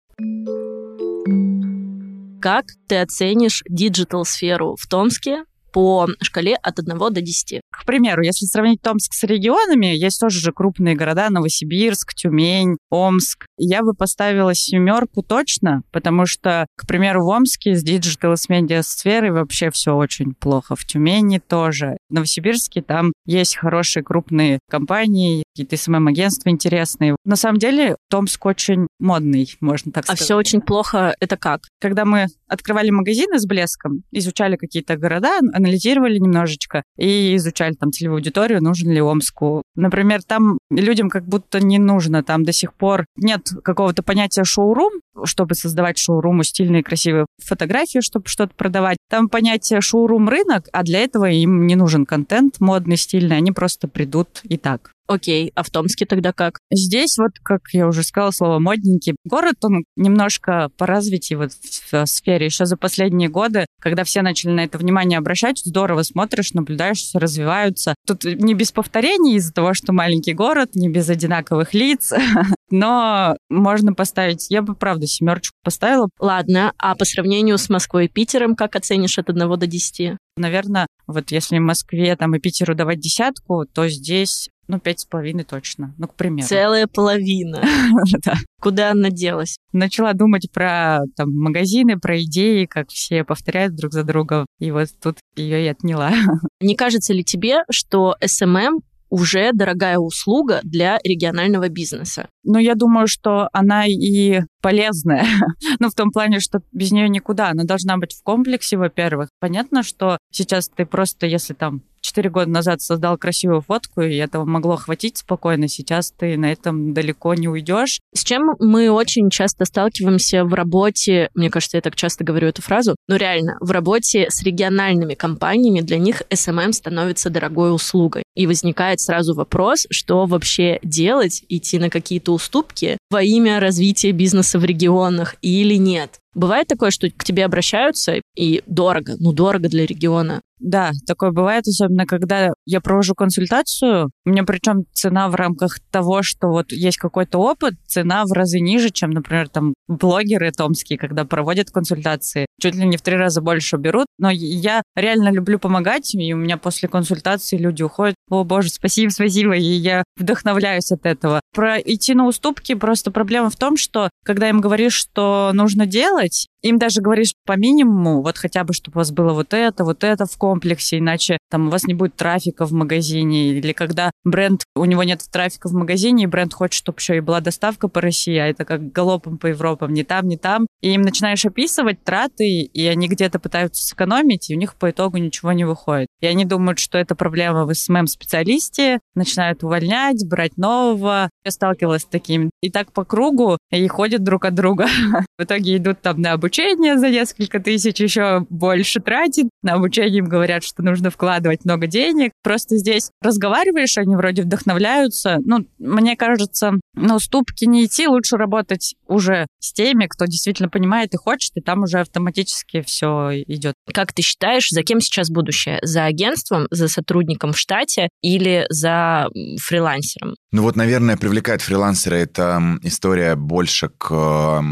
Как 2.41 2.67
ты 2.89 2.97
оценишь 3.01 3.63
диджитал-сферу 3.69 4.77
в 4.79 4.87
Томске 4.87 5.45
по 5.73 6.07
шкале 6.23 6.55
от 6.57 6.79
1 6.79 6.99
до 6.99 7.21
10? 7.21 7.61
К 7.81 7.85
примеру, 7.85 8.23
если 8.23 8.47
сравнить 8.47 8.81
Томск 8.83 9.13
с 9.15 9.23
регионами, 9.25 9.87
есть 9.87 10.21
тоже 10.21 10.41
же 10.41 10.53
крупные 10.53 10.95
города, 10.95 11.29
Новосибирск, 11.31 12.15
Тюмень, 12.15 12.77
Омск. 12.91 13.47
Я 13.59 13.83
бы 13.83 13.95
поставила 13.95 14.55
семерку 14.55 15.23
точно, 15.23 15.83
потому 15.93 16.27
что, 16.27 16.67
к 16.77 16.87
примеру, 16.87 17.25
в 17.25 17.29
Омске 17.29 17.75
с 17.75 17.83
диджитал 17.83 18.37
с 18.37 18.49
медиа 18.49 18.83
сферой 18.83 19.31
вообще 19.31 19.71
все 19.71 19.95
очень 19.95 20.35
плохо. 20.35 20.77
В 20.77 20.85
Тюмени 20.85 21.39
тоже. 21.39 21.97
В 22.09 22.15
Новосибирске 22.15 22.83
там 22.83 23.13
есть 23.25 23.57
хорошие 23.57 24.03
крупные 24.03 24.59
компании, 24.71 25.43
какие-то 25.55 25.77
СММ-агентства 25.77 26.51
интересные. 26.51 27.17
На 27.25 27.37
самом 27.37 27.59
деле 27.59 27.97
Томск 28.09 28.45
очень 28.47 28.87
модный, 28.99 29.55
можно 29.61 29.93
так 29.93 30.05
а 30.05 30.07
сказать. 30.07 30.21
А 30.21 30.25
все 30.25 30.37
очень 30.37 30.61
плохо, 30.61 31.15
это 31.21 31.37
как? 31.37 31.63
Когда 31.81 32.05
мы 32.05 32.27
открывали 32.49 32.91
магазины 32.91 33.39
с 33.39 33.47
блеском, 33.47 34.03
изучали 34.13 34.57
какие-то 34.57 34.97
города, 34.97 35.39
анализировали 35.53 36.19
немножечко 36.19 36.83
и 36.97 37.37
изучали 37.37 37.66
там 37.75 37.93
целевую 37.93 38.19
аудиторию, 38.19 38.63
нужен 38.63 38.91
ли 38.91 39.01
Омску. 39.01 39.63
Например, 39.75 40.23
там 40.23 40.59
людям 40.71 41.11
как 41.11 41.25
будто 41.25 41.61
не 41.61 41.79
нужно, 41.79 42.23
там 42.23 42.45
до 42.45 42.53
сих 42.53 42.75
пор 42.75 43.07
нет 43.17 43.49
какого-то 43.65 44.03
понятия 44.03 44.45
шоурум, 44.45 44.93
чтобы 45.25 45.55
создавать 45.55 45.99
шоуруму 45.99 46.43
стильные 46.45 46.83
красивые 46.83 47.27
фотографии, 47.43 48.01
чтобы 48.01 48.29
что-то 48.29 48.55
продавать. 48.55 48.99
Там 49.11 49.29
понятие 49.29 49.81
шоурум-рынок, 49.81 50.69
а 50.73 50.83
для 50.83 51.01
этого 51.01 51.31
им 51.31 51.67
не 51.67 51.77
нужен 51.77 52.07
контент 52.07 52.61
модный, 52.61 52.97
стильный, 52.97 53.37
они 53.37 53.53
просто 53.53 53.89
придут 53.89 54.41
и 54.45 54.57
так. 54.57 54.93
Окей, 55.09 55.53
а 55.55 55.63
в 55.63 55.71
Томске 55.71 56.05
тогда 56.05 56.33
как? 56.33 56.59
Здесь 56.73 57.17
вот, 57.19 57.33
как 57.43 57.61
я 57.73 57.87
уже 57.87 58.03
сказала, 58.03 58.33
слово 58.33 58.59
модненький. 58.59 59.15
Город, 59.25 59.57
он 59.63 59.85
немножко 59.97 60.71
по 60.77 60.87
развитию 60.87 61.39
вот 61.39 61.53
в 61.53 62.07
сфере. 62.07 62.47
Еще 62.47 62.67
за 62.67 62.77
последние 62.77 63.29
годы, 63.29 63.67
когда 63.81 64.05
все 64.05 64.23
начали 64.23 64.51
на 64.51 64.65
это 64.65 64.79
внимание 64.79 65.19
обращать, 65.19 65.61
здорово 65.65 66.03
смотришь, 66.03 66.55
наблюдаешь, 66.55 66.99
все 66.99 67.19
развиваются. 67.19 67.95
Тут 68.07 68.25
не 68.25 68.55
без 68.55 68.73
повторений 68.73 69.37
из-за 69.37 69.53
того, 69.53 69.75
что 69.75 69.93
маленький 69.93 70.35
город, 70.35 70.75
не 70.75 70.89
без 70.89 71.09
одинаковых 71.09 71.73
лиц, 71.73 72.13
но 72.71 73.37
можно 73.49 73.95
поставить, 73.95 74.51
я 74.51 74.63
бы, 74.63 74.75
правда, 74.75 75.07
семерочку 75.07 75.55
поставила. 75.63 76.09
Ладно, 76.19 76.73
а 76.79 76.97
по 76.97 77.05
сравнению 77.05 77.59
с 77.59 77.69
Москвой 77.69 78.07
и 78.07 78.09
Питером, 78.09 78.57
как 78.57 78.75
оценишь 78.75 79.19
от 79.19 79.31
1 79.31 79.59
до 79.59 79.67
10? 79.67 80.17
Наверное, 80.37 80.87
вот 81.07 81.31
если 81.31 81.59
Москве 81.59 82.15
там 82.17 82.35
и 82.35 82.39
Питеру 82.39 82.75
давать 82.75 83.01
десятку, 83.01 83.65
то 83.73 83.89
здесь 83.89 84.51
ну, 84.69 84.81
пять 84.81 85.01
с 85.01 85.05
половиной 85.05 85.45
точно. 85.45 85.95
Ну, 85.99 86.09
к 86.09 86.15
примеру. 86.15 86.47
Целая 86.47 86.87
половина. 86.87 87.63
да. 88.25 88.35
Куда 88.61 88.91
она 88.91 89.11
делась? 89.11 89.59
Начала 89.73 90.13
думать 90.13 90.51
про 90.53 91.01
там, 91.17 91.31
магазины, 91.33 91.99
про 91.99 92.21
идеи, 92.23 92.65
как 92.67 92.89
все 92.89 93.25
повторяют 93.25 93.75
друг 93.75 93.93
за 93.93 94.03
другом. 94.03 94.47
И 94.59 94.71
вот 94.71 94.89
тут 95.01 95.19
ее 95.37 95.65
и 95.65 95.69
отняла. 95.69 96.13
Не 96.61 96.75
кажется 96.75 97.13
ли 97.13 97.23
тебе, 97.23 97.63
что 97.71 98.17
SMM 98.23 98.81
уже 99.09 99.53
дорогая 99.53 99.99
услуга 99.99 100.61
для 100.63 100.99
регионального 101.05 101.69
бизнеса. 101.69 102.29
Ну, 102.43 102.59
я 102.59 102.75
думаю, 102.75 103.07
что 103.07 103.49
она 103.53 103.87
и 103.87 104.41
полезная. 104.61 105.25
ну, 105.79 105.89
в 105.89 105.95
том 105.95 106.11
плане, 106.11 106.41
что 106.41 106.61
без 106.73 106.91
нее 106.93 107.09
никуда. 107.09 107.51
Она 107.51 107.65
должна 107.65 107.97
быть 107.99 108.15
в 108.15 108.23
комплексе, 108.23 108.77
во-первых. 108.77 109.29
Понятно, 109.39 109.83
что 109.83 110.19
сейчас 110.33 110.69
ты 110.69 110.85
просто, 110.87 111.27
если 111.27 111.55
там 111.55 111.83
четыре 112.07 112.31
года 112.31 112.49
назад 112.51 112.81
создал 112.81 113.19
красивую 113.19 113.61
фотку, 113.61 114.03
и 114.03 114.17
этого 114.17 114.45
могло 114.45 114.77
хватить 114.77 115.19
спокойно. 115.19 115.69
Сейчас 115.69 116.13
ты 116.13 116.37
на 116.37 116.53
этом 116.53 116.95
далеко 116.95 117.35
не 117.35 117.49
уйдешь. 117.49 118.01
С 118.15 118.25
чем 118.25 118.55
мы 118.61 118.91
очень 118.91 119.31
часто 119.31 119.65
сталкиваемся 119.65 120.45
в 120.45 120.55
работе, 120.55 121.31
мне 121.35 121.51
кажется, 121.51 121.77
я 121.77 121.81
так 121.81 121.97
часто 121.97 122.25
говорю 122.25 122.49
эту 122.49 122.63
фразу, 122.63 122.95
но 123.09 123.17
реально, 123.17 123.57
в 123.61 123.71
работе 123.71 124.27
с 124.31 124.43
региональными 124.43 125.15
компаниями 125.15 125.81
для 125.81 125.99
них 125.99 126.23
SMM 126.31 126.73
становится 126.73 127.31
дорогой 127.31 127.75
услугой. 127.75 128.23
И 128.35 128.47
возникает 128.47 129.01
сразу 129.01 129.35
вопрос, 129.35 129.87
что 129.91 130.27
вообще 130.27 130.79
делать, 130.83 131.45
идти 131.49 131.79
на 131.79 131.91
какие-то 131.91 132.33
уступки 132.33 132.99
во 133.11 133.23
имя 133.23 133.61
развития 133.61 134.13
бизнеса 134.13 134.59
в 134.59 134.65
регионах 134.65 135.37
или 135.43 135.75
нет. 135.75 136.21
Бывает 136.37 136.69
такое, 136.69 136.91
что 136.91 137.09
к 137.11 137.25
тебе 137.25 137.47
обращаются 137.47 138.21
и 138.37 138.63
дорого, 138.67 139.15
ну 139.19 139.33
дорого 139.33 139.71
для 139.71 139.87
региона. 139.87 140.43
Да, 140.59 140.93
такое 141.07 141.33
бывает, 141.33 141.67
особенно 141.67 142.07
когда 142.07 142.51
я 142.65 142.81
провожу 142.81 143.15
консультацию. 143.15 144.11
У 144.25 144.31
меня 144.31 144.45
причем 144.45 144.85
цена 144.93 145.29
в 145.29 145.35
рамках 145.35 145.81
того, 145.91 146.23
что 146.23 146.49
вот 146.49 146.73
есть 146.73 146.97
какой-то 146.97 147.39
опыт, 147.39 147.75
цена 147.87 148.25
в 148.25 148.33
разы 148.33 148.61
ниже, 148.61 148.91
чем, 148.91 149.11
например, 149.11 149.49
там 149.49 149.75
блогеры 149.87 150.51
томские, 150.53 150.99
когда 150.99 151.25
проводят 151.25 151.71
консультации. 151.71 152.47
Чуть 152.61 152.75
ли 152.75 152.87
не 152.87 152.97
в 152.97 153.03
три 153.03 153.17
раза 153.17 153.43
больше 153.43 153.77
берут. 153.77 154.07
Но 154.19 154.31
я 154.31 154.83
реально 154.95 155.31
люблю 155.31 155.59
помогать, 155.59 156.15
и 156.15 156.33
у 156.33 156.39
меня 156.39 156.57
после 156.57 156.89
консультации 156.89 157.59
люди 157.59 157.83
уходят. 157.83 158.15
О, 158.31 158.45
боже, 158.45 158.71
спасибо, 158.71 159.11
спасибо, 159.11 159.57
и 159.57 159.63
я 159.63 160.05
вдохновляюсь 160.17 160.91
от 160.91 161.05
этого. 161.05 161.41
Про 161.57 161.79
идти 161.79 162.13
на 162.13 162.27
уступки 162.27 162.75
просто 162.75 163.11
проблема 163.11 163.49
в 163.49 163.57
том, 163.57 163.79
что 163.79 164.11
когда 164.27 164.51
им 164.51 164.61
говоришь, 164.61 164.93
что 164.93 165.53
нужно 165.55 165.87
делать, 165.87 166.49
им 166.63 166.79
даже 166.79 167.01
говоришь 167.01 167.35
по 167.45 167.57
минимуму, 167.57 168.23
вот 168.23 168.39
хотя 168.39 168.65
бы, 168.65 168.73
чтобы 168.73 168.97
у 168.97 168.99
вас 168.99 169.13
было 169.13 169.33
вот 169.33 169.55
это, 169.55 169.85
вот 169.85 170.03
это 170.03 170.27
в 170.27 170.37
комплексе, 170.37 170.99
иначе 170.99 171.39
там 171.51 171.69
у 171.69 171.71
вас 171.71 171.85
не 171.85 171.95
будет 171.95 172.17
трафика 172.17 172.67
в 172.67 172.73
магазине. 172.73 173.51
Или 173.51 173.73
когда 173.73 174.11
бренд, 174.25 174.65
у 174.75 174.85
него 174.85 175.03
нет 175.05 175.23
трафика 175.31 175.69
в 175.69 175.75
магазине, 175.75 176.25
и 176.25 176.27
бренд 176.27 176.53
хочет, 176.53 176.75
чтобы 176.75 176.99
еще 176.99 177.17
и 177.17 177.21
была 177.21 177.41
доставка 177.41 177.89
по 177.89 178.01
России, 178.01 178.37
а 178.37 178.47
это 178.47 178.65
как 178.65 178.91
галопом 178.91 179.39
по 179.39 179.47
Европам, 179.47 179.93
не 179.93 180.03
там, 180.03 180.27
не 180.27 180.37
там. 180.37 180.67
И 180.81 180.93
им 180.93 181.03
начинаешь 181.03 181.45
описывать 181.45 182.03
траты, 182.03 182.63
и 182.63 182.87
они 182.87 183.09
где-то 183.09 183.39
пытаются 183.39 183.87
сэкономить, 183.87 184.51
и 184.51 184.55
у 184.55 184.59
них 184.59 184.75
по 184.75 184.91
итогу 184.91 185.19
ничего 185.19 185.53
не 185.53 185.65
выходит. 185.65 186.09
И 186.21 186.27
они 186.27 186.45
думают, 186.45 186.79
что 186.79 186.99
это 186.99 187.15
проблема 187.15 187.65
в 187.65 187.75
СММ-специалисте, 187.75 188.99
начинают 189.15 189.63
увольнять, 189.63 190.27
брать 190.27 190.57
нового. 190.57 191.31
Я 191.45 191.51
сталкивалась 191.51 192.03
с 192.03 192.07
таким. 192.07 192.51
И 192.61 192.71
так 192.71 192.93
по 192.93 193.05
кругу, 193.05 193.59
и 193.71 193.87
ходят 193.87 194.25
друг 194.25 194.45
от 194.45 194.55
друга. 194.55 194.87
В 195.39 195.45
итоге 195.45 195.77
идут 195.77 196.01
там 196.01 196.21
на 196.21 196.33
обучение 196.33 196.46
обучение 196.47 196.97
за 196.97 197.11
несколько 197.11 197.59
тысяч 197.59 197.99
еще 197.99 198.47
больше 198.49 199.01
тратит. 199.01 199.49
На 199.63 199.75
обучение 199.75 200.19
им 200.19 200.27
говорят, 200.27 200.63
что 200.63 200.81
нужно 200.83 201.11
вкладывать 201.11 201.65
много 201.65 201.89
денег. 201.89 202.31
Просто 202.45 202.77
здесь 202.77 203.11
разговариваешь, 203.21 203.99
они 203.99 204.15
вроде 204.15 204.43
вдохновляются. 204.43 205.39
Ну, 205.45 205.67
мне 205.79 206.17
кажется, 206.17 206.75
на 206.95 207.17
уступки 207.17 207.65
не 207.65 207.87
идти, 207.87 208.07
лучше 208.07 208.37
работать 208.37 208.95
уже 209.09 209.47
с 209.59 209.73
теми, 209.73 210.07
кто 210.07 210.27
действительно 210.27 210.69
понимает 210.69 211.15
и 211.15 211.17
хочет, 211.17 211.51
и 211.57 211.61
там 211.61 211.83
уже 211.83 211.99
автоматически 211.99 212.83
все 212.83 213.43
идет. 213.47 213.75
Как 213.93 214.13
ты 214.13 214.23
считаешь, 214.23 214.71
за 214.71 214.85
кем 214.85 215.01
сейчас 215.01 215.29
будущее? 215.29 215.81
За 215.83 216.05
агентством, 216.05 216.69
за 216.71 216.87
сотрудником 216.87 217.53
в 217.53 217.59
штате 217.59 218.09
или 218.23 218.67
за 218.69 219.27
фрилансером? 219.61 220.37
Ну 220.53 220.63
вот, 220.63 220.77
наверное, 220.77 221.17
привлекает 221.17 221.61
фрилансера 221.61 222.15
эта 222.15 222.63
история 222.83 223.35
больше 223.35 223.89
к 223.99 224.63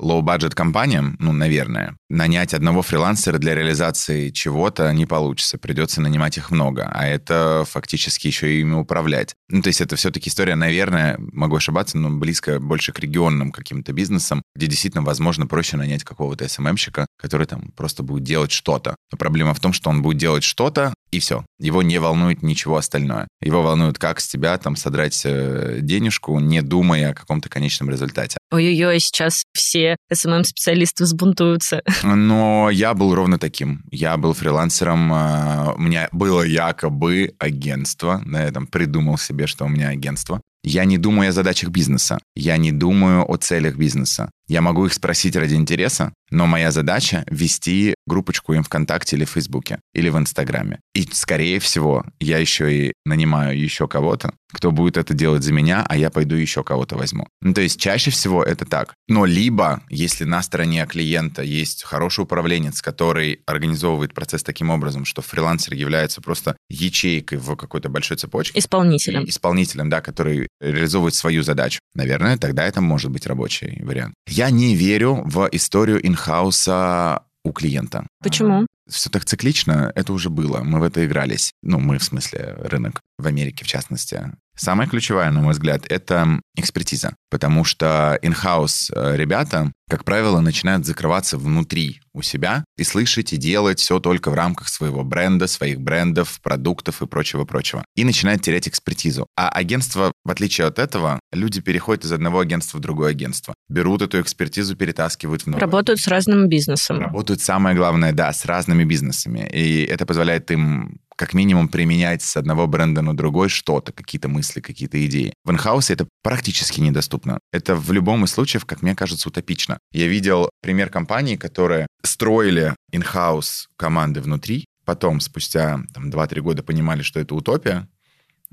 low-budget 0.00 0.54
компаниям, 0.54 1.16
ну, 1.18 1.32
наверное. 1.32 1.96
Нанять 2.08 2.54
одного 2.54 2.82
фрилансера 2.82 3.38
для 3.38 3.54
реализации 3.54 4.30
чего-то 4.30 4.92
не 4.92 5.06
получится. 5.06 5.58
Придется 5.58 6.00
нанимать 6.00 6.36
их 6.38 6.50
много. 6.50 6.90
А 6.92 7.06
это 7.06 7.64
фактически 7.68 8.26
еще 8.28 8.54
и 8.54 8.60
ими 8.60 8.74
управлять. 8.74 9.34
Ну, 9.48 9.62
то 9.62 9.68
есть 9.68 9.80
это 9.80 9.96
все-таки 9.96 10.30
история, 10.30 10.54
наверное, 10.54 11.16
могу 11.18 11.56
ошибаться, 11.56 11.98
но 11.98 12.10
близко 12.10 12.60
больше 12.60 12.92
к 12.92 12.98
регионным 12.98 13.52
каким-то 13.52 13.92
бизнесам, 13.92 14.42
где 14.54 14.66
действительно, 14.66 15.02
возможно, 15.02 15.46
проще 15.46 15.76
нанять 15.76 16.04
какого-то 16.04 16.48
СММщика, 16.48 17.06
который 17.18 17.46
там 17.46 17.72
просто 17.76 18.02
будет 18.02 18.22
делать 18.22 18.52
что-то. 18.52 18.96
Но 19.12 19.18
проблема 19.18 19.54
в 19.54 19.60
том, 19.60 19.72
что 19.72 19.90
он 19.90 20.02
будет 20.02 20.18
делать 20.18 20.44
что-то, 20.44 20.94
и 21.10 21.18
все. 21.18 21.44
Его 21.58 21.82
не 21.82 21.98
волнует 21.98 22.42
ничего 22.42 22.76
остальное. 22.76 23.28
Его 23.40 23.62
волнует, 23.62 23.98
как 23.98 24.20
с 24.20 24.28
тебя 24.28 24.56
там 24.58 24.76
содрать 24.76 25.20
э, 25.24 25.78
денежку, 25.80 26.38
не 26.38 26.62
думая 26.62 27.10
о 27.10 27.14
каком-то 27.14 27.48
конечном 27.48 27.90
результате. 27.90 28.37
Ой-ой-ой, 28.50 28.98
сейчас 29.00 29.42
все 29.52 29.96
СММ-специалисты 30.10 31.04
взбунтуются. 31.04 31.82
Но 32.02 32.70
я 32.70 32.94
был 32.94 33.14
ровно 33.14 33.38
таким. 33.38 33.84
Я 33.90 34.16
был 34.16 34.32
фрилансером. 34.32 35.12
Э, 35.12 35.74
у 35.74 35.78
меня 35.78 36.08
было 36.12 36.42
якобы 36.42 37.34
агентство. 37.38 38.22
На 38.24 38.44
этом 38.44 38.66
придумал 38.66 39.18
себе, 39.18 39.46
что 39.46 39.66
у 39.66 39.68
меня 39.68 39.88
агентство. 39.88 40.40
Я 40.64 40.86
не 40.86 40.96
думаю 40.98 41.28
о 41.28 41.32
задачах 41.32 41.68
бизнеса. 41.70 42.18
Я 42.34 42.56
не 42.56 42.72
думаю 42.72 43.30
о 43.30 43.36
целях 43.36 43.76
бизнеса. 43.76 44.30
Я 44.48 44.62
могу 44.62 44.86
их 44.86 44.94
спросить 44.94 45.36
ради 45.36 45.54
интереса, 45.54 46.14
но 46.30 46.46
моя 46.46 46.70
задача— 46.70 47.24
вести 47.30 47.94
группочку 48.06 48.54
им 48.54 48.62
ВКонтакте 48.62 49.16
или 49.16 49.24
в 49.24 49.30
Фейсбуке, 49.30 49.80
или 49.94 50.08
в 50.08 50.18
Инстаграме. 50.18 50.80
И, 50.94 51.06
скорее 51.12 51.60
всего, 51.60 52.04
я 52.18 52.38
еще 52.38 52.74
и 52.74 52.92
нанимаю 53.04 53.58
еще 53.58 53.88
кого-то, 53.88 54.32
кто 54.52 54.70
будет 54.72 54.96
это 54.96 55.12
делать 55.14 55.42
за 55.42 55.52
меня, 55.52 55.84
а 55.86 55.96
я 55.96 56.10
пойду 56.10 56.34
еще 56.34 56.64
кого-то 56.64 56.96
возьму. 56.96 57.26
Ну, 57.42 57.52
то 57.52 57.60
есть 57.60 57.78
чаще 57.78 58.10
всего 58.10 58.42
это 58.42 58.64
так. 58.64 58.94
Но 59.06 59.26
либо, 59.26 59.82
если 59.90 60.24
на 60.24 60.42
стороне 60.42 60.86
клиента 60.86 61.42
есть 61.42 61.82
хороший 61.82 62.22
управленец, 62.22 62.80
который 62.80 63.40
организовывает 63.46 64.14
процесс 64.14 64.42
таким 64.42 64.70
образом, 64.70 65.04
что 65.04 65.20
фрилансер 65.20 65.74
является 65.74 66.22
просто 66.22 66.56
ячейкой 66.70 67.38
в 67.38 67.56
какой-то 67.56 67.90
большой 67.90 68.16
цепочке. 68.16 68.58
Исполнителем. 68.58 69.24
Исполнителем, 69.24 69.90
да, 69.90 70.00
который 70.00 70.48
реализовывает 70.60 71.14
свою 71.14 71.42
задачу. 71.42 71.80
Наверное, 71.94 72.38
тогда 72.38 72.64
это 72.64 72.80
может 72.80 73.10
быть 73.10 73.26
рабочий 73.26 73.82
вариант. 73.82 74.14
Я 74.38 74.50
не 74.50 74.76
верю 74.76 75.22
в 75.24 75.48
историю 75.50 76.06
инхауса 76.06 77.24
у 77.44 77.50
клиента. 77.50 78.06
Почему? 78.22 78.68
все 78.88 79.10
так 79.10 79.24
циклично, 79.24 79.90
это 79.96 80.12
уже 80.12 80.30
было. 80.30 80.60
Мы 80.62 80.78
в 80.78 80.84
это 80.84 81.04
игрались. 81.04 81.52
Ну, 81.62 81.80
мы, 81.80 81.98
в 81.98 82.04
смысле, 82.04 82.54
рынок 82.60 83.00
в 83.18 83.26
Америке, 83.26 83.64
в 83.64 83.68
частности. 83.68 84.32
Самое 84.56 84.88
ключевое, 84.88 85.30
на 85.30 85.40
мой 85.40 85.52
взгляд, 85.52 85.84
это 85.88 86.40
экспертиза, 86.56 87.14
потому 87.30 87.62
что 87.62 88.18
in-house 88.22 88.90
э, 88.92 89.16
ребята, 89.16 89.70
как 89.88 90.04
правило, 90.04 90.40
начинают 90.40 90.84
закрываться 90.84 91.38
внутри 91.38 92.00
у 92.12 92.22
себя 92.22 92.64
и 92.76 92.82
слышать 92.82 93.32
и 93.32 93.36
делать 93.36 93.78
все 93.78 94.00
только 94.00 94.30
в 94.30 94.34
рамках 94.34 94.68
своего 94.68 95.04
бренда, 95.04 95.46
своих 95.46 95.80
брендов, 95.80 96.40
продуктов 96.42 97.02
и 97.02 97.06
прочего-прочего. 97.06 97.84
И 97.94 98.04
начинают 98.04 98.42
терять 98.42 98.66
экспертизу. 98.66 99.28
А 99.36 99.48
агентство, 99.48 100.10
в 100.24 100.30
отличие 100.30 100.66
от 100.66 100.80
этого, 100.80 101.20
люди 101.32 101.60
переходят 101.60 102.04
из 102.04 102.10
одного 102.10 102.40
агентства 102.40 102.78
в 102.78 102.80
другое 102.80 103.10
агентство. 103.10 103.54
Берут 103.68 104.02
эту 104.02 104.20
экспертизу, 104.20 104.74
перетаскивают 104.74 105.42
в 105.42 105.46
новое. 105.46 105.60
Работают 105.60 106.00
с 106.00 106.08
разным 106.08 106.48
бизнесом. 106.48 106.98
Работают, 106.98 107.40
самое 107.40 107.76
главное, 107.76 108.12
да, 108.12 108.32
с 108.32 108.44
разными 108.44 108.82
бизнесами. 108.82 109.48
И 109.52 109.84
это 109.84 110.04
позволяет 110.04 110.50
им 110.50 110.98
как 111.18 111.34
минимум 111.34 111.68
применять 111.68 112.22
с 112.22 112.36
одного 112.36 112.68
бренда 112.68 113.02
на 113.02 113.16
другой 113.16 113.48
что-то, 113.48 113.92
какие-то 113.92 114.28
мысли, 114.28 114.60
какие-то 114.60 115.04
идеи. 115.04 115.34
В 115.44 115.50
инхаусе 115.50 115.94
это 115.94 116.06
практически 116.22 116.80
недоступно. 116.80 117.40
Это 117.52 117.74
в 117.74 117.90
любом 117.90 118.24
из 118.24 118.30
случаев, 118.30 118.64
как 118.64 118.82
мне 118.82 118.94
кажется, 118.94 119.28
утопично. 119.28 119.78
Я 119.92 120.06
видел 120.06 120.48
пример 120.62 120.90
компаний, 120.90 121.36
которые 121.36 121.88
строили 122.04 122.76
инхаус 122.92 123.68
команды 123.76 124.20
внутри, 124.20 124.66
потом 124.84 125.18
спустя 125.18 125.80
там, 125.92 126.08
2-3 126.08 126.40
года 126.40 126.62
понимали, 126.62 127.02
что 127.02 127.18
это 127.18 127.34
утопия, 127.34 127.88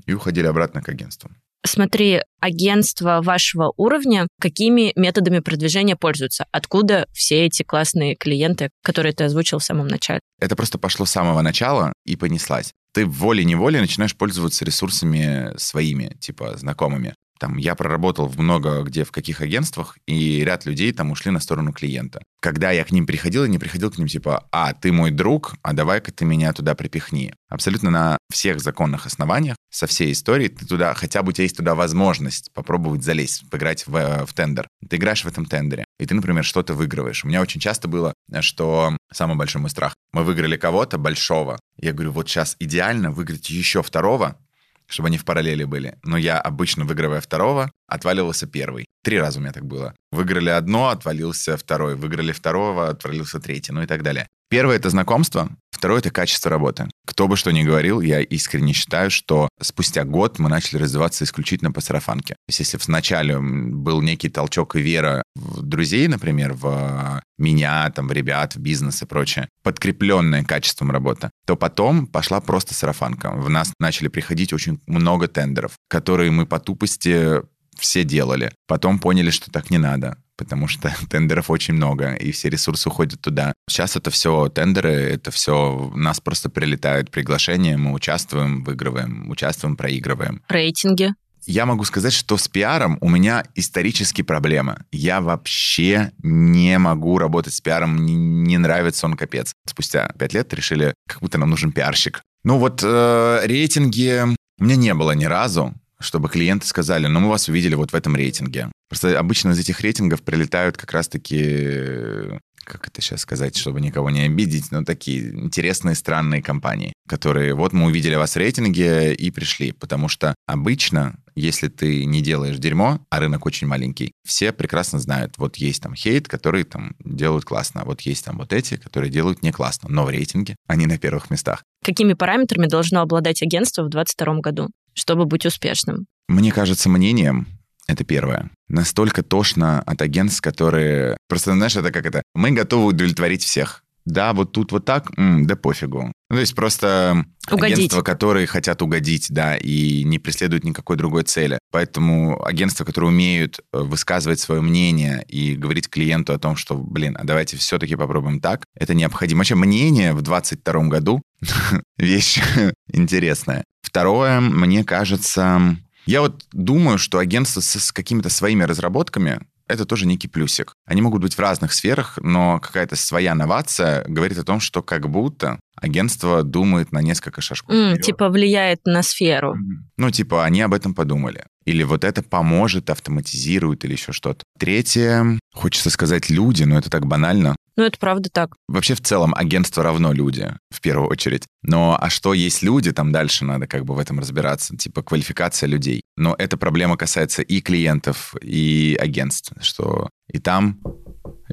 и 0.04 0.12
уходили 0.12 0.46
обратно 0.46 0.82
к 0.82 0.88
агентствам. 0.88 1.36
Смотри, 1.64 2.20
агентства 2.40 3.20
вашего 3.22 3.72
уровня 3.76 4.28
какими 4.40 4.92
методами 4.96 5.40
продвижения 5.40 5.96
пользуются? 5.96 6.46
Откуда 6.52 7.06
все 7.12 7.46
эти 7.46 7.62
классные 7.62 8.14
клиенты, 8.14 8.70
которые 8.82 9.12
ты 9.12 9.24
озвучил 9.24 9.58
в 9.58 9.64
самом 9.64 9.88
начале? 9.88 10.20
Это 10.40 10.54
просто 10.56 10.78
пошло 10.78 11.06
с 11.06 11.10
самого 11.10 11.42
начала 11.42 11.92
и 12.04 12.16
понеслась. 12.16 12.72
Ты 12.92 13.04
волей-неволей 13.04 13.80
начинаешь 13.80 14.16
пользоваться 14.16 14.64
ресурсами 14.64 15.52
своими, 15.58 16.16
типа 16.20 16.56
знакомыми. 16.56 17.14
Там 17.38 17.56
я 17.56 17.74
проработал 17.74 18.32
много 18.36 18.82
где, 18.82 19.04
в 19.04 19.12
каких 19.12 19.40
агентствах, 19.40 19.98
и 20.06 20.44
ряд 20.44 20.66
людей 20.66 20.92
там 20.92 21.10
ушли 21.10 21.30
на 21.30 21.40
сторону 21.40 21.72
клиента. 21.72 22.22
Когда 22.40 22.70
я 22.70 22.84
к 22.84 22.92
ним 22.92 23.06
приходил, 23.06 23.44
я 23.44 23.50
не 23.50 23.58
приходил 23.58 23.90
к 23.90 23.98
ним 23.98 24.08
типа, 24.08 24.46
а, 24.52 24.72
ты 24.72 24.92
мой 24.92 25.10
друг, 25.10 25.54
а 25.62 25.72
давай-ка 25.72 26.12
ты 26.12 26.24
меня 26.24 26.52
туда 26.52 26.74
припихни. 26.74 27.34
Абсолютно 27.48 27.90
на 27.90 28.18
всех 28.32 28.60
законных 28.60 29.06
основаниях, 29.06 29.56
со 29.70 29.86
всей 29.86 30.12
историей, 30.12 30.48
ты 30.48 30.66
туда, 30.66 30.94
хотя 30.94 31.22
бы 31.22 31.30
у 31.30 31.32
тебя 31.32 31.44
есть 31.44 31.56
туда 31.56 31.74
возможность 31.74 32.50
попробовать 32.52 33.02
залезть, 33.02 33.48
поиграть 33.50 33.86
в, 33.86 34.26
в 34.26 34.32
тендер. 34.32 34.68
Ты 34.88 34.96
играешь 34.96 35.24
в 35.24 35.28
этом 35.28 35.46
тендере, 35.46 35.84
и 35.98 36.06
ты, 36.06 36.14
например, 36.14 36.44
что-то 36.44 36.74
выигрываешь. 36.74 37.24
У 37.24 37.28
меня 37.28 37.42
очень 37.42 37.60
часто 37.60 37.88
было, 37.88 38.14
что 38.40 38.96
самый 39.12 39.36
большой 39.36 39.60
мой 39.60 39.70
страх. 39.70 39.94
Мы 40.12 40.24
выиграли 40.24 40.56
кого-то 40.56 40.98
большого. 40.98 41.58
Я 41.76 41.92
говорю, 41.92 42.12
вот 42.12 42.28
сейчас 42.28 42.56
идеально 42.58 43.10
выиграть 43.10 43.50
еще 43.50 43.82
второго, 43.82 44.38
чтобы 44.86 45.08
они 45.08 45.18
в 45.18 45.24
параллели 45.24 45.64
были. 45.64 45.98
Но 46.02 46.16
я 46.16 46.40
обычно, 46.40 46.84
выигрывая 46.84 47.20
второго, 47.20 47.70
отваливался 47.86 48.46
первый. 48.46 48.86
Три 49.02 49.18
раза 49.18 49.38
у 49.38 49.42
меня 49.42 49.52
так 49.52 49.66
было. 49.66 49.94
Выиграли 50.10 50.50
одно, 50.50 50.88
отвалился 50.88 51.56
второй. 51.56 51.94
Выиграли 51.96 52.32
второго, 52.32 52.88
отвалился 52.88 53.40
третий, 53.40 53.72
ну 53.72 53.82
и 53.82 53.86
так 53.86 54.02
далее. 54.02 54.28
Первое— 54.48 54.76
это 54.78 54.90
знакомство, 54.90 55.50
второе— 55.70 55.98
это 56.00 56.10
качество 56.10 56.50
работы. 56.50 56.88
Кто 57.04 57.26
бы 57.26 57.36
что 57.36 57.50
ни 57.50 57.64
говорил, 57.64 58.00
я 58.00 58.20
искренне 58.20 58.72
считаю, 58.72 59.10
что 59.10 59.48
спустя 59.60 60.04
год 60.04 60.38
мы 60.38 60.48
начали 60.48 60.78
развиваться 60.78 61.24
исключительно 61.24 61.72
по 61.72 61.80
сарафанке. 61.80 62.34
То 62.34 62.50
есть 62.50 62.60
если 62.60 62.78
вначале 62.78 63.40
был 63.40 64.02
некий 64.02 64.28
толчок 64.28 64.76
и 64.76 64.80
вера 64.80 65.24
в 65.34 65.62
друзей, 65.62 66.06
например, 66.06 66.52
в 66.52 67.20
меня, 67.38 67.90
там, 67.90 68.06
в 68.06 68.12
ребят, 68.12 68.54
в 68.54 68.60
бизнес 68.60 69.02
и 69.02 69.06
прочее, 69.06 69.48
подкрепленная 69.64 70.44
качеством 70.44 70.92
работы, 70.92 71.30
то 71.44 71.56
потом 71.56 72.06
пошла 72.06 72.40
просто 72.40 72.72
сарафанка. 72.72 73.32
В 73.32 73.50
нас 73.50 73.72
начали 73.80 74.06
приходить 74.06 74.52
очень 74.52 74.80
много 74.86 75.26
тендеров, 75.26 75.72
которые 75.88 76.30
мы 76.30 76.46
по 76.46 76.60
тупости 76.60 77.42
все 77.76 78.04
делали. 78.04 78.52
Потом 78.68 79.00
поняли, 79.00 79.30
что 79.30 79.50
так 79.50 79.70
не 79.70 79.78
надо 79.78 80.16
потому 80.36 80.68
что 80.68 80.94
тендеров 81.10 81.50
очень 81.50 81.74
много, 81.74 82.14
и 82.14 82.32
все 82.32 82.48
ресурсы 82.48 82.88
уходят 82.88 83.20
туда. 83.20 83.52
Сейчас 83.68 83.96
это 83.96 84.10
все 84.10 84.48
тендеры, 84.48 84.90
это 84.90 85.30
все, 85.30 85.92
нас 85.94 86.20
просто 86.20 86.48
прилетают 86.50 87.10
приглашения, 87.10 87.76
мы 87.76 87.92
участвуем, 87.92 88.64
выигрываем, 88.64 89.30
участвуем, 89.30 89.76
проигрываем. 89.76 90.42
Рейтинги? 90.48 91.14
Я 91.46 91.64
могу 91.64 91.84
сказать, 91.84 92.12
что 92.12 92.36
с 92.36 92.48
пиаром 92.48 92.98
у 93.00 93.08
меня 93.08 93.44
исторически 93.54 94.22
проблема. 94.22 94.80
Я 94.90 95.20
вообще 95.20 96.10
не 96.22 96.76
могу 96.78 97.18
работать 97.18 97.54
с 97.54 97.60
пиаром, 97.60 98.04
не, 98.04 98.14
не 98.14 98.58
нравится 98.58 99.06
он 99.06 99.14
капец. 99.14 99.54
Спустя 99.64 100.12
пять 100.18 100.34
лет 100.34 100.52
решили, 100.52 100.94
как 101.06 101.20
будто 101.20 101.38
нам 101.38 101.50
нужен 101.50 101.70
пиарщик. 101.70 102.20
Ну 102.42 102.58
вот 102.58 102.80
э, 102.82 103.40
рейтинги 103.44 104.24
у 104.58 104.64
меня 104.64 104.76
не 104.76 104.94
было 104.94 105.12
ни 105.12 105.24
разу 105.24 105.72
чтобы 105.98 106.28
клиенты 106.28 106.66
сказали, 106.66 107.06
ну, 107.06 107.20
мы 107.20 107.28
вас 107.28 107.48
увидели 107.48 107.74
вот 107.74 107.92
в 107.92 107.94
этом 107.94 108.16
рейтинге. 108.16 108.70
Просто 108.88 109.18
обычно 109.18 109.50
из 109.50 109.58
этих 109.58 109.80
рейтингов 109.80 110.22
прилетают 110.22 110.76
как 110.76 110.92
раз-таки 110.92 112.40
как 112.64 112.88
это 112.88 113.00
сейчас 113.00 113.20
сказать, 113.20 113.56
чтобы 113.56 113.80
никого 113.80 114.10
не 114.10 114.22
обидеть, 114.22 114.72
но 114.72 114.82
такие 114.82 115.30
интересные, 115.30 115.94
странные 115.94 116.42
компании, 116.42 116.92
которые 117.08 117.54
вот 117.54 117.72
мы 117.72 117.86
увидели 117.86 118.16
вас 118.16 118.32
в 118.32 118.38
рейтинге 118.38 119.14
и 119.14 119.30
пришли, 119.30 119.70
потому 119.70 120.08
что 120.08 120.34
обычно, 120.48 121.14
если 121.36 121.68
ты 121.68 122.04
не 122.04 122.22
делаешь 122.22 122.56
дерьмо, 122.56 123.00
а 123.08 123.20
рынок 123.20 123.46
очень 123.46 123.68
маленький, 123.68 124.10
все 124.26 124.50
прекрасно 124.50 124.98
знают, 124.98 125.34
вот 125.38 125.58
есть 125.58 125.80
там 125.80 125.94
хейт, 125.94 126.26
которые 126.26 126.64
там 126.64 126.96
делают 127.04 127.44
классно, 127.44 127.84
вот 127.84 128.00
есть 128.00 128.24
там 128.24 128.36
вот 128.36 128.52
эти, 128.52 128.76
которые 128.76 129.12
делают 129.12 129.44
не 129.44 129.52
классно, 129.52 129.88
но 129.88 130.04
в 130.04 130.10
рейтинге 130.10 130.56
они 130.66 130.86
на 130.86 130.98
первых 130.98 131.30
местах. 131.30 131.62
Какими 131.84 132.14
параметрами 132.14 132.66
должно 132.66 133.00
обладать 133.00 133.44
агентство 133.44 133.84
в 133.84 133.90
2022 133.90 134.40
году? 134.40 134.70
чтобы 134.96 135.26
быть 135.26 135.46
успешным? 135.46 136.06
Мне 136.28 136.50
кажется, 136.50 136.88
мнением 136.88 137.46
это 137.86 138.04
первое. 138.04 138.50
Настолько 138.68 139.22
тошно 139.22 139.80
от 139.82 140.02
агентств, 140.02 140.40
которые... 140.40 141.16
Просто, 141.28 141.52
знаешь, 141.52 141.76
это 141.76 141.90
как 141.90 142.06
это? 142.06 142.22
Мы 142.34 142.50
готовы 142.50 142.86
удовлетворить 142.86 143.42
всех. 143.42 143.82
Да, 144.06 144.32
вот 144.32 144.52
тут 144.52 144.70
вот 144.70 144.84
так, 144.84 145.10
м, 145.18 145.46
да 145.46 145.56
пофигу. 145.56 146.12
Ну, 146.30 146.36
то 146.36 146.40
есть 146.40 146.54
просто 146.54 147.24
угодить. 147.50 147.76
агентства, 147.76 148.02
которые 148.02 148.46
хотят 148.46 148.80
угодить, 148.80 149.26
да, 149.30 149.56
и 149.56 150.04
не 150.04 150.20
преследуют 150.20 150.62
никакой 150.64 150.96
другой 150.96 151.24
цели. 151.24 151.58
Поэтому 151.72 152.44
агентства, 152.44 152.84
которые 152.84 153.10
умеют 153.10 153.58
э, 153.72 153.78
высказывать 153.80 154.38
свое 154.38 154.60
мнение 154.60 155.24
и 155.28 155.56
говорить 155.56 155.88
клиенту 155.88 156.32
о 156.32 156.38
том, 156.38 156.54
что, 156.56 156.76
блин, 156.76 157.16
а 157.18 157.24
давайте 157.24 157.56
все-таки 157.56 157.96
попробуем 157.96 158.40
так, 158.40 158.64
это 158.76 158.94
необходимо. 158.94 159.38
Вообще 159.38 159.56
мнение 159.56 160.12
в 160.14 160.22
22 160.22 160.84
году 160.84 161.20
вещь 161.98 162.40
интересная. 162.92 163.64
Второе, 163.82 164.40
мне 164.40 164.84
кажется, 164.84 165.76
я 166.06 166.20
вот 166.20 166.46
думаю, 166.52 166.98
что 166.98 167.18
агентство 167.18 167.60
с, 167.60 167.78
с 167.78 167.92
какими-то 167.92 168.30
своими 168.30 168.62
разработками 168.62 169.40
это 169.68 169.84
тоже 169.84 170.06
некий 170.06 170.28
плюсик. 170.28 170.74
Они 170.86 171.02
могут 171.02 171.22
быть 171.22 171.34
в 171.34 171.40
разных 171.40 171.72
сферах, 171.72 172.18
но 172.22 172.60
какая-то 172.60 172.94
своя 172.94 173.34
новация 173.34 174.04
говорит 174.06 174.38
о 174.38 174.44
том, 174.44 174.60
что 174.60 174.82
как 174.82 175.08
будто 175.10 175.58
агентство 175.76 176.42
думает 176.42 176.92
на 176.92 177.02
несколько 177.02 177.40
шажков. 177.40 177.74
Mm, 177.74 178.00
типа 178.00 178.28
влияет 178.28 178.80
на 178.84 179.02
сферу. 179.02 179.56
Ну, 179.96 180.10
типа 180.10 180.44
они 180.44 180.60
об 180.62 180.74
этом 180.74 180.94
подумали. 180.94 181.44
Или 181.64 181.82
вот 181.82 182.04
это 182.04 182.22
поможет, 182.22 182.90
автоматизирует 182.90 183.84
или 183.84 183.92
еще 183.92 184.12
что-то. 184.12 184.44
Третье, 184.58 185.38
хочется 185.52 185.90
сказать 185.90 186.30
люди, 186.30 186.62
но 186.62 186.78
это 186.78 186.90
так 186.90 187.06
банально. 187.06 187.56
Ну, 187.76 187.84
это 187.84 187.98
правда 187.98 188.30
так. 188.32 188.54
Вообще, 188.68 188.94
в 188.94 189.02
целом, 189.02 189.34
агентство 189.34 189.82
равно 189.82 190.12
люди, 190.12 190.48
в 190.70 190.80
первую 190.80 191.10
очередь. 191.10 191.42
Но 191.62 191.98
а 192.00 192.08
что 192.08 192.32
есть 192.32 192.62
люди, 192.62 192.92
там 192.92 193.12
дальше 193.12 193.44
надо 193.44 193.66
как 193.66 193.84
бы 193.84 193.94
в 193.94 193.98
этом 193.98 194.18
разбираться, 194.18 194.76
типа 194.76 195.02
квалификация 195.02 195.68
людей. 195.68 196.02
Но 196.16 196.34
эта 196.38 196.56
проблема 196.56 196.96
касается 196.96 197.42
и 197.42 197.60
клиентов, 197.60 198.34
и 198.40 198.96
агентств, 198.98 199.52
что 199.60 200.08
и 200.32 200.38
там, 200.38 200.80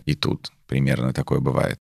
и 0.06 0.16
тут 0.16 0.52
примерно 0.68 1.12
такое 1.12 1.40
бывает 1.40 1.78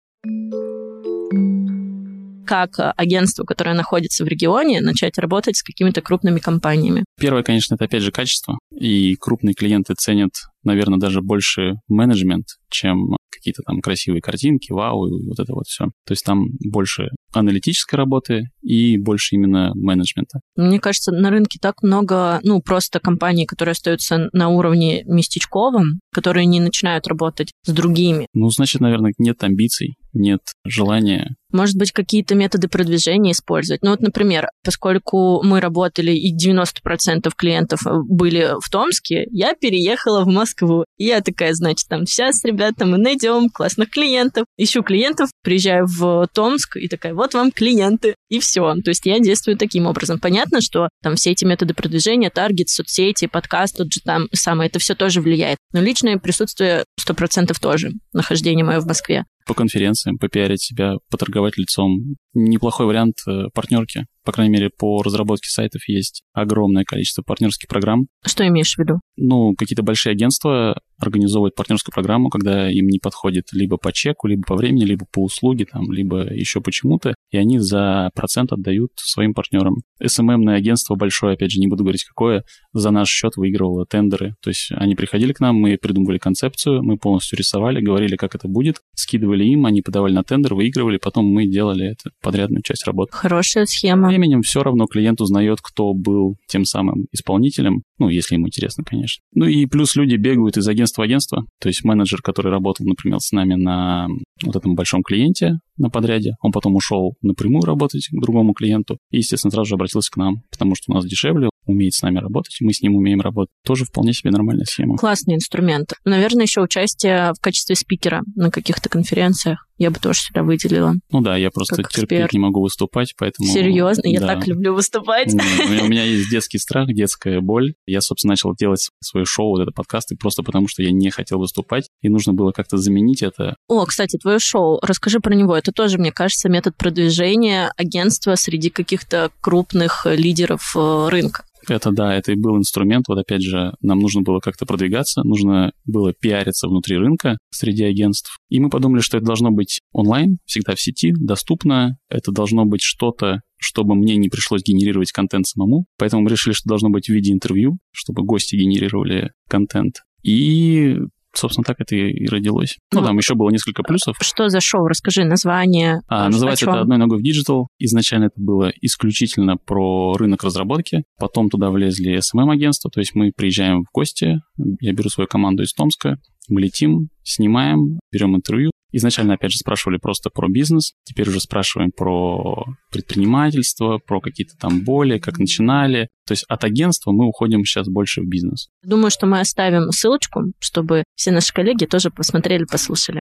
как 2.47 2.75
агентство, 2.97 3.45
которое 3.45 3.75
находится 3.75 4.25
в 4.25 4.29
регионе, 4.29 4.81
начать 4.81 5.19
работать 5.19 5.57
с 5.57 5.63
какими-то 5.63 6.01
крупными 6.03 6.39
компаниями? 6.39 7.05
Первое, 7.19 7.43
конечно, 7.43 7.75
это 7.75 7.85
опять 7.85 8.03
же 8.03 8.13
качество. 8.13 8.59
И 8.73 9.15
крупные 9.17 9.55
клиенты 9.55 9.95
ценят, 9.95 10.31
наверное, 10.65 10.99
даже 10.99 11.21
больше 11.21 11.75
менеджмент, 11.89 12.47
чем 12.71 13.17
какие-то 13.43 13.63
там 13.63 13.81
красивые 13.81 14.21
картинки, 14.21 14.73
вау, 14.73 15.07
и 15.07 15.27
вот 15.27 15.41
это 15.41 15.53
вот 15.53 15.67
все. 15.67 15.87
То 16.07 16.13
есть 16.13 16.25
там 16.25 16.45
больше 16.71 17.09
аналитической 17.33 17.97
работы 17.97 18.45
и 18.63 18.99
больше 18.99 19.35
именно 19.35 19.73
менеджмента. 19.75 20.41
Мне 20.57 20.79
кажется, 20.79 21.11
на 21.13 21.31
рынке 21.31 21.59
так 21.61 21.83
много, 21.83 22.41
ну, 22.45 22.61
просто 22.61 23.01
компаний, 23.01 23.47
которые 23.47 23.73
остаются 23.73 24.29
на 24.33 24.49
уровне 24.49 25.03
местечковом, 25.07 26.01
которые 26.13 26.47
не 26.47 26.61
начинают 26.61 27.07
работать 27.09 27.53
с 27.65 27.73
другими. 27.73 28.27
Ну, 28.35 28.49
значит, 28.51 28.81
наверное, 28.81 29.13
нет 29.19 29.43
амбиций 29.43 29.97
нет 30.13 30.41
желания 30.65 31.37
может 31.53 31.77
быть, 31.77 31.93
какие-то 31.93 32.35
методы 32.35 32.69
продвижения 32.69 33.33
использовать. 33.33 33.83
Ну 33.83 33.91
вот, 33.91 34.01
например, 34.01 34.49
поскольку 34.65 35.43
мы 35.43 35.61
работали 35.61 36.13
и 36.13 36.35
90% 36.35 37.31
клиентов 37.37 37.81
были 37.85 38.55
в 38.61 38.69
Томске, 38.71 39.27
я 39.31 39.55
переехала 39.55 40.25
в 40.25 40.29
Москву. 40.29 40.85
И 40.97 41.05
я 41.05 41.21
такая, 41.21 41.53
значит, 41.53 41.89
там, 41.89 42.07
сейчас, 42.07 42.45
ребята, 42.45 42.87
мы 42.87 42.99
найдем 42.99 43.49
классных 43.51 43.91
клиентов. 43.91 44.47
Ищу 44.57 44.83
клиентов, 44.83 45.31
приезжаю 45.43 45.87
в 45.87 46.27
Томск 46.33 46.77
и 46.77 46.89
такая, 46.89 47.15
вот 47.15 47.35
вам 47.35 47.53
клиенты. 47.53 48.15
И 48.29 48.41
все. 48.41 48.75
То 48.83 48.91
есть 48.91 49.05
я 49.05 49.19
действую 49.19 49.59
таким 49.59 49.87
образом. 49.87 50.19
Понятно, 50.19 50.61
что 50.63 50.89
там 51.03 51.17
все 51.17 51.33
эти 51.33 51.45
методы 51.45 51.75
продвижения, 51.75 52.31
таргет, 52.31 52.71
соцсети, 52.71 53.27
подкаст, 53.27 53.77
тот 53.77 53.93
же 53.93 54.01
там 54.01 54.29
самое, 54.33 54.69
это 54.69 54.79
все 54.79 54.95
тоже 54.95 55.21
влияет. 55.21 55.59
Но 55.73 55.81
личное 55.81 56.19
присутствие 56.19 56.85
100% 57.07 57.53
тоже, 57.61 57.91
нахождение 58.13 58.65
мое 58.65 58.81
в 58.81 58.87
Москве 58.87 59.25
по 59.47 59.55
конференциям, 59.55 60.19
попиарить 60.19 60.63
себя, 60.63 60.95
поторговать 61.11 61.57
лицом. 61.57 62.17
Неплохой 62.35 62.87
вариант 62.87 63.17
э, 63.27 63.45
партнерки. 63.55 64.07
По 64.25 64.33
крайней 64.33 64.53
мере, 64.53 64.71
по 64.71 65.03
разработке 65.03 65.49
сайтов 65.49 65.89
есть 65.89 66.23
огромное 66.33 66.85
количество 66.85 67.23
партнерских 67.23 67.69
программ. 67.69 68.07
Что 68.25 68.47
имеешь 68.47 68.75
в 68.75 68.79
виду? 68.79 69.01
Ну, 69.17 69.55
какие-то 69.57 69.83
большие 69.83 70.13
агентства 70.13 70.79
организовывают 70.99 71.55
партнерскую 71.55 71.93
программу, 71.93 72.29
когда 72.29 72.71
им 72.71 72.87
не 72.87 72.99
подходит 72.99 73.47
либо 73.53 73.77
по 73.77 73.93
чеку, 73.93 74.29
либо 74.29 74.43
по 74.47 74.55
времени, 74.55 74.85
либо 74.85 75.05
по 75.11 75.25
услуге, 75.25 75.67
там, 75.71 75.91
либо 75.91 76.33
еще 76.33 76.61
почему-то, 76.61 77.15
и 77.31 77.37
они 77.37 77.59
за 77.59 78.11
процент 78.15 78.53
отдают 78.53 78.91
своим 78.97 79.35
партнерам. 79.35 79.77
СММное 80.05 80.57
агентство 80.57 80.95
большое, 80.95 81.35
опять 81.35 81.51
же, 81.51 81.59
не 81.59 81.67
буду 81.67 81.83
говорить 81.83 82.05
какое, 82.05 82.45
за 82.73 82.91
наш 82.91 83.09
счет 83.09 83.33
выигрывало 83.37 83.85
тендеры. 83.87 84.35
То 84.43 84.51
есть 84.51 84.71
они 84.73 84.95
приходили 84.95 85.33
к 85.33 85.41
нам, 85.41 85.57
мы 85.57 85.77
придумывали 85.77 86.19
концепцию, 86.19 86.83
мы 86.83 86.97
полностью 86.97 87.39
рисовали, 87.39 87.81
говорили, 87.81 88.17
как 88.17 88.35
это 88.35 88.49
будет, 88.49 88.77
скидывали 88.95 89.45
им, 89.45 89.67
они 89.67 89.83
подавали 89.83 90.13
на 90.13 90.23
тендер, 90.23 90.55
выигрывали, 90.55 90.99
потом 90.99 91.27
мы 91.27 91.47
делали 91.47 91.93
это 91.93 92.11
подрядную 92.23 92.63
часть 92.63 92.87
работы. 92.87 93.13
Хорошая 93.13 93.67
схема. 93.67 94.12
Временем 94.13 94.43
все 94.43 94.63
равно 94.63 94.85
клиент 94.85 95.23
узнает, 95.23 95.61
кто 95.63 95.95
был 95.95 96.37
тем 96.47 96.67
самым 96.67 97.07
исполнителем, 97.13 97.83
ну, 97.99 98.11
если 98.11 98.35
ему 98.35 98.49
интересно, 98.49 98.85
конечно. 98.85 99.23
Ну 99.35 99.47
и 99.47 99.65
плюс 99.65 99.97
люди 99.97 100.17
бегают 100.17 100.59
из 100.59 100.69
агентства 100.69 101.01
в 101.01 101.05
агентство, 101.07 101.47
то 101.59 101.69
есть 101.71 101.83
менеджер, 101.83 102.21
который 102.21 102.53
работал, 102.53 102.85
например, 102.85 103.21
с 103.21 103.33
нами 103.33 103.55
на 103.55 104.09
вот 104.45 104.55
этом 104.55 104.75
большом 104.75 105.03
клиенте 105.03 105.55
на 105.79 105.89
подряде, 105.89 106.33
он 106.43 106.53
потом 106.53 106.77
ушел 106.77 107.15
напрямую 107.23 107.63
работать 107.63 108.09
к 108.11 108.21
другому 108.21 108.53
клиенту 108.53 108.99
и, 109.11 109.19
естественно, 109.19 109.51
сразу 109.51 109.71
же 109.71 109.75
обратился 109.77 110.11
к 110.13 110.17
нам, 110.19 110.43
потому 110.51 110.75
что 110.75 110.93
у 110.93 110.95
нас 110.95 111.07
дешевле, 111.07 111.49
умеет 111.65 111.95
с 111.95 112.03
нами 112.03 112.19
работать, 112.19 112.57
мы 112.61 112.75
с 112.75 112.83
ним 112.83 112.97
умеем 112.97 113.21
работать. 113.21 113.53
Тоже 113.65 113.87
вполне 113.87 114.13
себе 114.13 114.31
нормальная 114.31 114.67
схема. 114.67 114.97
Классный 114.97 115.37
инструмент. 115.37 115.95
Наверное, 116.05 116.45
еще 116.45 116.61
участие 116.61 117.33
в 117.33 117.41
качестве 117.41 117.77
спикера 117.77 118.23
на 118.35 118.51
каких-то 118.51 118.89
конференциях 118.89 119.67
я 119.79 119.91
бы 119.91 119.99
тоже 119.99 120.21
сюда 120.21 120.43
выделила. 120.43 120.95
Ну 121.11 121.21
да, 121.21 121.37
я 121.37 121.51
просто 121.51 121.83
терпеть 121.83 122.33
не 122.33 122.39
могу 122.39 122.61
выступать, 122.63 123.15
поэтому... 123.17 123.49
Серьезно? 123.49 124.07
Я 124.07 124.21
так 124.21 124.47
люблю 124.47 124.75
выступать. 124.75 125.33
У 125.33 125.89
меня 125.89 126.05
есть 126.05 126.31
детский 126.31 126.59
страх, 126.59 126.89
детская 126.89 127.41
боль. 127.41 127.75
Я, 127.87 128.01
собственно, 128.01 128.33
начал 128.33 128.55
делать 128.55 128.91
свое 129.01 129.25
шоу, 129.25 129.51
вот 129.51 129.63
это 129.63 129.73
подкасты, 129.73 130.17
просто 130.17 130.43
потому 130.43 130.69
что 130.69 130.83
я 130.83 130.91
не 130.93 131.11
хотел 131.11 131.39
выступать, 131.39 131.89
и 132.01 132.09
нужно 132.09 132.33
было 132.33 132.53
как-то 132.53 132.77
заменить 132.77 133.23
это. 133.23 133.57
О, 133.69 133.85
кстати, 133.87 134.17
твое 134.17 134.39
шоу, 134.39 134.79
расскажи 134.83 135.21
про 135.21 135.35
него. 135.35 135.57
Это 135.57 135.73
тоже, 135.73 135.99
мне 135.99 136.13
кажется, 136.13 136.49
метод 136.49 136.77
продвижения 136.77 137.73
агентства 137.77 138.35
среди 138.35 138.71
каких-то 138.71 139.31
крупных 139.41 140.07
лидеров 140.07 140.75
э, 140.77 141.09
рынка. 141.09 141.45
Это 141.69 141.93
да, 141.93 142.15
это 142.15 142.33
и 142.33 142.37
был 142.37 142.57
инструмент. 142.57 143.07
Вот 143.09 143.19
опять 143.19 143.43
же, 143.43 143.75
нам 143.81 143.99
нужно 143.99 144.23
было 144.23 144.41
как-то 144.41 144.67
продвигаться, 144.67 145.23
нужно 145.25 145.73
было 145.85 146.13
пиариться 146.13 146.69
внутри 146.69 146.97
рынка 146.97 147.39
среди 147.51 147.85
агентств. 147.85 148.39
И 148.49 148.61
мы 148.61 148.69
подумали, 148.69 149.01
что 149.01 149.17
это 149.17 149.27
должно 149.27 149.51
быть 149.51 149.81
онлайн, 149.93 150.39
всегда 150.45 150.75
в 150.75 150.81
сети, 150.81 151.13
доступно. 151.17 151.99
Это 152.09 152.33
должно 152.33 152.65
быть 152.65 152.83
что-то, 152.83 153.41
чтобы 153.59 153.95
мне 153.95 154.17
не 154.17 154.29
пришлось 154.29 154.63
генерировать 154.63 155.13
контент 155.13 155.47
самому. 155.47 155.87
Поэтому 155.99 156.23
мы 156.23 156.31
решили, 156.31 156.53
что 156.53 156.69
должно 156.69 156.91
быть 156.91 157.07
в 157.07 157.13
виде 157.13 157.33
интервью, 157.33 157.79
чтобы 157.93 158.25
гости 158.25 158.57
генерировали 158.57 159.31
контент. 159.49 160.03
И 160.23 160.99
собственно, 161.35 161.65
так 161.65 161.81
это 161.81 161.97
и 161.97 162.27
родилось. 162.27 162.79
Ну, 162.93 163.01
ну 163.01 163.07
там 163.07 163.19
еще 163.19 163.35
было 163.35 163.51
несколько 163.51 163.83
плюсов. 163.83 164.17
Что 164.21 164.49
за 164.49 164.61
шоу? 164.61 164.87
Расскажи 164.87 165.25
название. 165.25 166.01
А, 166.09 166.29
называется 166.29 166.67
это 166.67 166.81
«Одной 166.81 166.99
ногой 166.99 167.19
в 167.19 167.23
диджитал». 167.23 167.69
Изначально 167.79 168.27
это 168.27 168.35
было 168.37 168.73
исключительно 168.81 169.57
про 169.57 170.15
рынок 170.15 170.45
разработки. 170.45 171.05
Потом 171.19 171.49
туда 171.49 171.71
влезли 171.71 172.19
SMM-агентства, 172.19 172.91
то 172.91 173.01
есть 173.01 173.15
мы 173.15 173.33
приезжаем 173.35 173.83
в 173.83 173.87
гости, 173.93 174.41
я 174.81 174.93
беру 174.93 175.09
свою 175.09 175.29
команду 175.29 175.63
из 175.63 175.73
Томска, 175.73 176.17
мы 176.49 176.61
летим, 176.61 177.09
снимаем, 177.23 177.99
берем 178.11 178.37
интервью. 178.37 178.71
Изначально, 178.93 179.35
опять 179.35 179.53
же, 179.53 179.59
спрашивали 179.59 179.99
просто 179.99 180.31
про 180.31 180.49
бизнес, 180.49 180.93
теперь 181.05 181.29
уже 181.29 181.41
спрашиваем 181.41 181.91
про 181.91 182.65
предпринимательство, 182.91 183.99
про 183.99 184.21
какие-то 184.21 184.55
там 184.59 184.85
боли, 184.85 185.19
как 185.19 185.39
начинали. 185.39 186.09
То 186.27 186.33
есть 186.33 186.45
от 186.49 186.63
агентства 186.65 187.11
мы 187.13 187.27
уходим 187.27 187.65
сейчас 187.65 187.89
больше 187.89 188.21
в 188.21 188.27
бизнес. 188.27 188.69
Думаю, 188.85 189.11
что 189.11 189.27
мы 189.27 189.41
оставим 189.41 189.91
ссылочку, 189.91 190.53
чтобы 190.59 191.05
все 191.17 191.33
наши 191.33 191.53
коллеги 191.53 191.87
тоже 191.87 192.11
посмотрели, 192.11 192.65
послушали. 192.65 193.21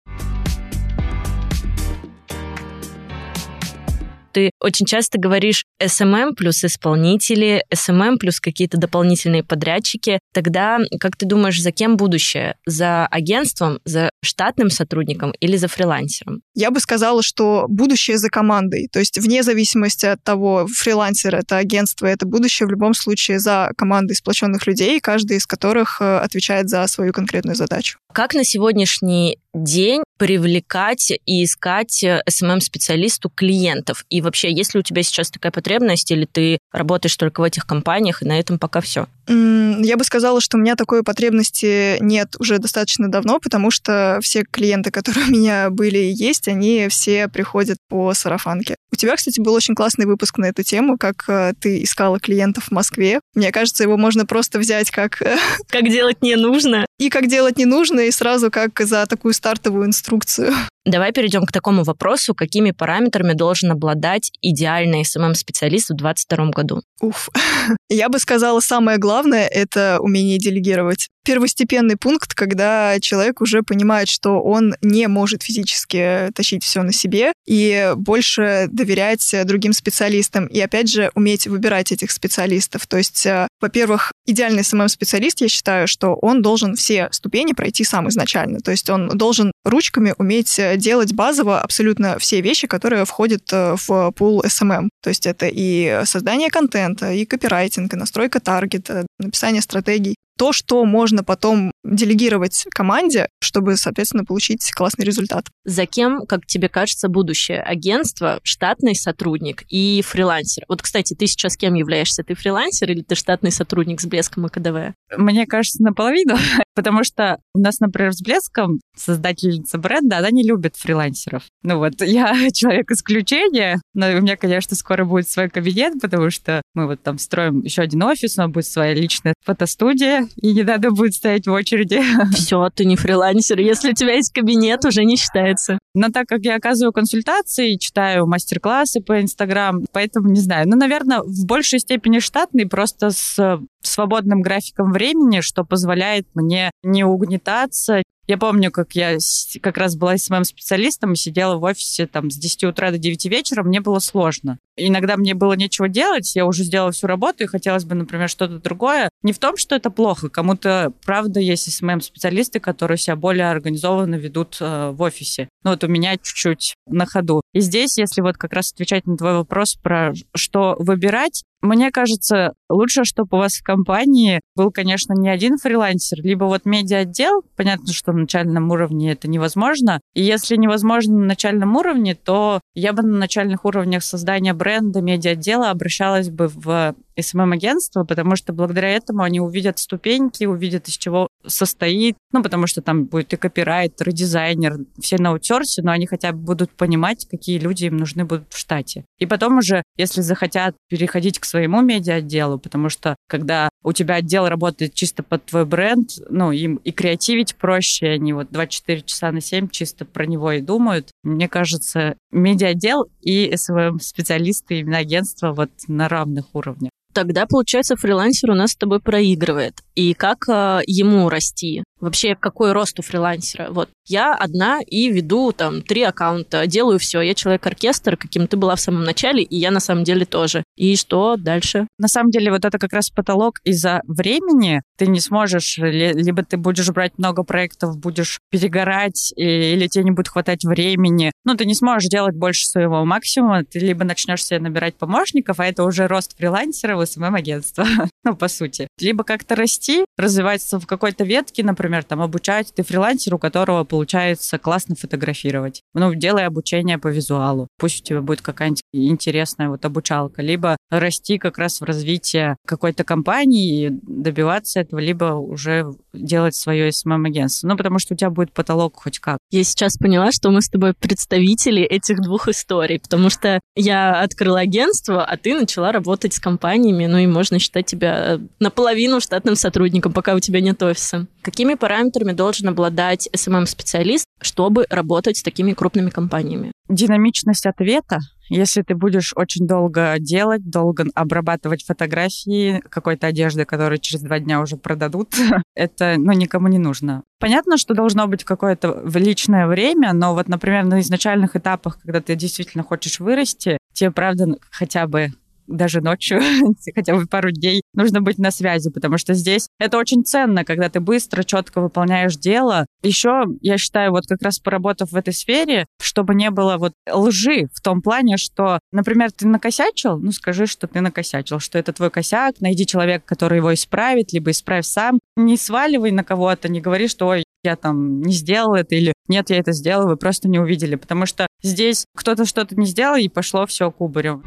Ты 4.37 4.51
очень 4.59 4.85
часто 4.85 5.17
говоришь 5.17 5.65
SMM 5.81 6.35
плюс 6.35 6.63
исполнители, 6.63 7.63
SMM 7.73 8.17
плюс 8.17 8.39
какие-то 8.39 8.77
дополнительные 8.77 9.43
подрядчики. 9.43 10.19
Тогда, 10.31 10.77
как 10.99 11.17
ты 11.17 11.25
думаешь, 11.25 11.59
за 11.59 11.71
кем 11.71 11.97
будущее? 11.97 12.55
За 12.67 13.07
агентством, 13.07 13.79
за 13.83 14.11
штатным 14.23 14.69
сотрудником 14.69 15.33
или 15.39 15.57
за 15.57 15.67
фрилансером? 15.67 16.43
Я 16.53 16.69
бы 16.69 16.79
сказала, 16.79 17.23
что 17.23 17.65
будущее 17.67 18.19
за 18.19 18.29
командой. 18.29 18.89
То 18.91 18.99
есть 18.99 19.17
вне 19.17 19.41
зависимости 19.41 20.05
от 20.05 20.23
того, 20.23 20.67
фрилансер 20.67 21.33
это 21.33 21.57
агентство, 21.57 22.05
это 22.05 22.27
будущее 22.27 22.67
в 22.67 22.69
любом 22.69 22.93
случае 22.93 23.39
за 23.39 23.71
командой 23.75 24.13
сплоченных 24.13 24.67
людей, 24.67 24.99
каждый 24.99 25.37
из 25.37 25.47
которых 25.47 25.99
э, 25.99 26.17
отвечает 26.19 26.69
за 26.69 26.85
свою 26.85 27.11
конкретную 27.11 27.55
задачу. 27.55 27.97
Как 28.13 28.35
на 28.35 28.43
сегодняшний 28.43 29.39
день 29.53 30.03
привлекать 30.17 31.11
и 31.25 31.43
искать 31.43 32.03
SMM-специалисту 32.03 33.29
клиентов? 33.29 34.05
И 34.09 34.21
вообще, 34.21 34.51
есть 34.51 34.73
ли 34.73 34.79
у 34.79 34.83
тебя 34.83 35.03
сейчас 35.03 35.31
такая 35.31 35.51
потребность, 35.51 36.11
или 36.11 36.25
ты 36.25 36.59
работаешь 36.71 37.15
только 37.17 37.41
в 37.41 37.43
этих 37.43 37.65
компаниях, 37.65 38.21
и 38.21 38.25
на 38.25 38.39
этом 38.39 38.59
пока 38.59 38.81
все? 38.81 39.07
Я 39.27 39.97
бы 39.97 40.03
сказала, 40.03 40.39
что 40.41 40.57
у 40.57 40.59
меня 40.59 40.75
такой 40.75 41.03
потребности 41.03 41.97
нет 41.99 42.35
уже 42.39 42.59
достаточно 42.59 43.09
давно, 43.09 43.39
потому 43.39 43.71
что 43.71 44.19
все 44.21 44.43
клиенты, 44.43 44.91
которые 44.97 45.25
у 45.25 45.31
меня 45.31 45.69
были 45.69 45.97
и 45.97 46.13
есть, 46.13 46.47
они 46.47 46.87
все 46.89 47.27
приходят 47.27 47.77
по 47.89 48.13
сарафанке. 48.13 48.75
У 48.91 48.95
тебя, 48.95 49.15
кстати, 49.15 49.41
был 49.41 49.53
очень 49.53 49.75
классный 49.75 50.05
выпуск 50.05 50.37
на 50.37 50.45
эту 50.45 50.63
тему, 50.63 50.97
как 50.97 51.25
э, 51.27 51.53
ты 51.59 51.83
искала 51.83 52.19
клиентов 52.19 52.65
в 52.65 52.71
Москве. 52.71 53.19
Мне 53.35 53.51
кажется, 53.51 53.83
его 53.83 53.97
можно 53.97 54.25
просто 54.25 54.59
взять 54.59 54.91
как... 54.91 55.21
Э, 55.21 55.37
как 55.67 55.89
делать 55.89 56.21
не 56.21 56.35
нужно. 56.35 56.85
И 56.97 57.09
как 57.09 57.27
делать 57.27 57.57
не 57.57 57.65
нужно, 57.65 58.01
и 58.01 58.11
сразу 58.11 58.49
как 58.49 58.79
за 58.79 59.05
такую 59.05 59.33
стартовую 59.33 59.87
инструкцию. 59.87 60.53
Давай 60.87 61.11
перейдем 61.11 61.45
к 61.45 61.51
такому 61.51 61.83
вопросу, 61.83 62.33
какими 62.33 62.71
параметрами 62.71 63.33
должен 63.33 63.71
обладать 63.71 64.31
идеальный 64.41 65.03
СММ-специалист 65.03 65.89
в 65.89 65.97
2022 65.97 66.45
году? 66.51 66.81
Уф. 67.01 67.29
Я 67.89 68.07
бы 68.07 68.19
сказала, 68.19 68.61
самое 68.61 68.97
главное— 68.97 69.47
это 69.51 69.97
умение 69.99 70.37
делегировать 70.37 71.09
первостепенный 71.27 71.97
пункт, 71.97 72.33
когда 72.33 73.01
человек 73.01 73.41
уже 73.41 73.61
понимает, 73.61 74.07
что 74.07 74.41
он 74.41 74.75
не 74.81 75.09
может 75.09 75.43
физически 75.43 76.31
тащить 76.33 76.63
все 76.63 76.83
на 76.83 76.93
себе 76.93 77.33
и 77.45 77.91
больше 77.97 78.67
доверять 78.71 79.35
другим 79.43 79.73
специалистам. 79.73 80.45
И 80.45 80.61
опять 80.61 80.89
же, 80.89 81.11
уметь 81.15 81.45
выбирать 81.45 81.91
этих 81.91 82.11
специалистов. 82.11 82.87
То 82.87 82.97
есть, 82.97 83.25
э, 83.25 83.49
во-первых, 83.59 84.13
идеальный 84.25 84.63
SMM-специалист, 84.63 85.41
я 85.41 85.49
считаю, 85.49 85.89
что 85.89 86.13
он 86.13 86.41
должен 86.41 86.75
все 86.75 87.09
ступени 87.11 87.51
пройти 87.51 87.83
сам 87.83 88.07
изначально. 88.07 88.61
То 88.61 88.71
есть 88.71 88.89
он 88.89 89.09
должен 89.09 89.51
ручками 89.65 90.15
уметь 90.17 90.57
э, 90.57 90.77
делать 90.77 91.11
базово 91.11 91.59
абсолютно 91.59 92.19
все 92.19 92.39
вещи, 92.39 92.67
которые 92.67 93.03
входят 93.03 93.51
э, 93.51 93.75
в 93.85 94.11
пул 94.11 94.43
SMM. 94.43 94.87
То 95.03 95.09
есть 95.09 95.25
это 95.25 95.49
и 95.51 96.03
создание 96.05 96.49
контента, 96.49 97.11
и 97.11 97.25
копирайтинг, 97.25 97.93
и 97.93 97.97
настройка 97.97 98.39
таргета, 98.39 99.05
написание 99.19 99.61
стратегий 99.61 100.15
то, 100.37 100.53
что 100.53 100.85
можно 100.85 101.23
потом 101.23 101.71
делегировать 101.83 102.65
команде, 102.71 103.27
чтобы, 103.41 103.75
соответственно, 103.77 104.23
получить 104.23 104.71
классный 104.71 105.05
результат. 105.05 105.47
За 105.65 105.85
кем, 105.85 106.25
как 106.27 106.45
тебе 106.45 106.69
кажется, 106.69 107.09
будущее? 107.09 107.61
Агентство, 107.61 108.39
штатный 108.43 108.95
сотрудник 108.95 109.63
и 109.69 110.01
фрилансер? 110.05 110.63
Вот, 110.67 110.81
кстати, 110.81 111.13
ты 111.13 111.27
сейчас 111.27 111.57
кем 111.57 111.73
являешься? 111.73 112.23
Ты 112.23 112.35
фрилансер 112.35 112.91
или 112.91 113.01
ты 113.01 113.15
штатный 113.15 113.51
сотрудник 113.51 114.01
с 114.01 114.05
блеском 114.05 114.45
и 114.45 114.49
КДВ? 114.49 114.93
Мне 115.17 115.45
кажется, 115.45 115.81
наполовину, 115.83 116.35
потому 116.75 117.03
что 117.03 117.39
у 117.53 117.59
нас, 117.59 117.79
например, 117.79 118.13
с 118.13 118.21
блеском 118.21 118.79
создательница 118.95 119.77
бренда, 119.77 120.17
она 120.17 120.29
не 120.31 120.43
любит 120.43 120.75
фрилансеров. 120.75 121.43
Ну 121.63 121.77
вот, 121.77 122.01
я 122.01 122.33
человек 122.53 122.91
исключения, 122.91 123.81
но 123.93 124.09
у 124.09 124.21
меня, 124.21 124.35
конечно, 124.37 124.75
скоро 124.75 125.05
будет 125.05 125.29
свой 125.29 125.49
кабинет, 125.49 125.99
потому 126.01 126.29
что 126.29 126.61
мы 126.73 126.85
вот 126.87 127.01
там 127.01 127.17
строим 127.17 127.61
еще 127.61 127.81
один 127.81 128.03
офис, 128.03 128.37
у 128.37 128.41
нас 128.41 128.51
будет 128.51 128.65
своя 128.65 128.93
личная 128.93 129.33
фотостудия, 129.43 130.26
и 130.35 130.53
не 130.53 130.63
надо 130.63 130.91
будет 130.91 131.13
стоять 131.13 131.47
в 131.47 131.51
очереди. 131.51 132.01
Все, 132.33 132.69
ты 132.73 132.85
не 132.85 132.95
фрилансер. 132.95 133.59
Если 133.59 133.91
у 133.91 133.93
тебя 133.93 134.13
есть 134.13 134.33
кабинет, 134.33 134.85
уже 134.85 135.03
не 135.03 135.15
считается. 135.15 135.79
Но 135.93 136.09
так 136.09 136.27
как 136.27 136.41
я 136.41 136.55
оказываю 136.55 136.93
консультации, 136.93 137.75
читаю 137.75 138.27
мастер-классы 138.27 139.01
по 139.01 139.21
Инстаграм, 139.21 139.85
поэтому 139.91 140.29
не 140.29 140.39
знаю. 140.39 140.67
Ну, 140.67 140.75
наверное, 140.77 141.21
в 141.21 141.45
большей 141.45 141.79
степени 141.79 142.19
штатный, 142.19 142.67
просто 142.67 143.11
с 143.11 143.59
свободным 143.81 144.41
графиком 144.41 144.91
времени, 144.91 145.41
что 145.41 145.63
позволяет 145.63 146.27
мне 146.33 146.71
не 146.83 147.03
угнетаться, 147.03 148.01
я 148.27 148.37
помню, 148.37 148.71
как 148.71 148.91
я 148.93 149.17
как 149.61 149.77
раз 149.77 149.95
была 149.95 150.17
с 150.17 150.29
моим 150.29 150.43
специалистом 150.43 151.13
и 151.13 151.15
сидела 151.15 151.55
в 151.55 151.63
офисе 151.63 152.07
там 152.07 152.29
с 152.29 152.35
10 152.35 152.65
утра 152.65 152.91
до 152.91 152.97
9 152.97 153.25
вечера, 153.25 153.63
мне 153.63 153.79
было 153.79 153.99
сложно. 153.99 154.59
Иногда 154.77 155.17
мне 155.17 155.33
было 155.33 155.53
нечего 155.53 155.89
делать, 155.89 156.35
я 156.35 156.45
уже 156.45 156.63
сделала 156.63 156.91
всю 156.91 157.07
работу, 157.07 157.43
и 157.43 157.47
хотелось 157.47 157.83
бы, 157.83 157.95
например, 157.95 158.29
что-то 158.29 158.59
другое. 158.59 159.09
Не 159.23 159.33
в 159.33 159.39
том, 159.39 159.57
что 159.57 159.75
это 159.75 159.89
плохо, 159.89 160.29
кому-то, 160.29 160.93
правда, 161.05 161.39
есть 161.39 161.71
СММ-специалисты, 161.71 162.59
которые 162.59 162.97
себя 162.97 163.15
более 163.15 163.49
организованно 163.49 164.15
ведут 164.15 164.57
э, 164.61 164.91
в 164.91 165.01
офисе. 165.01 165.49
Ну 165.63 165.71
вот 165.71 165.83
у 165.83 165.87
меня 165.87 166.15
чуть-чуть 166.17 166.75
на 166.87 167.05
ходу. 167.05 167.41
И 167.53 167.59
здесь, 167.59 167.97
если 167.97 168.21
вот 168.21 168.37
как 168.37 168.53
раз 168.53 168.71
отвечать 168.71 169.05
на 169.07 169.17
твой 169.17 169.33
вопрос 169.33 169.75
про 169.75 170.13
что 170.35 170.75
выбирать, 170.79 171.43
мне 171.61 171.89
кажется, 171.89 172.53
лучше, 172.69 173.03
чтобы 173.03 173.29
у 173.31 173.37
вас 173.37 173.55
в 173.55 173.63
компании 173.63 174.41
был, 174.55 174.71
конечно, 174.71 175.13
не 175.13 175.27
один 175.27 175.57
фрилансер, 175.57 176.19
либо 176.21 176.45
вот 176.45 176.65
медиа-отдел. 176.65 177.43
Понятно, 177.55 177.93
что 177.93 178.11
на 178.11 178.19
начальном 178.19 178.69
уровне 178.71 179.11
это 179.11 179.27
невозможно. 179.27 179.99
И 180.13 180.21
если 180.21 180.55
невозможно 180.55 181.17
на 181.17 181.25
начальном 181.25 181.75
уровне, 181.75 182.13
то 182.13 182.61
я 182.75 182.93
бы 182.93 183.01
на 183.01 183.17
начальных 183.17 183.65
уровнях 183.65 184.03
создания 184.03 184.53
бренда, 184.53 184.66
медиа-отдела 185.01 185.69
обращалась 185.69 186.29
бы 186.29 186.47
в 186.47 186.95
СММ-агентство, 187.19 188.03
потому 188.03 188.35
что 188.35 188.53
благодаря 188.53 188.89
этому 188.89 189.23
они 189.23 189.39
увидят 189.39 189.79
ступеньки, 189.79 190.45
увидят, 190.45 190.87
из 190.87 190.97
чего 190.97 191.27
состоит, 191.47 192.15
ну, 192.31 192.43
потому 192.43 192.67
что 192.67 192.81
там 192.81 193.05
будет 193.05 193.33
и 193.33 193.37
копирайтер, 193.37 194.09
и 194.09 194.13
дизайнер, 194.13 194.77
все 194.99 195.17
на 195.17 195.29
аутсорсе, 195.29 195.81
но 195.81 195.91
они 195.91 196.05
хотя 196.07 196.31
бы 196.31 196.39
будут 196.39 196.71
понимать, 196.71 197.27
какие 197.29 197.59
люди 197.59 197.85
им 197.85 197.97
нужны 197.97 198.25
будут 198.25 198.53
в 198.53 198.57
штате. 198.57 199.05
И 199.19 199.25
потом 199.25 199.57
уже, 199.57 199.83
если 199.97 200.21
захотят 200.21 200.75
переходить 200.89 201.39
к 201.39 201.45
своему 201.45 201.81
медиа-отделу, 201.81 202.59
потому 202.59 202.89
что 202.89 203.15
когда 203.27 203.69
у 203.83 203.93
тебя 203.93 204.15
отдел 204.15 204.47
работает 204.47 204.93
чисто 204.93 205.23
под 205.23 205.45
твой 205.45 205.65
бренд, 205.65 206.09
ну, 206.29 206.51
им 206.51 206.75
и 206.77 206.91
креативить 206.91 207.55
проще, 207.55 208.07
они 208.07 208.33
вот 208.33 208.47
24 208.51 209.01
часа 209.01 209.31
на 209.31 209.41
7 209.41 209.69
чисто 209.69 210.05
про 210.05 210.25
него 210.25 210.51
и 210.51 210.61
думают. 210.61 211.09
Мне 211.23 211.47
кажется, 211.47 212.15
медиа-отдел 212.31 213.07
и 213.21 213.55
СВМ-специалисты, 213.55 214.79
именно 214.79 214.97
агентства 214.97 215.53
вот 215.53 215.71
на 215.87 216.09
равных 216.09 216.53
уровнях 216.53 216.91
тогда, 217.17 217.47
получается, 217.47 217.95
фрилансер 217.95 218.51
у 218.51 218.53
нас 218.53 218.73
с 218.73 218.75
тобой 218.75 218.99
проигрывает. 218.99 219.81
И 219.97 220.13
как 220.13 220.47
э, 220.47 220.81
ему 220.85 221.27
расти? 221.27 221.83
Вообще, 221.99 222.35
какой 222.35 222.71
рост 222.73 222.99
у 222.99 223.01
фрилансера? 223.01 223.71
Вот 223.71 223.89
я 224.05 224.35
одна 224.35 224.79
и 224.85 225.09
веду 225.09 225.51
там 225.51 225.81
три 225.81 226.03
аккаунта, 226.03 226.67
делаю 226.67 226.99
все. 226.99 227.21
Я 227.21 227.33
человек-оркестр, 227.33 228.15
каким 228.15 228.47
ты 228.47 228.55
была 228.55 228.75
в 228.75 228.79
самом 228.79 229.03
начале, 229.03 229.41
и 229.41 229.57
я 229.57 229.71
на 229.71 229.79
самом 229.79 230.03
деле 230.03 230.25
тоже. 230.25 230.63
И 230.75 230.95
что 230.95 231.35
дальше? 231.37 231.87
На 231.97 232.07
самом 232.07 232.29
деле, 232.29 232.51
вот 232.51 232.63
это 232.65 232.77
как 232.77 232.93
раз 232.93 233.09
потолок 233.09 233.55
из-за 233.63 234.01
времени. 234.07 234.81
Ты 234.97 235.07
не 235.07 235.19
сможешь, 235.19 235.77
либо 235.79 236.43
ты 236.43 236.57
будешь 236.57 236.89
брать 236.91 237.17
много 237.17 237.43
проектов, 237.43 237.97
будешь 237.97 238.39
перегорать, 238.51 239.33
или 239.35 239.87
тебе 239.87 240.03
не 240.03 240.11
будет 240.11 240.27
хватать 240.27 240.63
времени. 240.63 241.31
Ну, 241.43 241.55
ты 241.55 241.65
не 241.65 241.73
сможешь 241.73 242.09
делать 242.09 242.35
больше 242.35 242.67
своего 242.67 243.03
максимума. 243.05 243.63
Ты 243.63 243.79
либо 243.79 244.05
начнешь 244.05 244.45
себе 244.45 244.59
набирать 244.59 244.95
помощников, 244.95 245.59
а 245.59 245.65
это 245.65 245.83
уже 245.83 246.07
рост 246.07 246.37
фрилансера 246.37 246.95
в 246.95 247.05
СММ-агентство, 247.05 247.85
ну, 248.23 248.35
по 248.35 248.47
сути. 248.47 248.87
Либо 248.99 249.23
как-то 249.23 249.55
расти, 249.55 250.05
развиваться 250.17 250.79
в 250.79 250.85
какой-то 250.85 251.23
ветке, 251.23 251.63
например, 251.63 252.03
там, 252.03 252.21
обучать. 252.21 252.73
Ты 252.75 252.83
фрилансер, 252.83 253.35
у 253.35 253.39
которого 253.39 253.83
получается 253.83 254.57
классно 254.57 254.95
фотографировать. 254.95 255.81
Ну, 255.93 256.13
делай 256.13 256.45
обучение 256.45 256.97
по 256.97 257.07
визуалу. 257.07 257.67
Пусть 257.77 258.01
у 258.01 258.03
тебя 258.03 258.21
будет 258.21 258.41
какая-нибудь 258.41 258.81
интересная 258.91 259.69
вот 259.69 259.85
обучалка. 259.85 260.41
Либо 260.41 260.77
расти 260.89 261.37
как 261.37 261.57
раз 261.57 261.79
в 261.79 261.85
развитии 261.85 262.55
какой-то 262.65 263.03
компании 263.03 263.87
и 263.87 263.89
добиваться 263.89 264.81
этого, 264.81 264.99
либо 264.99 265.35
уже 265.35 265.85
делать 266.17 266.55
свое 266.55 266.91
СММ-агентство. 266.91 267.67
Ну, 267.67 267.77
потому 267.77 267.99
что 267.99 268.13
у 268.13 268.17
тебя 268.17 268.29
будет 268.29 268.51
потолок 268.51 268.95
хоть 268.95 269.19
как. 269.19 269.37
Я 269.51 269.63
сейчас 269.63 269.97
поняла, 269.97 270.31
что 270.31 270.49
мы 270.49 270.61
с 270.61 270.69
тобой 270.69 270.93
представители 270.93 271.81
этих 271.81 272.21
двух 272.21 272.47
историй, 272.47 272.99
потому 272.99 273.29
что 273.29 273.59
я 273.75 274.21
открыла 274.21 274.59
агентство, 274.59 275.23
а 275.23 275.37
ты 275.37 275.53
начала 275.53 275.91
работать 275.91 276.33
с 276.33 276.39
компаниями, 276.39 277.05
ну 277.05 277.17
и 277.17 277.27
можно 277.27 277.59
считать 277.59 277.85
тебя 277.85 278.39
наполовину 278.59 279.19
штатным 279.19 279.55
сотрудником, 279.55 280.13
пока 280.13 280.35
у 280.35 280.39
тебя 280.39 280.61
нет 280.61 280.81
офиса. 280.83 281.27
Какими 281.41 281.75
параметрами 281.75 282.33
должен 282.33 282.67
обладать 282.67 283.29
SMM-специалист, 283.33 284.25
чтобы 284.41 284.85
работать 284.89 285.37
с 285.37 285.43
такими 285.43 285.73
крупными 285.73 286.09
компаниями? 286.09 286.71
Динамичность 286.89 287.65
ответа, 287.65 288.19
если 288.49 288.81
ты 288.81 288.95
будешь 288.95 289.33
очень 289.35 289.67
долго 289.67 290.15
делать, 290.19 290.69
долго 290.69 291.05
обрабатывать 291.15 291.85
фотографии 291.85 292.81
какой-то 292.89 293.27
одежды, 293.27 293.65
которую 293.65 293.99
через 293.99 294.23
два 294.23 294.39
дня 294.39 294.61
уже 294.61 294.77
продадут, 294.77 295.35
это 295.75 296.15
ну, 296.17 296.31
никому 296.31 296.67
не 296.67 296.79
нужно. 296.79 297.23
Понятно, 297.39 297.77
что 297.77 297.93
должно 297.93 298.27
быть 298.27 298.43
какое-то 298.43 299.03
личное 299.13 299.67
время, 299.67 300.13
но 300.13 300.33
вот, 300.33 300.47
например, 300.47 300.85
на 300.85 301.01
изначальных 301.01 301.55
этапах, 301.55 301.99
когда 302.01 302.21
ты 302.21 302.35
действительно 302.35 302.83
хочешь 302.83 303.19
вырасти, 303.19 303.77
тебе, 303.93 304.11
правда, 304.11 304.55
хотя 304.71 305.07
бы 305.07 305.31
даже 305.67 306.01
ночью, 306.01 306.41
хотя 306.95 307.15
бы 307.15 307.25
пару 307.25 307.51
дней, 307.51 307.81
нужно 307.93 308.21
быть 308.21 308.37
на 308.37 308.51
связи, 308.51 308.89
потому 308.89 309.17
что 309.17 309.33
здесь 309.33 309.67
это 309.79 309.97
очень 309.97 310.23
ценно, 310.23 310.65
когда 310.65 310.89
ты 310.89 310.99
быстро, 310.99 311.43
четко 311.43 311.81
выполняешь 311.81 312.35
дело. 312.35 312.85
Еще, 313.03 313.45
я 313.61 313.77
считаю, 313.77 314.11
вот 314.11 314.25
как 314.27 314.41
раз 314.41 314.59
поработав 314.59 315.11
в 315.11 315.15
этой 315.15 315.33
сфере, 315.33 315.85
чтобы 316.01 316.35
не 316.35 316.49
было 316.49 316.77
вот 316.77 316.93
лжи 317.11 317.67
в 317.73 317.81
том 317.81 318.01
плане, 318.01 318.37
что, 318.37 318.79
например, 318.91 319.31
ты 319.31 319.47
накосячил, 319.47 320.17
ну 320.17 320.31
скажи, 320.31 320.65
что 320.65 320.87
ты 320.87 321.01
накосячил, 321.01 321.59
что 321.59 321.77
это 321.77 321.93
твой 321.93 322.09
косяк, 322.09 322.55
найди 322.59 322.85
человека, 322.85 323.23
который 323.25 323.57
его 323.57 323.73
исправит, 323.73 324.33
либо 324.33 324.51
исправь 324.51 324.85
сам. 324.85 325.19
Не 325.35 325.57
сваливай 325.57 326.11
на 326.11 326.23
кого-то, 326.23 326.69
не 326.69 326.81
говори, 326.81 327.07
что 327.07 327.27
ой, 327.27 327.43
я 327.63 327.75
там 327.75 328.21
не 328.21 328.33
сделал 328.33 328.75
это 328.75 328.95
или 328.95 329.13
нет, 329.27 329.49
я 329.49 329.57
это 329.57 329.73
сделал, 329.73 330.07
вы 330.07 330.17
просто 330.17 330.47
не 330.47 330.59
увидели, 330.59 330.95
потому 330.95 331.25
что 331.25 331.47
здесь 331.61 332.05
кто-то 332.15 332.45
что-то 332.45 332.75
не 332.75 332.85
сделал 332.85 333.17
и 333.17 333.27
пошло 333.27 333.65
все 333.65 333.91
кубарем. 333.91 334.43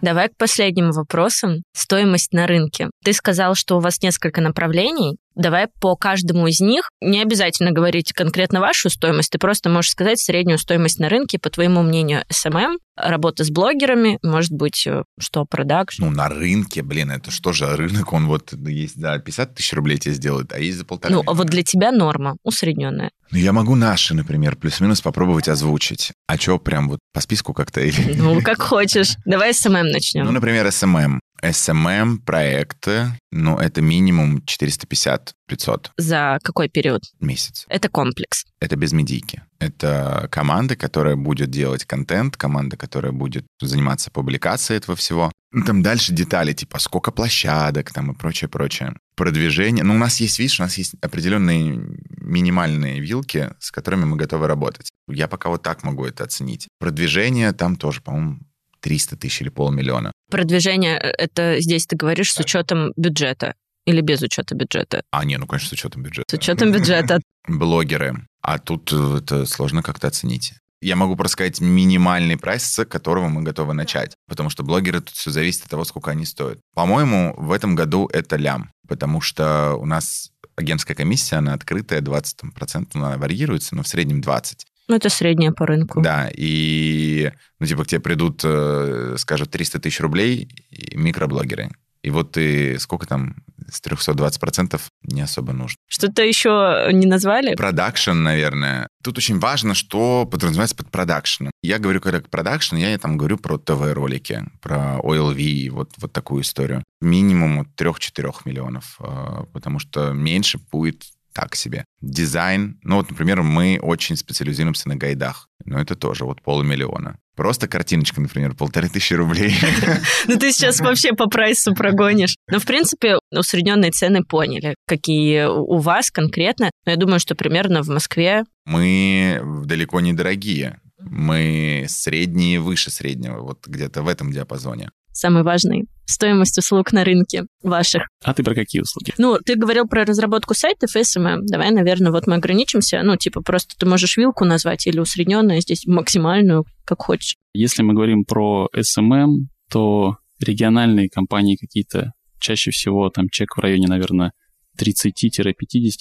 Давай 0.00 0.28
к 0.28 0.36
последним 0.36 0.92
вопросам. 0.92 1.62
Стоимость 1.72 2.32
на 2.32 2.46
рынке. 2.46 2.88
Ты 3.04 3.12
сказал, 3.12 3.54
что 3.54 3.76
у 3.76 3.80
вас 3.80 4.00
несколько 4.00 4.40
направлений. 4.40 5.18
Давай 5.38 5.68
по 5.80 5.94
каждому 5.94 6.48
из 6.48 6.58
них, 6.58 6.90
не 7.00 7.22
обязательно 7.22 7.70
говорить 7.70 8.12
конкретно 8.12 8.58
вашу 8.58 8.90
стоимость, 8.90 9.30
ты 9.30 9.38
просто 9.38 9.70
можешь 9.70 9.92
сказать 9.92 10.18
среднюю 10.18 10.58
стоимость 10.58 10.98
на 10.98 11.08
рынке, 11.08 11.38
по 11.38 11.48
твоему 11.48 11.82
мнению, 11.82 12.24
SMM, 12.28 12.78
работа 12.96 13.44
с 13.44 13.50
блогерами, 13.50 14.18
может 14.24 14.50
быть, 14.50 14.84
э, 14.88 15.04
что, 15.18 15.44
продакшн. 15.44 16.04
Ну, 16.04 16.10
на 16.10 16.28
рынке, 16.28 16.82
блин, 16.82 17.12
это 17.12 17.30
что 17.30 17.52
же 17.52 17.76
рынок, 17.76 18.12
он 18.12 18.26
вот 18.26 18.52
есть 18.52 18.96
за 18.96 19.16
50 19.20 19.54
тысяч 19.54 19.72
рублей 19.74 19.98
тебе 19.98 20.14
сделает, 20.14 20.52
а 20.52 20.58
есть 20.58 20.78
за 20.78 20.84
полтора 20.84 21.14
Ну, 21.14 21.22
а 21.24 21.34
вот 21.34 21.46
для 21.46 21.62
тебя 21.62 21.92
норма 21.92 22.36
усредненная. 22.42 23.12
Ну, 23.30 23.38
я 23.38 23.52
могу 23.52 23.76
наши, 23.76 24.14
например, 24.14 24.56
плюс-минус 24.56 25.02
попробовать 25.02 25.48
озвучить. 25.48 26.12
А 26.26 26.36
что, 26.36 26.58
прям 26.58 26.88
вот 26.88 26.98
по 27.12 27.20
списку 27.20 27.52
как-то 27.52 27.80
или... 27.80 28.14
Ну, 28.14 28.40
как 28.44 28.60
хочешь. 28.60 29.16
Давай 29.24 29.54
с 29.54 29.64
SMM 29.64 29.84
начнем. 29.84 30.24
Ну, 30.24 30.32
например, 30.32 30.66
SMM. 30.66 31.20
SMM 31.42 32.18
проекты, 32.18 33.12
ну, 33.30 33.58
это 33.58 33.80
минимум 33.80 34.38
450-500. 34.38 35.90
За 35.96 36.38
какой 36.42 36.68
период? 36.68 37.02
Месяц. 37.20 37.64
Это 37.68 37.88
комплекс. 37.88 38.44
Это 38.60 38.76
без 38.76 38.92
медийки. 38.92 39.42
Это 39.60 40.28
команда, 40.30 40.76
которая 40.76 41.16
будет 41.16 41.50
делать 41.50 41.84
контент, 41.84 42.36
команда, 42.36 42.76
которая 42.76 43.12
будет 43.12 43.46
заниматься 43.60 44.10
публикацией 44.10 44.78
этого 44.78 44.96
всего. 44.96 45.32
Ну, 45.50 45.64
там 45.64 45.82
дальше 45.82 46.12
детали, 46.12 46.52
типа 46.52 46.78
сколько 46.78 47.10
площадок 47.10 47.92
там 47.92 48.12
и 48.12 48.14
прочее, 48.14 48.48
прочее. 48.48 48.94
Продвижение. 49.16 49.84
Ну, 49.84 49.94
у 49.94 49.98
нас 49.98 50.20
есть, 50.20 50.38
видишь, 50.38 50.60
у 50.60 50.62
нас 50.62 50.76
есть 50.76 50.94
определенные 51.00 51.80
минимальные 52.20 53.00
вилки, 53.00 53.50
с 53.58 53.70
которыми 53.70 54.04
мы 54.04 54.16
готовы 54.16 54.46
работать. 54.46 54.90
Я 55.08 55.26
пока 55.26 55.48
вот 55.48 55.62
так 55.62 55.82
могу 55.82 56.04
это 56.04 56.24
оценить. 56.24 56.68
Продвижение 56.78 57.52
там 57.52 57.76
тоже, 57.76 58.02
по-моему, 58.02 58.40
300 58.88 59.16
тысяч 59.18 59.42
или 59.42 59.50
полмиллиона. 59.50 60.12
Продвижение, 60.30 60.96
э, 60.96 61.10
это 61.18 61.60
здесь 61.60 61.86
ты 61.86 61.94
говоришь 61.94 62.32
с 62.32 62.40
учетом 62.40 62.92
бюджета 62.96 63.54
или 63.84 64.00
без 64.00 64.22
учета 64.22 64.54
бюджета? 64.54 65.02
А, 65.10 65.26
не, 65.26 65.36
ну, 65.36 65.46
конечно, 65.46 65.68
с 65.68 65.72
учетом 65.72 66.02
бюджета. 66.02 66.24
С 66.30 66.38
учетом 66.38 66.72
бюджета. 66.72 67.20
Блогеры. 67.48 68.26
А 68.40 68.58
тут 68.58 68.90
э, 68.90 69.18
это 69.18 69.44
сложно 69.44 69.82
как-то 69.82 70.06
оценить. 70.06 70.54
Я 70.80 70.96
могу 70.96 71.16
просто 71.16 71.34
сказать 71.34 71.60
минимальный 71.60 72.38
прайс, 72.38 72.62
с 72.62 72.82
которого 72.86 73.28
мы 73.28 73.42
готовы 73.42 73.74
начать. 73.74 74.14
Потому 74.26 74.48
что 74.48 74.62
блогеры 74.62 75.02
тут 75.02 75.14
все 75.14 75.30
зависит 75.30 75.64
от 75.64 75.70
того, 75.70 75.84
сколько 75.84 76.10
они 76.12 76.24
стоят. 76.24 76.58
По-моему, 76.74 77.34
в 77.36 77.52
этом 77.52 77.74
году 77.74 78.08
это 78.10 78.36
лям. 78.36 78.70
Потому 78.88 79.20
что 79.20 79.74
у 79.74 79.84
нас 79.84 80.30
агентская 80.56 80.96
комиссия, 80.96 81.36
она 81.36 81.52
открытая, 81.52 82.00
20%, 82.00 82.86
она 82.94 83.18
варьируется, 83.18 83.74
но 83.74 83.82
в 83.82 83.88
среднем 83.88 84.20
20%. 84.20 84.60
Ну, 84.88 84.96
это 84.96 85.10
средняя 85.10 85.52
по 85.52 85.66
рынку. 85.66 86.00
Да, 86.00 86.30
и, 86.34 87.30
ну, 87.60 87.66
типа, 87.66 87.84
к 87.84 87.88
тебе 87.88 88.00
придут, 88.00 88.40
э, 88.44 89.16
скажут, 89.18 89.50
300 89.50 89.80
тысяч 89.80 90.00
рублей 90.00 90.48
микроблогеры. 90.94 91.70
И 92.02 92.10
вот 92.10 92.32
ты 92.32 92.78
сколько 92.78 93.06
там 93.06 93.36
с 93.68 93.82
300 93.82 94.31
20% 94.31 94.80
не 95.02 95.20
особо 95.20 95.52
нужно. 95.52 95.76
Что-то 95.88 96.22
еще 96.22 96.88
не 96.92 97.06
назвали? 97.06 97.54
Продакшн, 97.54 98.12
наверное. 98.12 98.88
Тут 99.02 99.18
очень 99.18 99.38
важно, 99.38 99.74
что 99.74 100.24
подразумевается 100.24 100.76
под 100.76 100.90
продакшеном. 100.90 101.50
Я 101.62 101.78
говорю, 101.78 102.00
когда 102.00 102.20
продакшн, 102.20 102.76
я 102.76 102.96
там 102.98 103.18
говорю 103.18 103.36
про 103.36 103.58
ТВ-ролики, 103.58 104.44
про 104.62 104.98
OLV, 105.02 105.70
вот, 105.70 105.90
вот 105.98 106.12
такую 106.12 106.42
историю. 106.42 106.82
Минимум 107.00 107.66
3-4 107.76 108.32
миллионов, 108.44 108.96
э, 109.00 109.44
потому 109.52 109.78
что 109.78 110.12
меньше 110.12 110.58
будет 110.70 111.04
так 111.38 111.54
себе. 111.54 111.84
Дизайн, 112.00 112.80
ну 112.82 112.96
вот, 112.96 113.10
например, 113.10 113.42
мы 113.42 113.78
очень 113.80 114.16
специализируемся 114.16 114.88
на 114.88 114.96
гайдах, 114.96 115.48
но 115.64 115.80
это 115.80 115.94
тоже 115.94 116.24
вот 116.24 116.42
полмиллиона. 116.42 117.16
Просто 117.36 117.68
картиночка, 117.68 118.20
например, 118.20 118.56
полторы 118.56 118.88
тысячи 118.88 119.14
рублей. 119.14 119.54
Ну, 120.26 120.36
ты 120.36 120.50
сейчас 120.52 120.80
вообще 120.80 121.12
по 121.12 121.28
прайсу 121.28 121.74
прогонишь. 121.74 122.34
Но, 122.50 122.58
в 122.58 122.66
принципе, 122.66 123.18
усредненные 123.30 123.92
цены 123.92 124.24
поняли, 124.24 124.74
какие 124.86 125.44
у 125.44 125.78
вас 125.78 126.10
конкретно. 126.10 126.70
Но 126.84 126.92
я 126.92 126.98
думаю, 126.98 127.20
что 127.20 127.36
примерно 127.36 127.82
в 127.82 127.88
Москве... 127.88 128.44
Мы 128.66 129.40
далеко 129.64 130.00
не 130.00 130.12
дорогие. 130.12 130.80
Мы 130.98 131.86
средние, 131.88 132.58
выше 132.58 132.90
среднего, 132.90 133.40
вот 133.40 133.66
где-то 133.66 134.02
в 134.02 134.08
этом 134.08 134.32
диапазоне 134.32 134.90
самый 135.18 135.42
важный 135.42 135.86
стоимость 136.06 136.56
услуг 136.58 136.92
на 136.92 137.04
рынке 137.04 137.44
ваших. 137.62 138.02
А 138.24 138.32
ты 138.32 138.42
про 138.42 138.54
какие 138.54 138.80
услуги? 138.80 139.12
Ну, 139.18 139.38
ты 139.44 139.56
говорил 139.56 139.86
про 139.86 140.04
разработку 140.04 140.54
сайтов 140.54 140.96
SMM. 140.96 141.40
Давай, 141.42 141.70
наверное, 141.70 142.10
вот 142.10 142.26
мы 142.26 142.36
ограничимся. 142.36 143.02
Ну, 143.02 143.16
типа, 143.16 143.42
просто 143.42 143.74
ты 143.78 143.86
можешь 143.86 144.16
вилку 144.16 144.44
назвать 144.44 144.86
или 144.86 144.98
усредненную, 144.98 145.60
здесь 145.60 145.86
максимальную, 145.86 146.64
как 146.84 147.02
хочешь. 147.02 147.36
Если 147.52 147.82
мы 147.82 147.94
говорим 147.94 148.24
про 148.24 148.68
SMM, 148.74 149.48
то 149.70 150.16
региональные 150.40 151.10
компании 151.10 151.56
какие-то 151.56 152.12
чаще 152.40 152.70
всего 152.70 153.10
там 153.10 153.28
чек 153.30 153.56
в 153.56 153.60
районе, 153.60 153.88
наверное, 153.88 154.32
30-50 154.78 155.52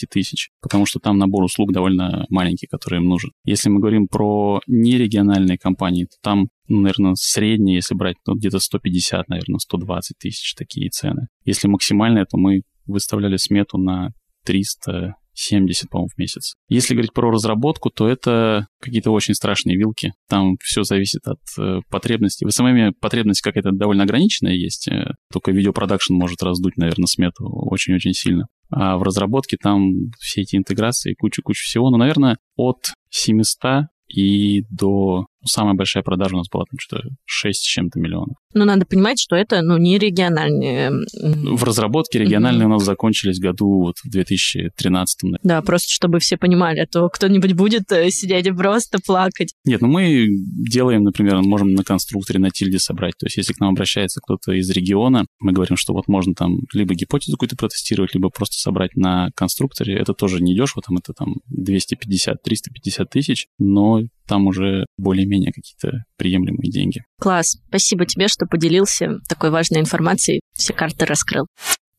тысяч, 0.09 0.49
потому 0.61 0.85
что 0.85 0.99
там 0.99 1.17
набор 1.17 1.43
услуг 1.43 1.71
довольно 1.73 2.25
маленький, 2.29 2.67
который 2.67 2.99
им 2.99 3.07
нужен. 3.07 3.31
Если 3.43 3.69
мы 3.69 3.79
говорим 3.79 4.07
про 4.07 4.61
нерегиональные 4.67 5.57
компании, 5.57 6.05
то 6.05 6.15
там, 6.21 6.49
ну, 6.67 6.81
наверное, 6.81 7.15
средние, 7.15 7.77
если 7.77 7.95
брать, 7.95 8.17
то 8.25 8.33
где-то 8.33 8.59
150, 8.59 9.27
наверное, 9.29 9.59
120 9.59 10.17
тысяч 10.17 10.53
такие 10.55 10.89
цены. 10.89 11.27
Если 11.45 11.67
максимальные, 11.67 12.25
то 12.25 12.37
мы 12.37 12.61
выставляли 12.85 13.37
смету 13.37 13.77
на 13.77 14.11
300 14.45 15.15
70, 15.37 15.89
по-моему, 15.89 16.09
в 16.13 16.17
месяц. 16.17 16.55
Если 16.67 16.93
говорить 16.95 17.13
про 17.13 17.29
разработку, 17.29 17.89
то 17.91 18.07
это 18.07 18.67
какие-то 18.81 19.11
очень 19.11 19.35
страшные 19.35 19.77
вилки. 19.77 20.13
Там 20.27 20.55
все 20.61 20.83
зависит 20.83 21.27
от 21.27 21.39
э, 21.59 21.81
потребностей. 21.89 22.45
В 22.45 22.51
SMM 22.51 22.93
потребность 22.99 23.41
какая-то 23.41 23.71
довольно 23.71 24.03
ограниченная 24.03 24.53
есть. 24.53 24.87
Э, 24.87 25.13
только 25.31 25.51
видеопродакшн 25.51 26.13
может 26.13 26.41
раздуть, 26.41 26.77
наверное, 26.77 27.05
смету 27.05 27.45
очень-очень 27.47 28.13
сильно. 28.13 28.47
А 28.69 28.97
в 28.97 29.03
разработке 29.03 29.57
там 29.61 30.11
все 30.19 30.41
эти 30.41 30.55
интеграции, 30.55 31.15
куча-куча 31.17 31.63
всего. 31.63 31.89
Ну, 31.89 31.97
наверное, 31.97 32.37
от 32.55 32.93
700 33.09 33.87
и 34.07 34.63
до... 34.69 35.27
Самая 35.47 35.73
большая 35.73 36.03
продажа 36.03 36.35
у 36.35 36.39
нас 36.39 36.49
была 36.49 36.65
там 36.69 36.77
что-то 36.79 37.09
6 37.25 37.59
с 37.59 37.63
чем-то 37.63 37.99
миллионов. 37.99 38.35
Но 38.53 38.65
надо 38.65 38.85
понимать, 38.85 39.19
что 39.19 39.35
это 39.35 39.61
ну, 39.61 39.77
не 39.77 39.97
региональные. 39.97 40.91
В 41.13 41.63
разработке 41.63 42.19
региональные 42.19 42.63
mm-hmm. 42.63 42.71
у 42.71 42.73
нас 42.73 42.83
закончились 42.83 43.39
году 43.39 43.81
вот 43.81 43.95
в 44.03 44.09
2013. 44.09 45.19
Да, 45.43 45.61
просто 45.61 45.91
чтобы 45.91 46.19
все 46.19 46.37
понимали, 46.37 46.79
а 46.79 46.87
то 46.87 47.09
кто-нибудь 47.09 47.53
будет 47.53 47.91
э, 47.91 48.09
сидеть 48.09 48.47
и 48.47 48.51
просто 48.51 48.99
плакать. 49.05 49.53
Нет, 49.65 49.81
ну 49.81 49.87
мы 49.87 50.27
делаем, 50.29 51.03
например, 51.03 51.41
можем 51.41 51.73
на 51.73 51.83
конструкторе 51.83 52.39
на 52.39 52.49
тильде 52.49 52.79
собрать. 52.79 53.13
То 53.17 53.25
есть 53.25 53.37
если 53.37 53.53
к 53.53 53.59
нам 53.59 53.71
обращается 53.71 54.21
кто-то 54.21 54.53
из 54.53 54.69
региона, 54.69 55.25
мы 55.39 55.51
говорим, 55.51 55.77
что 55.77 55.93
вот 55.93 56.07
можно 56.07 56.33
там 56.33 56.57
либо 56.73 56.93
гипотезу 56.95 57.33
какую-то 57.33 57.55
протестировать, 57.55 58.13
либо 58.13 58.29
просто 58.29 58.55
собрать 58.57 58.95
на 58.95 59.29
конструкторе. 59.35 59.97
Это 59.97 60.13
тоже 60.13 60.41
не 60.41 60.55
дешево, 60.55 60.81
там 60.85 60.97
это 60.97 61.13
там 61.13 61.35
250-350 61.51 63.05
тысяч, 63.11 63.47
но 63.59 64.01
там 64.27 64.47
уже 64.47 64.85
более-менее 64.97 65.36
какие-то 65.45 66.03
приемлемые 66.17 66.71
деньги. 66.71 67.03
Класс. 67.19 67.57
Спасибо 67.67 68.05
тебе, 68.05 68.27
что 68.27 68.45
поделился 68.45 69.19
такой 69.29 69.51
важной 69.51 69.79
информацией, 69.79 70.41
все 70.53 70.73
карты 70.73 71.05
раскрыл. 71.05 71.45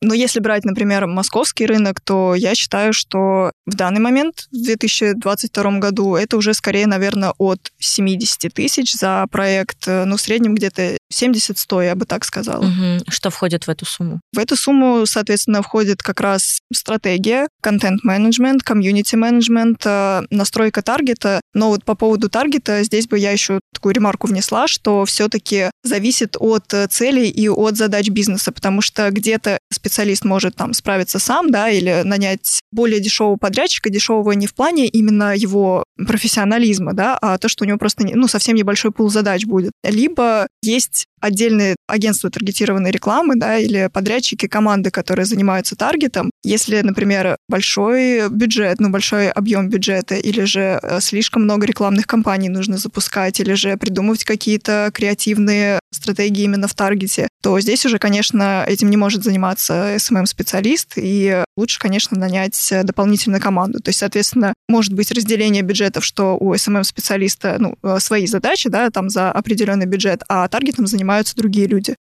Но 0.01 0.13
если 0.13 0.39
брать, 0.39 0.65
например, 0.65 1.07
московский 1.07 1.65
рынок, 1.65 1.99
то 2.01 2.35
я 2.35 2.55
считаю, 2.55 2.93
что 2.93 3.51
в 3.65 3.75
данный 3.75 3.99
момент, 3.99 4.47
в 4.51 4.63
2022 4.63 5.79
году, 5.79 6.15
это 6.15 6.37
уже 6.37 6.53
скорее, 6.53 6.87
наверное, 6.87 7.33
от 7.37 7.71
70 7.79 8.53
тысяч 8.53 8.93
за 8.93 9.25
проект, 9.29 9.87
ну, 9.87 10.15
в 10.15 10.21
среднем 10.21 10.55
где-то 10.55 10.97
70-100, 11.13 11.85
я 11.85 11.95
бы 11.95 12.05
так 12.05 12.23
сказала. 12.23 12.65
Угу. 12.65 13.09
Что 13.09 13.29
входит 13.29 13.67
в 13.67 13.69
эту 13.69 13.85
сумму? 13.85 14.21
В 14.33 14.39
эту 14.39 14.55
сумму, 14.55 15.05
соответственно, 15.05 15.61
входит 15.61 16.01
как 16.01 16.21
раз 16.21 16.59
стратегия, 16.73 17.47
контент-менеджмент, 17.61 18.63
комьюнити-менеджмент, 18.63 19.81
э, 19.85 20.21
настройка 20.29 20.81
таргета. 20.81 21.41
Но 21.53 21.69
вот 21.69 21.83
по 21.83 21.95
поводу 21.95 22.29
таргета 22.29 22.83
здесь 22.83 23.07
бы 23.07 23.17
я 23.17 23.31
еще 23.31 23.59
такую 23.73 23.95
ремарку 23.95 24.27
внесла, 24.27 24.67
что 24.67 25.05
все-таки 25.05 25.71
зависит 25.83 26.35
от 26.39 26.73
э, 26.73 26.87
целей 26.87 27.29
и 27.29 27.49
от 27.49 27.75
задач 27.75 28.09
бизнеса, 28.09 28.51
потому 28.51 28.81
что 28.81 29.09
где-то 29.09 29.59
специалист 29.89 30.23
может 30.23 30.55
там 30.55 30.73
справиться 30.73 31.17
сам, 31.17 31.49
да, 31.49 31.69
или 31.69 32.03
нанять 32.05 32.59
более 32.71 32.99
дешевого 32.99 33.37
подрядчика, 33.37 33.89
дешевого 33.89 34.31
не 34.33 34.45
в 34.45 34.53
плане 34.53 34.87
именно 34.87 35.35
его 35.35 35.83
профессионализма, 35.97 36.93
да, 36.93 37.17
а 37.19 37.39
то, 37.39 37.49
что 37.49 37.63
у 37.63 37.67
него 37.67 37.79
просто 37.79 38.05
ну, 38.05 38.27
совсем 38.27 38.55
небольшой 38.55 38.91
пул 38.91 39.09
задач 39.09 39.45
будет. 39.45 39.71
Либо 39.83 40.47
есть 40.61 41.05
отдельные 41.19 41.75
агентства 41.87 42.29
таргетированной 42.29 42.91
рекламы, 42.91 43.35
да, 43.35 43.57
или 43.57 43.89
подрядчики, 43.91 44.47
команды, 44.47 44.91
которые 44.91 45.25
занимаются 45.25 45.75
таргетом. 45.75 46.31
Если, 46.43 46.81
например, 46.81 47.37
большой 47.47 48.29
бюджет, 48.29 48.79
ну, 48.79 48.89
большой 48.89 49.29
объем 49.29 49.69
бюджета, 49.69 50.15
или 50.15 50.43
же 50.43 50.79
э, 50.81 50.99
слишком 51.01 51.43
много 51.43 51.65
рекламных 51.65 52.07
кампаний 52.07 52.49
нужно 52.49 52.77
запускать, 52.77 53.39
или 53.39 53.53
же 53.53 53.77
придумывать 53.77 54.23
какие-то 54.23 54.91
креативные 54.93 55.79
стратегии 55.91 56.43
именно 56.43 56.67
в 56.67 56.73
таргете, 56.73 57.27
то 57.41 57.59
здесь 57.59 57.85
уже, 57.85 57.99
конечно, 57.99 58.65
этим 58.67 58.89
не 58.89 58.97
может 58.97 59.23
заниматься 59.23 59.95
SMM-специалист, 59.95 60.93
и 60.97 61.43
лучше, 61.59 61.79
конечно, 61.79 62.17
нанять 62.17 62.73
дополнительную 62.83 63.41
команду. 63.41 63.79
То 63.79 63.89
есть, 63.89 63.99
соответственно, 63.99 64.53
может 64.67 64.93
быть 64.93 65.11
разделение 65.11 65.61
бюджетов, 65.61 66.03
что 66.03 66.37
у 66.39 66.53
SMM-специалиста 66.53 67.57
ну, 67.59 67.75
э, 67.83 67.99
свои 67.99 68.25
задачи, 68.25 68.69
да, 68.69 68.89
там 68.89 69.09
за 69.09 69.31
определенный 69.31 69.85
бюджет, 69.85 70.23
а 70.27 70.47
таргетом 70.47 70.87
занимаются 70.87 71.35
другие 71.35 71.67
люди. 71.67 71.95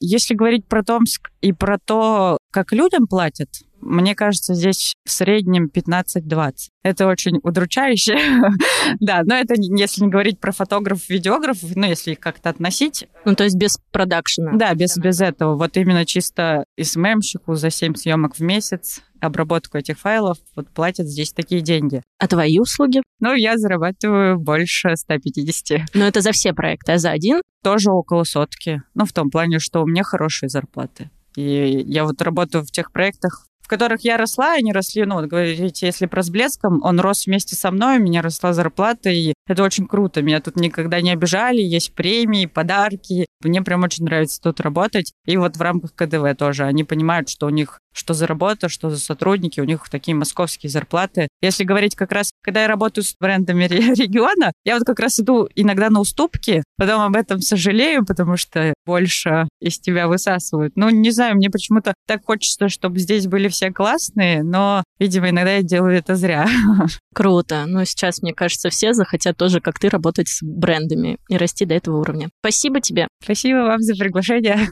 Если 0.00 0.34
говорить 0.34 0.66
про 0.66 0.82
Томск 0.82 1.30
и 1.40 1.52
про 1.52 1.78
то, 1.78 2.38
как 2.50 2.72
людям 2.72 3.06
платят, 3.06 3.48
мне 3.84 4.14
кажется, 4.14 4.54
здесь 4.54 4.94
в 5.04 5.10
среднем 5.10 5.70
15-20. 5.72 6.52
Это 6.82 7.06
очень 7.06 7.38
удручающе. 7.42 8.18
да, 9.00 9.22
но 9.24 9.34
это 9.34 9.54
если 9.56 10.04
не 10.04 10.10
говорить 10.10 10.40
про 10.40 10.52
фотографов, 10.52 11.08
видеографов, 11.08 11.76
ну, 11.76 11.86
если 11.86 12.12
их 12.12 12.20
как-то 12.20 12.50
относить. 12.50 13.06
Ну, 13.24 13.34
то 13.34 13.44
есть 13.44 13.56
без 13.56 13.78
продакшена. 13.92 14.52
Да, 14.54 14.74
без, 14.74 14.96
без 14.96 15.20
этого. 15.20 15.56
Вот 15.56 15.76
именно 15.76 16.04
чисто 16.06 16.64
СММщику 16.80 17.54
за 17.54 17.70
7 17.70 17.94
съемок 17.94 18.36
в 18.36 18.40
месяц 18.40 19.02
обработку 19.20 19.78
этих 19.78 19.98
файлов 19.98 20.38
вот 20.54 20.68
платят 20.68 21.06
здесь 21.06 21.32
такие 21.32 21.60
деньги. 21.60 22.02
А 22.18 22.28
твои 22.28 22.58
услуги? 22.58 23.02
Ну, 23.20 23.34
я 23.34 23.56
зарабатываю 23.56 24.38
больше 24.38 24.96
150. 24.96 25.94
Но 25.94 26.06
это 26.06 26.20
за 26.20 26.32
все 26.32 26.52
проекты, 26.52 26.92
а 26.92 26.98
за 26.98 27.10
один? 27.10 27.40
Тоже 27.62 27.90
около 27.90 28.24
сотки. 28.24 28.82
Ну, 28.94 29.04
в 29.06 29.12
том 29.12 29.30
плане, 29.30 29.58
что 29.58 29.82
у 29.82 29.86
меня 29.86 30.02
хорошие 30.02 30.48
зарплаты. 30.48 31.10
И 31.36 31.82
я 31.86 32.04
вот 32.04 32.22
работаю 32.22 32.64
в 32.64 32.70
тех 32.70 32.92
проектах, 32.92 33.46
в 33.64 33.66
которых 33.66 34.02
я 34.02 34.18
росла, 34.18 34.52
они 34.52 34.72
росли, 34.72 35.06
ну, 35.06 35.14
вот 35.14 35.24
говорите, 35.24 35.86
если 35.86 36.04
про 36.04 36.22
с 36.22 36.28
блеском, 36.28 36.82
он 36.82 37.00
рос 37.00 37.24
вместе 37.24 37.56
со 37.56 37.70
мной, 37.70 37.96
у 37.96 38.02
меня 38.02 38.20
росла 38.20 38.52
зарплата, 38.52 39.08
и 39.08 39.32
это 39.46 39.62
очень 39.62 39.86
круто. 39.86 40.20
Меня 40.20 40.42
тут 40.42 40.56
никогда 40.56 41.00
не 41.00 41.10
обижали, 41.10 41.62
есть 41.62 41.94
премии, 41.94 42.44
подарки. 42.44 43.24
Мне 43.44 43.62
прям 43.62 43.82
очень 43.82 44.04
нравится 44.04 44.40
тут 44.40 44.60
работать. 44.60 45.12
И 45.26 45.36
вот 45.36 45.56
в 45.56 45.60
рамках 45.60 45.94
КДВ 45.94 46.34
тоже. 46.36 46.64
Они 46.64 46.84
понимают, 46.84 47.28
что 47.28 47.46
у 47.46 47.50
них 47.50 47.80
что 47.94 48.12
за 48.12 48.26
работа, 48.26 48.68
что 48.68 48.90
за 48.90 48.98
сотрудники, 48.98 49.60
у 49.60 49.64
них 49.64 49.88
такие 49.88 50.14
московские 50.14 50.68
зарплаты. 50.68 51.28
Если 51.40 51.64
говорить 51.64 51.94
как 51.94 52.12
раз, 52.12 52.30
когда 52.42 52.62
я 52.62 52.68
работаю 52.68 53.04
с 53.04 53.14
брендами 53.18 53.64
региона, 53.68 54.52
я 54.64 54.74
вот 54.74 54.84
как 54.84 54.98
раз 54.98 55.20
иду 55.20 55.48
иногда 55.54 55.88
на 55.90 56.00
уступки, 56.00 56.62
потом 56.76 57.02
об 57.02 57.16
этом 57.16 57.40
сожалею, 57.40 58.04
потому 58.04 58.36
что 58.36 58.74
больше 58.84 59.48
из 59.60 59.78
тебя 59.78 60.08
высасывают. 60.08 60.72
Ну, 60.76 60.90
не 60.90 61.10
знаю, 61.10 61.36
мне 61.36 61.48
почему-то 61.50 61.94
так 62.06 62.24
хочется, 62.24 62.68
чтобы 62.68 62.98
здесь 62.98 63.26
были 63.26 63.48
все 63.48 63.70
классные, 63.70 64.42
но, 64.42 64.82
видимо, 64.98 65.30
иногда 65.30 65.54
я 65.54 65.62
делаю 65.62 65.96
это 65.96 66.16
зря. 66.16 66.48
Круто. 67.14 67.64
Ну, 67.66 67.84
сейчас, 67.84 68.20
мне 68.22 68.34
кажется, 68.34 68.70
все 68.70 68.92
захотят 68.92 69.36
тоже, 69.36 69.60
как 69.60 69.78
ты, 69.78 69.88
работать 69.88 70.28
с 70.28 70.40
брендами 70.42 71.16
и 71.28 71.36
расти 71.36 71.64
до 71.64 71.74
этого 71.74 71.98
уровня. 71.98 72.28
Спасибо 72.40 72.80
тебе. 72.80 73.06
Спасибо 73.34 73.64
вам 73.64 73.80
за 73.80 73.96
приглашение. 73.96 74.68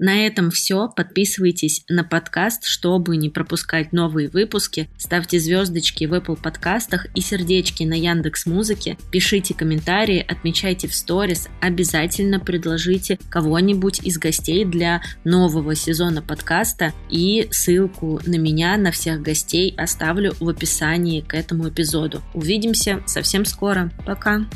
На 0.00 0.26
этом 0.26 0.50
все. 0.50 0.88
Подписывайтесь 0.88 1.84
на 1.90 2.04
подкаст, 2.04 2.64
чтобы 2.64 3.18
не 3.18 3.28
пропускать 3.28 3.92
новые 3.92 4.30
выпуски. 4.30 4.88
Ставьте 4.96 5.38
звездочки 5.38 6.06
в 6.06 6.14
Apple 6.14 6.40
подкастах 6.40 7.06
и 7.14 7.20
сердечки 7.20 7.82
на 7.82 7.92
Яндекс 7.92 8.46
Музыке. 8.46 8.96
Пишите 9.12 9.52
комментарии, 9.52 10.24
отмечайте 10.26 10.88
в 10.88 10.94
сторис. 10.94 11.48
Обязательно 11.60 12.40
предложите 12.40 13.18
кого-нибудь 13.28 14.00
из 14.02 14.16
гостей 14.16 14.64
для 14.64 15.02
нового 15.24 15.74
сезона 15.74 16.22
подкаста. 16.22 16.94
И 17.10 17.48
ссылку 17.50 18.20
на 18.24 18.36
меня, 18.36 18.78
на 18.78 18.92
всех 18.92 19.20
гостей 19.20 19.74
оставлю 19.76 20.32
в 20.40 20.48
описании 20.48 21.20
к 21.20 21.34
этому 21.34 21.68
эпизоду. 21.68 22.22
Увидимся 22.32 23.02
совсем 23.06 23.44
скоро. 23.44 23.92
Пока! 24.06 24.46